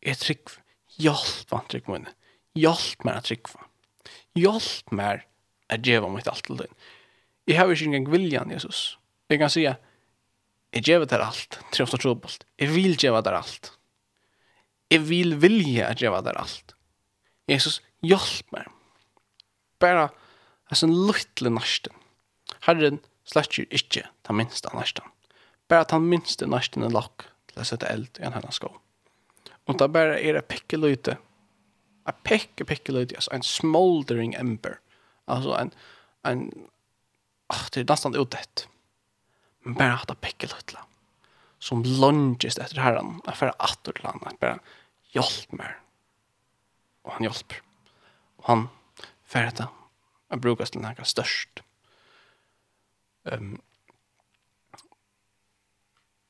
[0.01, 0.55] jeg trygg,
[0.99, 2.11] hjelp vantrygg mine.
[2.57, 3.53] Hjelp meg å trygg.
[4.38, 5.23] Hjelp meg
[5.72, 6.76] å gjøre mitt alt til din.
[7.47, 8.97] Jeg har ikke engang viljan, Jesus.
[9.31, 9.76] Jeg kan sige,
[10.72, 12.45] Jeg gjør det alt, trefst og trobult.
[12.60, 13.72] Jeg vil gjøre det alt.
[14.91, 16.76] Jeg vil vilje at gjøre det alt.
[17.52, 18.69] Jesus, hjelp meg.
[19.84, 20.10] Bare
[20.72, 21.95] en sånn lytle nørsten.
[22.68, 25.07] Herren sletter ikke den minste nørsten.
[25.72, 28.72] Bare den minste nørsten er lakk til å sette eld i en hennes sko.
[29.68, 31.18] Og da bare er det pikkeløyte.
[32.07, 34.80] En pikke, pikkeløyte, altså en smoldering ember.
[35.31, 35.72] Altså en,
[36.27, 36.48] en,
[37.52, 38.65] åh, det er nesten utdett
[39.64, 40.86] men bare bara hatta pekkelhutla
[41.60, 44.60] som longest efter herran att för att åt landa bare
[45.14, 45.76] hjelp meg,
[47.04, 47.62] og han hjelper,
[48.38, 48.70] og han
[49.24, 49.68] för detta
[50.32, 51.62] jeg bruker til några störst
[53.26, 53.62] ehm um,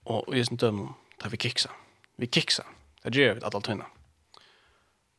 [0.06, 1.70] og i sin döm da vi kiksa.
[2.18, 2.64] Vi kiksa.
[3.03, 3.70] Det gjør vi att allt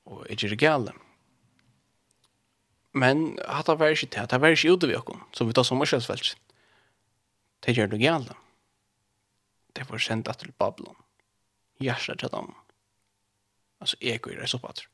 [0.04, 0.92] og jeg gjør det gale,
[2.92, 6.36] men hatta var inte det var ikke ute vi kom så vi tar sommarskjölsfältet
[7.62, 8.34] Det gjør det gale.
[9.76, 10.96] Det var sendt at til Babylon.
[11.80, 12.52] Gjersta til dem.
[13.80, 14.88] Altså, jeg går i reis opp soppatr.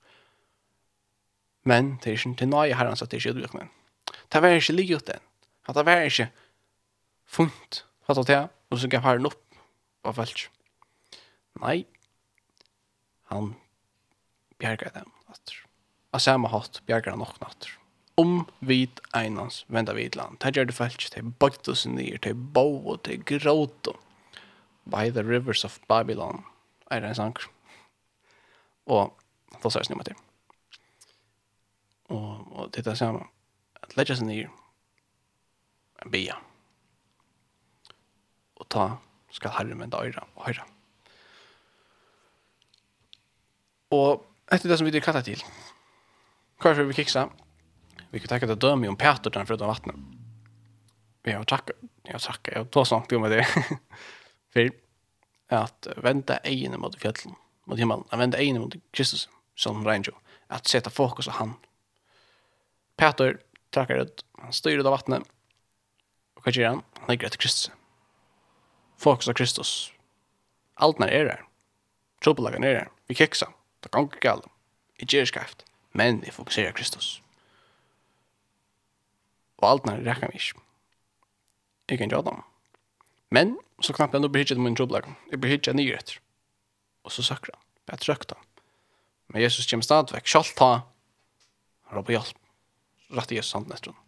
[1.69, 3.73] Men det er ikke til nøye herren, så det er ikke utvikling.
[4.32, 5.24] Det var ikke ligget den.
[5.69, 6.31] At det var ikke
[7.27, 7.85] funnet.
[8.09, 8.40] Hatt av det,
[8.70, 9.43] og så gav herren opp
[10.03, 10.47] på felt?
[11.61, 11.82] Nei,
[13.28, 13.53] han
[14.59, 15.12] bjerger dem.
[15.28, 17.74] At samme hatt bjerger han nok natter
[18.19, 20.39] om vid einans vända vid land.
[20.40, 21.15] Det gör det falskt.
[21.15, 22.19] Det bakt oss ner.
[22.19, 23.89] Det bo och det gråt.
[24.85, 26.43] By the rivers of Babylon.
[26.90, 27.39] Är det en sank.
[28.85, 29.20] Och
[29.62, 30.15] då sägs ni med det.
[32.15, 33.27] Och, och det är samma.
[33.81, 34.51] Att lägga sig ner.
[36.07, 36.36] Bia.
[38.55, 38.99] Och ta
[39.31, 40.65] ska herren vända öra och höra.
[43.89, 45.40] Och etter det som vi kallar til,
[46.61, 47.28] hva er vi kiksa?
[48.10, 49.97] Vi kan tacka det dömi om Peter den förutom vattnet.
[51.22, 51.72] Vi har tacka,
[52.02, 53.47] jag tacka, jag tar snart om det.
[54.52, 54.70] För
[55.48, 60.12] att vända egen mot fjällen, mot himmelen, att vända egen mot Kristus som Reinjo,
[60.47, 61.55] att sätta fokus på han.
[62.97, 63.40] Peter
[63.70, 65.22] tackar det, han styr av vattnet.
[66.35, 66.82] Och vad gör han?
[66.94, 67.70] Han lägger det Kristus.
[68.97, 69.93] Fokus på Kristus.
[70.74, 71.44] Allt när är där.
[72.24, 72.89] Tropelagen är där.
[73.06, 73.52] Vi kiksa.
[73.80, 74.43] Det kan inte galla.
[74.97, 75.64] I gerskaft.
[75.93, 77.22] Men vi fokuserar Kristus
[79.59, 80.62] og alt nær rekker vi ikke.
[81.89, 82.43] Jeg kan gjøre dem.
[83.35, 85.09] Men så knapt jeg nå blir hittet min troblag.
[85.32, 86.18] Jeg blir hittet nye etter.
[87.06, 87.64] Og så søkker han.
[87.93, 88.44] Jeg trøkte han.
[89.32, 90.28] Men Jesus kommer stadigvæk.
[90.28, 90.70] Kjalt ta.
[91.89, 92.39] Han råper hjelp.
[93.16, 94.01] Rett Jesus handen etter han.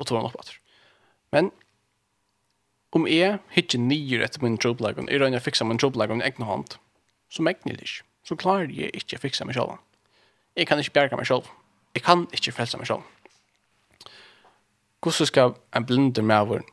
[0.00, 0.58] Og tog han opp etter.
[1.34, 1.50] Men
[2.96, 6.26] om jeg hittet nye etter min troblag, og jeg rønner jeg fikser min troblag med
[6.26, 6.74] egne hånd,
[7.30, 8.06] så megner det ikke.
[8.26, 9.78] Så klarer jeg ikke å fikse meg selv.
[10.58, 11.46] Jeg kan ikke bjerge meg selv.
[11.94, 13.06] Jeg kan ikke frelse meg selv.
[15.00, 16.64] Hvordan skal en blinde med vår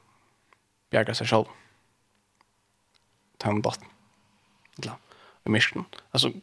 [0.92, 1.52] bjerge seg selv?
[3.40, 3.88] Ta en datten.
[4.84, 4.98] Ja,
[5.46, 5.86] i misken.
[6.14, 6.34] Altså,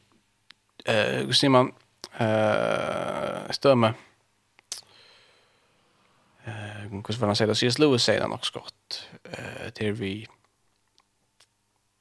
[0.86, 1.73] eh, hvordan sier man
[2.20, 3.93] eh, stømme?
[6.47, 7.59] Eh, hvordan var han sier det?
[7.59, 7.78] C.S.
[7.78, 9.01] Lewis sier det nok så godt.
[9.24, 10.15] Eh, til vi...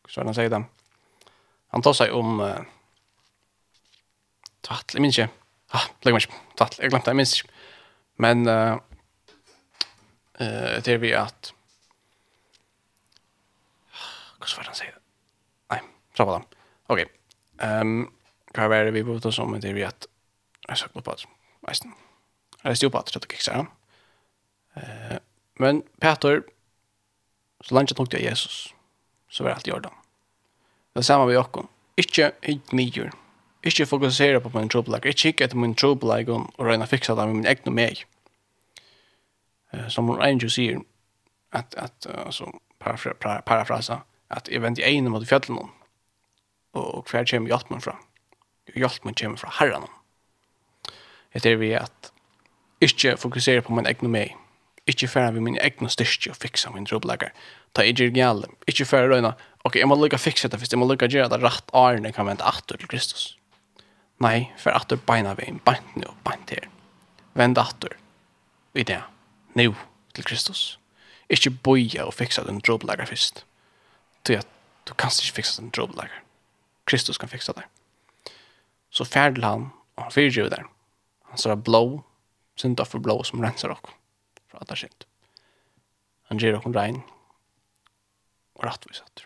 [0.04, 0.64] Hvordan var han sier det?
[1.74, 2.40] Han tar seg om...
[2.40, 2.64] Uh,
[4.64, 5.32] Tvattel, jeg minns ikke.
[5.76, 6.42] Ah, legger meg ikke.
[6.56, 7.56] Tvattel, jeg glemte, jeg minns ikke.
[8.24, 8.48] Men...
[8.48, 8.76] Eh,
[10.40, 11.54] Eh, det är vi att
[14.40, 14.92] Vad ska jag säga?
[15.70, 15.82] Nej,
[16.18, 16.46] så var det.
[16.88, 17.06] Okej.
[17.58, 18.12] Ehm,
[18.54, 20.08] kan det vi på oss om det vi att
[20.68, 21.26] jag ska gå på att
[21.68, 21.94] nästan.
[22.62, 23.66] Jag är på att det kickar.
[24.74, 25.18] Eh,
[25.54, 26.44] men Peter
[27.62, 28.74] så länge tog det Jesus
[29.30, 29.94] så var allt gjort då.
[30.94, 31.68] Det samma vi också.
[31.96, 33.12] Inte hit mig.
[33.64, 37.38] Ikke fokusere på min trobelager, ikke kikke etter min trobelager og røyne fiksa det med
[37.38, 38.02] min egne meg
[39.74, 40.82] eh, som hon ändå säger
[41.50, 45.70] att att alltså parafra, para, parafrasa att event i en mot fjällen och
[46.72, 47.96] och kvar kommer hjälp man från
[48.76, 49.84] hjälp man kommer från Herren.
[51.34, 52.12] Det är vi att
[52.80, 54.38] inte fokusera på min egna mig.
[54.86, 57.32] Ikke færa vi min egna styrke og fiksa min troblegger.
[57.74, 58.50] Ta i ikke gale.
[58.68, 59.32] Ikke færa røyna.
[59.64, 60.74] Ok, jeg må lukka fiksa det først.
[60.76, 63.38] Jeg må lukka gjøre det rett årene kan vente atter til Kristus.
[64.20, 65.62] Nei, færa atter beina vi veien.
[65.64, 66.68] Beint nu, beint her.
[67.34, 67.96] Vend atter.
[68.76, 69.00] I det
[69.56, 69.76] nu
[70.16, 70.80] til Kristus.
[71.30, 73.46] Ikke boja og fiksa den drobelager først.
[74.26, 74.48] Til at
[74.88, 76.22] du kan ikke fiksa den drobelager.
[76.86, 77.64] Kristus kan fiksa det.
[78.90, 80.68] Så ferdel han, og han fyrtjøy der.
[81.32, 82.04] Han sier blå,
[82.56, 83.96] synd for blå som renser dere
[84.52, 85.06] fra at det er synd.
[86.30, 87.02] Han gjør dere regn
[88.56, 89.26] og rettvisatter.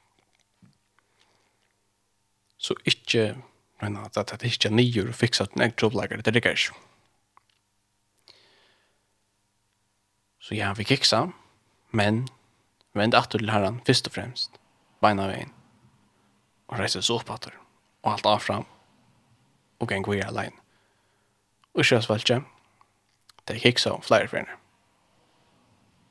[2.57, 3.35] Så ikke,
[3.81, 6.73] men at det er ikke nyer og fiksa den egen drobelager, det er det ikke.
[10.47, 11.25] Så ja, vi kiksa,
[11.91, 12.21] men
[12.95, 14.53] vend atter til herran, først og fremst,
[15.03, 15.49] beina veien,
[16.71, 17.51] og reise oss opp atter,
[18.05, 18.63] og alt av fram,
[19.83, 20.55] og geng vi alene.
[21.75, 22.39] Og sjøsvalgje,
[23.51, 24.55] det kiksa om flere fyrir.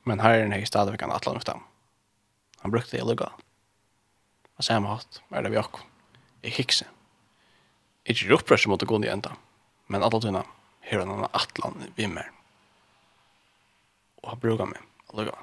[0.05, 1.65] Men herren hei stadigvæk han atlan uftam.
[2.61, 3.33] Han brukte det lugga.
[4.61, 5.81] Og samme hatt, er det vi okko.
[6.45, 6.91] Jeg kiksa.
[8.05, 9.33] Ikke opprørs mot å gå ned enda,
[9.89, 10.49] men atlan tunna,
[10.85, 12.36] her han atlan vi mer
[14.27, 14.79] og har brukat mig.
[15.09, 15.37] Alltså jag.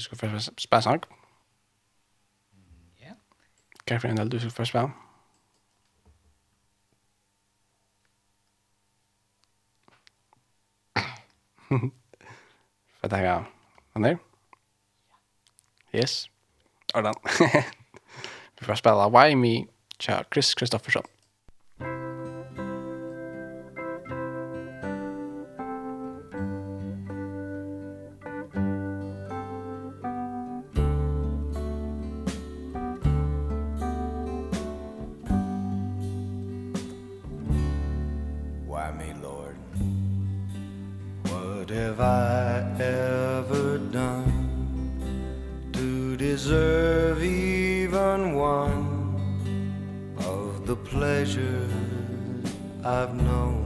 [0.00, 1.02] skal først för sang?
[3.00, 3.14] Ja.
[3.84, 4.92] Kanske en del du ska först vara.
[13.00, 13.44] För det här.
[13.92, 14.18] Men det?
[15.92, 16.30] Yes.
[16.94, 17.14] Ordan.
[18.58, 19.66] Vi får spela Why Me
[19.98, 21.04] Tja, Chris Kristoffersson.
[42.00, 44.32] have I ever done.
[45.72, 48.86] To deserve even one
[50.18, 51.70] Of the pleasures
[52.84, 53.58] I've known.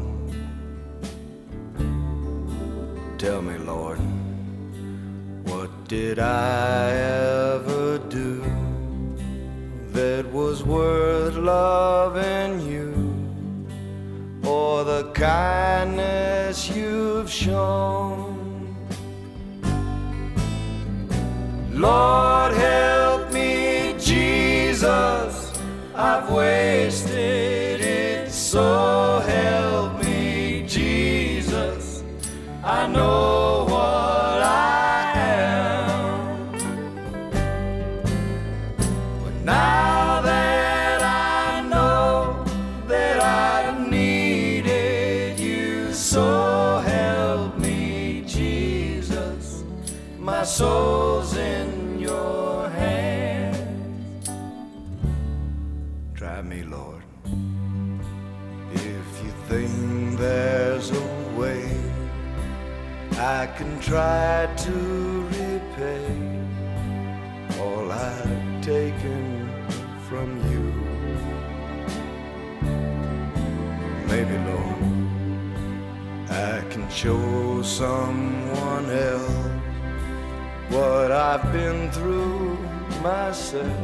[3.19, 4.01] Tell me, Lord
[5.51, 6.64] What did I
[63.85, 64.73] try to
[65.36, 66.06] repay
[67.61, 69.51] all I've taken
[70.09, 70.73] from you.
[74.09, 74.85] Maybe Lord
[76.31, 79.51] I can show someone else
[80.70, 82.56] what I've been through
[83.02, 83.81] myself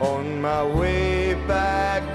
[0.00, 2.13] on my way back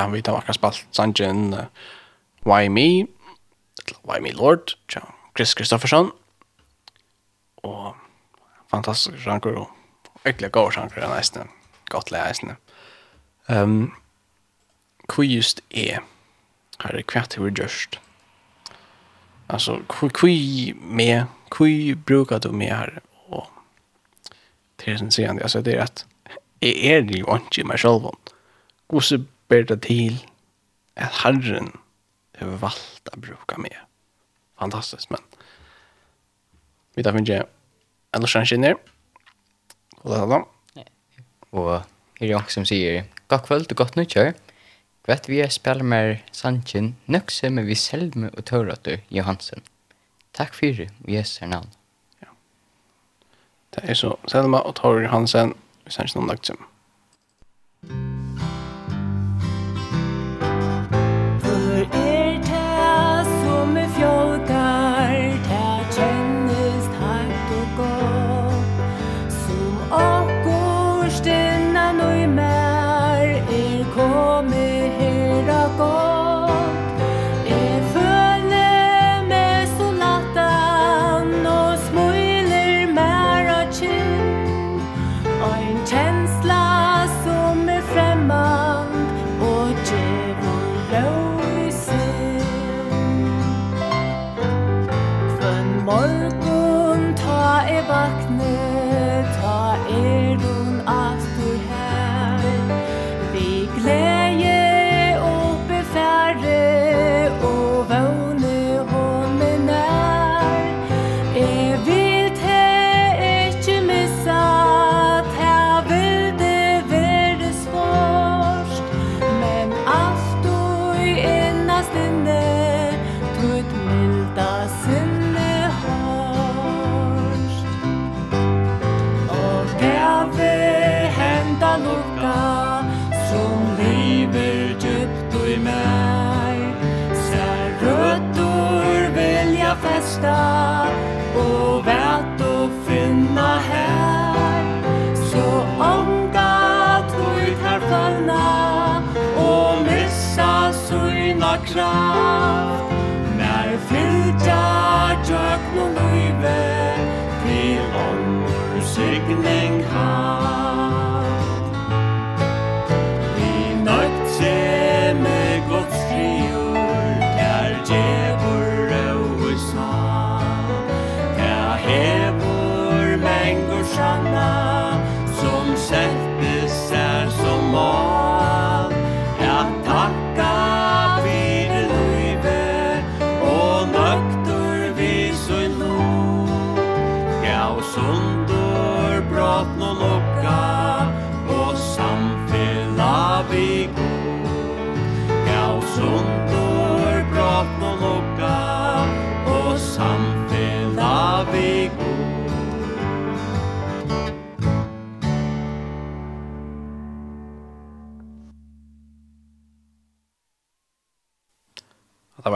[0.00, 1.66] ja, vi tar akkurat spalt sangen uh,
[2.46, 3.06] Why Me,
[4.08, 5.02] Why Me Lord, tja,
[5.36, 6.12] Chris Kristoffersson,
[7.62, 7.96] og
[8.70, 9.68] fantastisk sjanker, og
[10.24, 11.48] virkelig god sjanker, han eisne,
[11.92, 12.56] godt leie eisne.
[13.50, 13.92] Um,
[15.10, 16.00] hvor just er,
[16.80, 18.00] her er kvart hver gjørst.
[19.50, 20.30] Altså, hvor
[20.94, 21.24] med,
[21.56, 23.46] hvor brukar du med her, og
[24.78, 26.06] til sin siden, altså det er at,
[26.62, 28.08] jeg er jo ikke meg selv
[28.88, 30.20] hvordan ber det til
[30.96, 31.72] at Herren
[32.38, 33.74] har valgt å bruke meg.
[34.60, 35.24] Fantastisk, men
[36.96, 37.42] vi tar finne
[38.14, 38.78] en lorsan kjenner.
[40.00, 40.40] Og det er da.
[41.50, 41.72] Og
[42.20, 44.32] her er jo som sier, «God kvöld og godt nødkjør.
[45.08, 49.64] Vet vi er spiller med Sanchin, nøkse med vi selve og tørrøtter Johansen.
[50.34, 51.70] Takk for det, og ser navn.
[52.22, 52.28] Ja.
[53.74, 55.54] Det er så Selma og Tor Johansen,
[55.84, 56.60] vi sannsyn om dagtsum.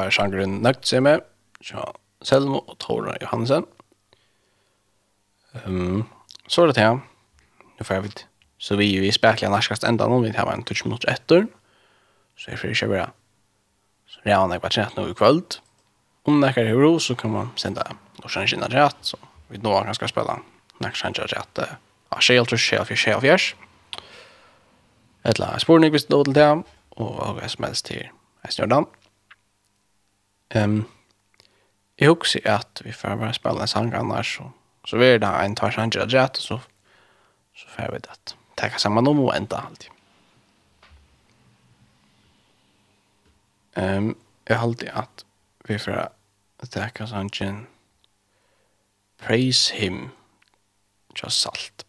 [0.05, 1.25] var sjangeren nøgt seg med,
[1.65, 1.89] så
[2.25, 3.67] Selmo og Tora Johansen.
[5.65, 6.07] Um,
[6.49, 7.03] så er det til,
[7.79, 8.25] nu får jeg vidt.
[8.59, 11.47] Så vi er jo i spekla norskast enda nå, vi tar en 20 minutter etter.
[12.39, 13.11] Så jeg får ikke bare
[14.15, 15.59] så det er jeg bare trett nå i kvöld.
[16.25, 17.83] Om det er ro, så kan man sende
[18.23, 19.19] norskast kina tjent, så
[19.51, 20.39] vi nå kan skal spela
[20.81, 21.63] norskast kina tjent.
[22.13, 23.55] Ja, skjel, trus, skjel, fjers,
[25.25, 26.49] Et eller annet spurning hvis du lov til det,
[27.01, 28.03] og hva som helst til
[28.45, 28.85] Esnjordan.
[30.55, 30.87] Um,
[31.99, 34.49] jeg husker at vi får bare spille en sang annars, så,
[34.87, 36.59] så vi er da en tar sanger av rett, så,
[37.57, 38.35] så får vi det.
[38.59, 39.91] Takk sammen om og enda alltid.
[43.77, 44.17] Um,
[44.49, 45.25] jeg halte at
[45.67, 46.13] vi får
[46.71, 47.65] takka sanger
[49.19, 50.11] Praise Him,
[51.23, 51.87] just salt.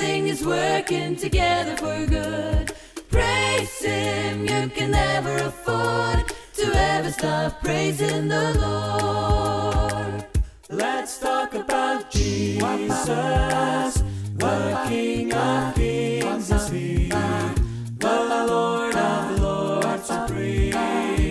[0.00, 2.72] everything is working together for good.
[3.10, 6.24] Praise him, you can never afford
[6.54, 10.24] to ever stop praising the Lord.
[10.70, 13.04] Let's talk about Jesus
[14.36, 16.50] The King of Kings.
[16.50, 17.08] Is he
[17.98, 21.29] The Lord of Lords supreme.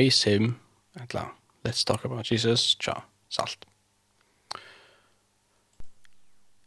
[0.00, 0.56] praise him,
[0.94, 1.26] eller
[1.64, 3.66] let's talk about Jesus, tja, salt.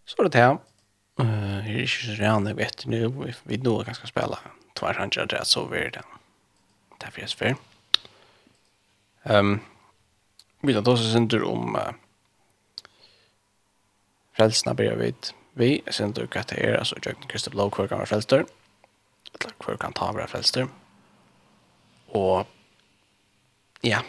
[0.05, 0.57] Så er det her.
[1.17, 4.37] Uh, jeg er ikke så rann, jeg vet nu, vi, vi nå er ganske spela
[4.77, 6.05] tvær hans adress så vi er det.
[6.99, 7.57] Det er fjes jeg.
[9.25, 9.61] Um,
[10.61, 11.91] vi tar også synder om uh,
[14.37, 15.33] frelsene blir vidt.
[15.57, 18.45] Vi synder hva det er, altså Jørgen Kristoff Lov, hver kan være frelster.
[19.33, 20.69] Eller hver kan ta være frelster.
[22.13, 22.45] Og
[23.83, 24.01] ja,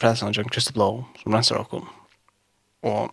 [0.00, 1.82] frälsaren John Christoph Blow som renser oss.
[2.82, 3.10] Og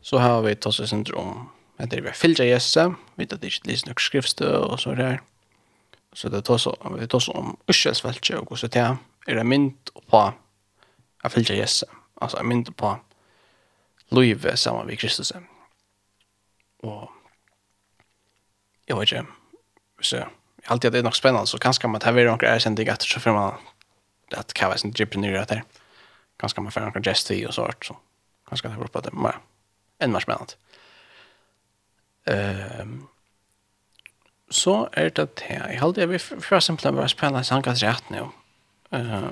[0.00, 1.50] så har vi tatt oss syndrom.
[1.78, 4.94] at det er vi fyllde Jesu, vi tar det ikke lyser nok skriftstø og så
[4.94, 5.18] der.
[6.14, 8.96] Så det tar så, vi tar så om urselsfältje och så där.
[9.26, 10.32] Är det mynt på
[11.22, 11.86] att fyllde Jesu?
[12.20, 12.98] Alltså mynt på
[14.08, 15.32] livet sammen med Kristus.
[16.82, 17.10] Og
[18.88, 19.32] jeg vet inte,
[20.00, 20.26] så jeg
[20.66, 23.20] alltid at det er nok spennende, så kanskje man tar vidare några erkänningar etter så
[23.20, 23.54] får man
[24.32, 25.64] att kavas sin jipnir att där.
[26.38, 27.96] Ganska man får en gest i och sånt så.
[28.48, 29.38] Ganska det på det mer.
[29.98, 30.36] En mars med
[32.24, 33.06] Ehm
[34.48, 38.26] så är det att Jag hade vi för exempel bara spela sankas rätt nu.
[38.90, 39.28] Eh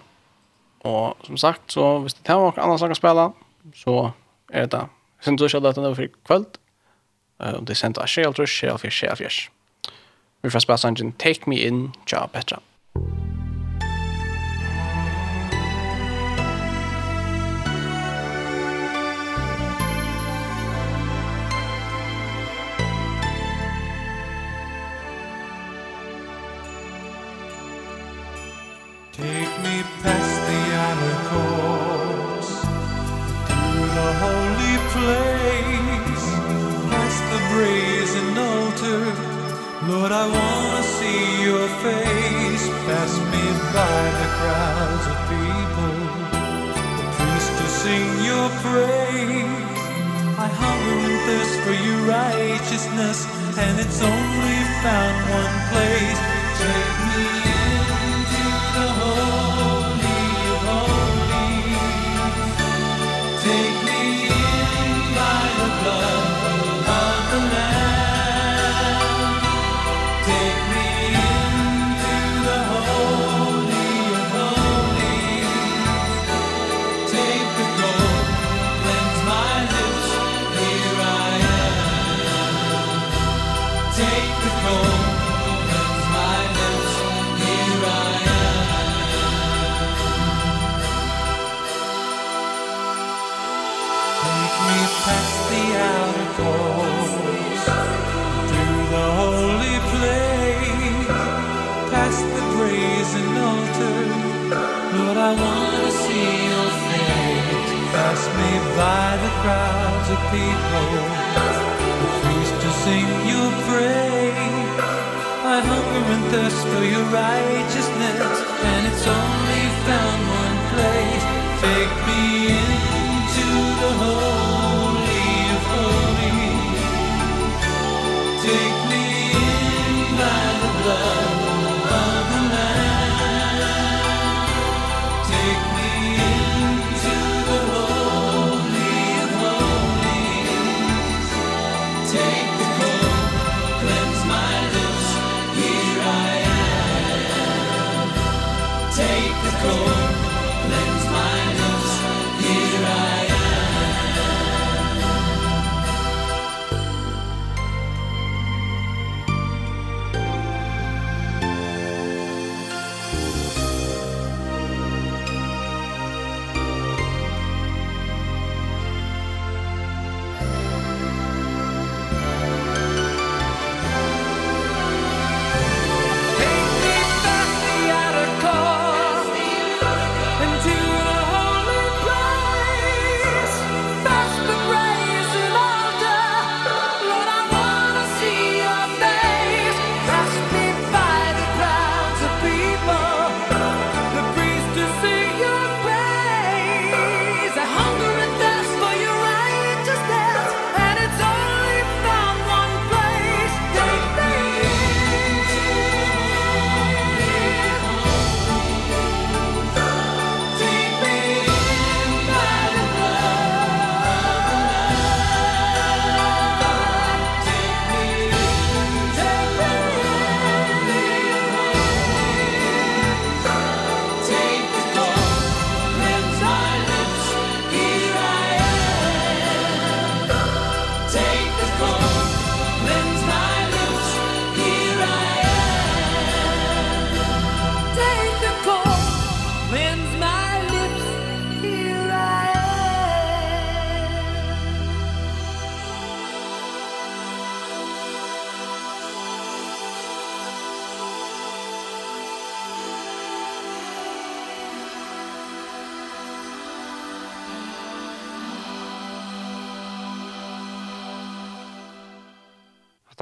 [0.78, 3.32] och som sagt så visst det här var andra saker spela
[3.74, 4.12] så
[4.48, 4.88] är det
[5.20, 6.44] sen så kör det för kväll.
[7.40, 9.16] Eh och det sent att shell to shell för shell
[10.42, 12.58] Vi får spela sanken Take Me In, job better.
[12.94, 13.33] Thank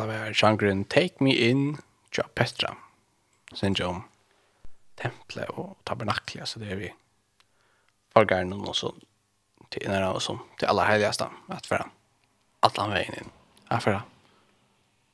[0.02, 1.76] hatta var sjangren Take Me In,
[2.10, 2.76] Tja Petra.
[3.54, 4.02] Sen om
[4.96, 6.88] templet og tabernaklet, så det er vi
[8.12, 8.90] fargaren og så
[9.70, 11.86] til innere og så til aller helgaste, at for
[12.62, 13.30] atlan veien inn.
[13.70, 14.08] Ja, for helt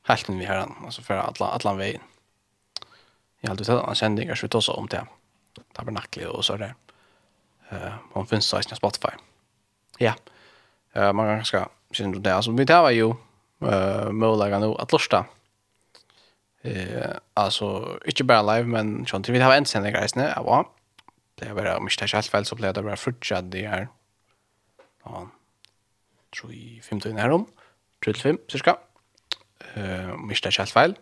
[0.09, 2.01] helten vi herren, altså for atlan, atlan veien.
[3.41, 5.05] Jeg har hadde sett en kjending, jeg slutt også om det
[5.75, 6.73] tabernaklet og så er det.
[7.69, 9.13] Uh, man finnes så ikke Spotify.
[9.99, 10.15] Ja,
[10.97, 12.33] uh, man kan ganske kjenne det.
[12.33, 13.13] Altså, vi tar jo
[13.63, 15.25] uh, möjliga nu att lusta.
[16.61, 19.29] Eh, alltså, inte bara live, men sånt.
[19.29, 20.73] Vi har en sändning här nu, ja.
[21.35, 23.67] Det är bara, om inte det är helt fel så blir det bara fortsatt det
[23.67, 23.87] här.
[25.03, 25.29] Ja,
[26.35, 27.45] tror i femtiden här om.
[28.03, 28.77] Tror till fem, cirka.
[29.73, 30.95] Eh, om inte det är helt fel.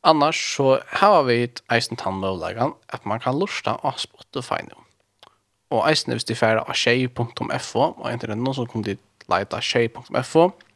[0.00, 4.74] Annars så har vi ett eisen tandmöjliga att man kan lusta av Spotify nu.
[5.70, 8.88] Og eisen er hvis de færre av tjej.fo, og enten er det noen som kommer
[8.88, 10.69] dit leita tjej.fo, og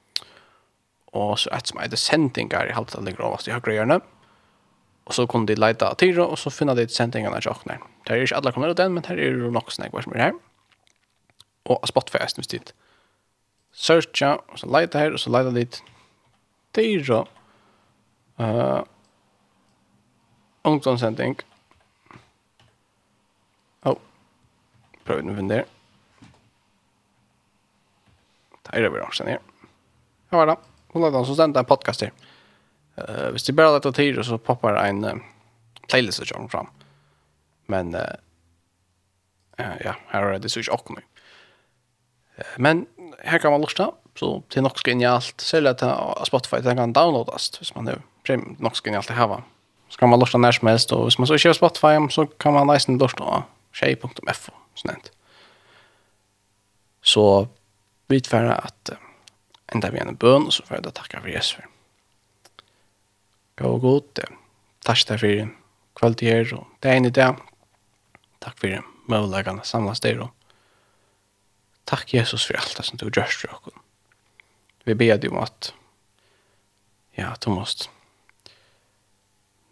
[1.14, 4.00] og så et som er det sendinger i av det overst i høyre hjørne.
[5.04, 7.76] Og så kunne de leita av Tyra, og så finna de sendingene til åkne.
[8.06, 10.16] Det er ikke alle kommer ut den, men her er jo nok snakk hva som
[10.16, 10.38] er her.
[11.68, 12.72] Og av Spotify er snitt dit.
[13.74, 15.80] Searcha, og så leita her, og så leita dit
[16.74, 17.24] Tyra.
[18.40, 18.82] Uh,
[20.64, 21.36] Ungdomssending.
[23.84, 23.92] Åh.
[23.92, 24.00] Oh.
[25.04, 25.66] Prøv å finne der.
[28.64, 29.42] Det er det vi har her.
[30.32, 30.62] Ja, hva er det?
[30.94, 32.12] Hon har som stendte en podcast där.
[32.96, 35.14] Eh, hvis det bara lite tid så poppar en uh,
[35.88, 36.66] playlist som kommer fram.
[37.66, 38.00] Men eh
[39.60, 40.80] uh, ja, här er det så jag
[42.38, 42.86] Uh, Men
[43.18, 45.88] här kan man lyssna så det är nog inn in i allt sälja till
[46.26, 49.26] Spotify den kan downloadas hvis man nu premium nog skal inn i alt det här
[49.26, 49.42] va.
[49.88, 52.52] Så kan man lyssna när som helst och hvis man så kör Spotify så kan
[52.52, 53.42] man nästan lyssna
[53.72, 55.12] tjej.fo sånt.
[57.02, 57.48] Så
[58.06, 58.90] vi tvärar att
[59.74, 61.70] enda vi en bøn, og så får jeg da takke for Jesus.
[63.58, 64.22] Gå og god,
[64.86, 65.52] takk deg for
[66.00, 67.28] kveld til her, og det er en idé.
[68.42, 70.32] Takk for møvleggene samlas der, og
[71.90, 73.80] takk Jesus for alt det som du gjør for oss.
[74.84, 75.70] Vi ber deg om at,
[77.16, 77.88] ja, du måst,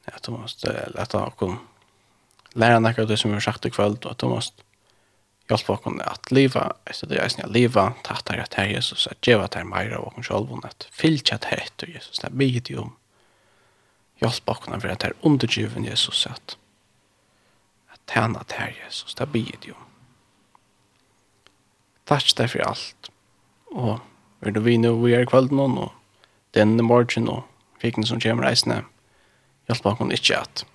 [0.06, 1.58] ja, du måst uh, lette oss
[2.58, 4.64] lære noe av det som vi har sagt i kveld, og at du måst,
[5.52, 9.20] hjelpe oss at liva, etter det er eisen at liva, tattar at her Jesus, at
[9.24, 12.38] djeva til her meira av okkur sjálfun, at fylgja at her etter Jesus, det er
[12.40, 12.92] bygget jo om
[14.22, 16.56] hjálpa okkur at det er undergiven Jesus, at
[17.92, 19.88] at tjena til her Jesus, det er bygget jo om.
[22.10, 23.12] Takk deg for alt,
[23.72, 24.00] og
[24.42, 25.92] vil du vi nå, vi er i kvelden nå, og
[26.56, 27.44] denne morgen, og
[27.82, 28.82] fikken som kommer reisende,
[29.68, 30.66] hjelpe oss ikke at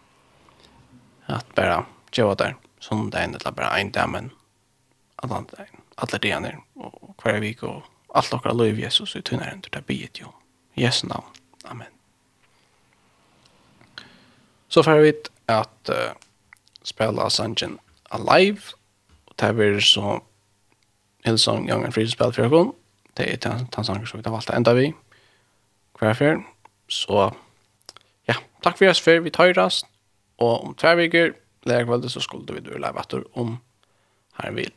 [1.28, 1.82] at bara
[2.16, 4.30] djeva der, sånn det er enn, eller bara ein dag, men
[5.18, 5.82] allan dagen,
[6.20, 9.86] de dagen och kvar vik och allt och alla liv Jesus i tunnar under det
[9.86, 10.26] bit ju.
[10.74, 11.26] Jesu namn.
[11.64, 11.88] Amen.
[14.68, 15.14] Så får vi
[15.46, 15.96] att uh,
[16.82, 17.80] spela Sanjen
[18.10, 18.62] Alive
[19.26, 20.22] och det blir så
[21.24, 22.74] Hillsong Young and Free spel för kon.
[23.14, 24.94] Det är den den sången som vi har valt ända vi.
[25.94, 26.44] Kvar för
[26.88, 27.36] så
[28.26, 29.86] ja, tack för oss för vi tar oss
[30.36, 31.34] och om två veckor
[31.64, 33.58] väl det så skulle vi då leva åter om
[34.34, 34.72] här vill.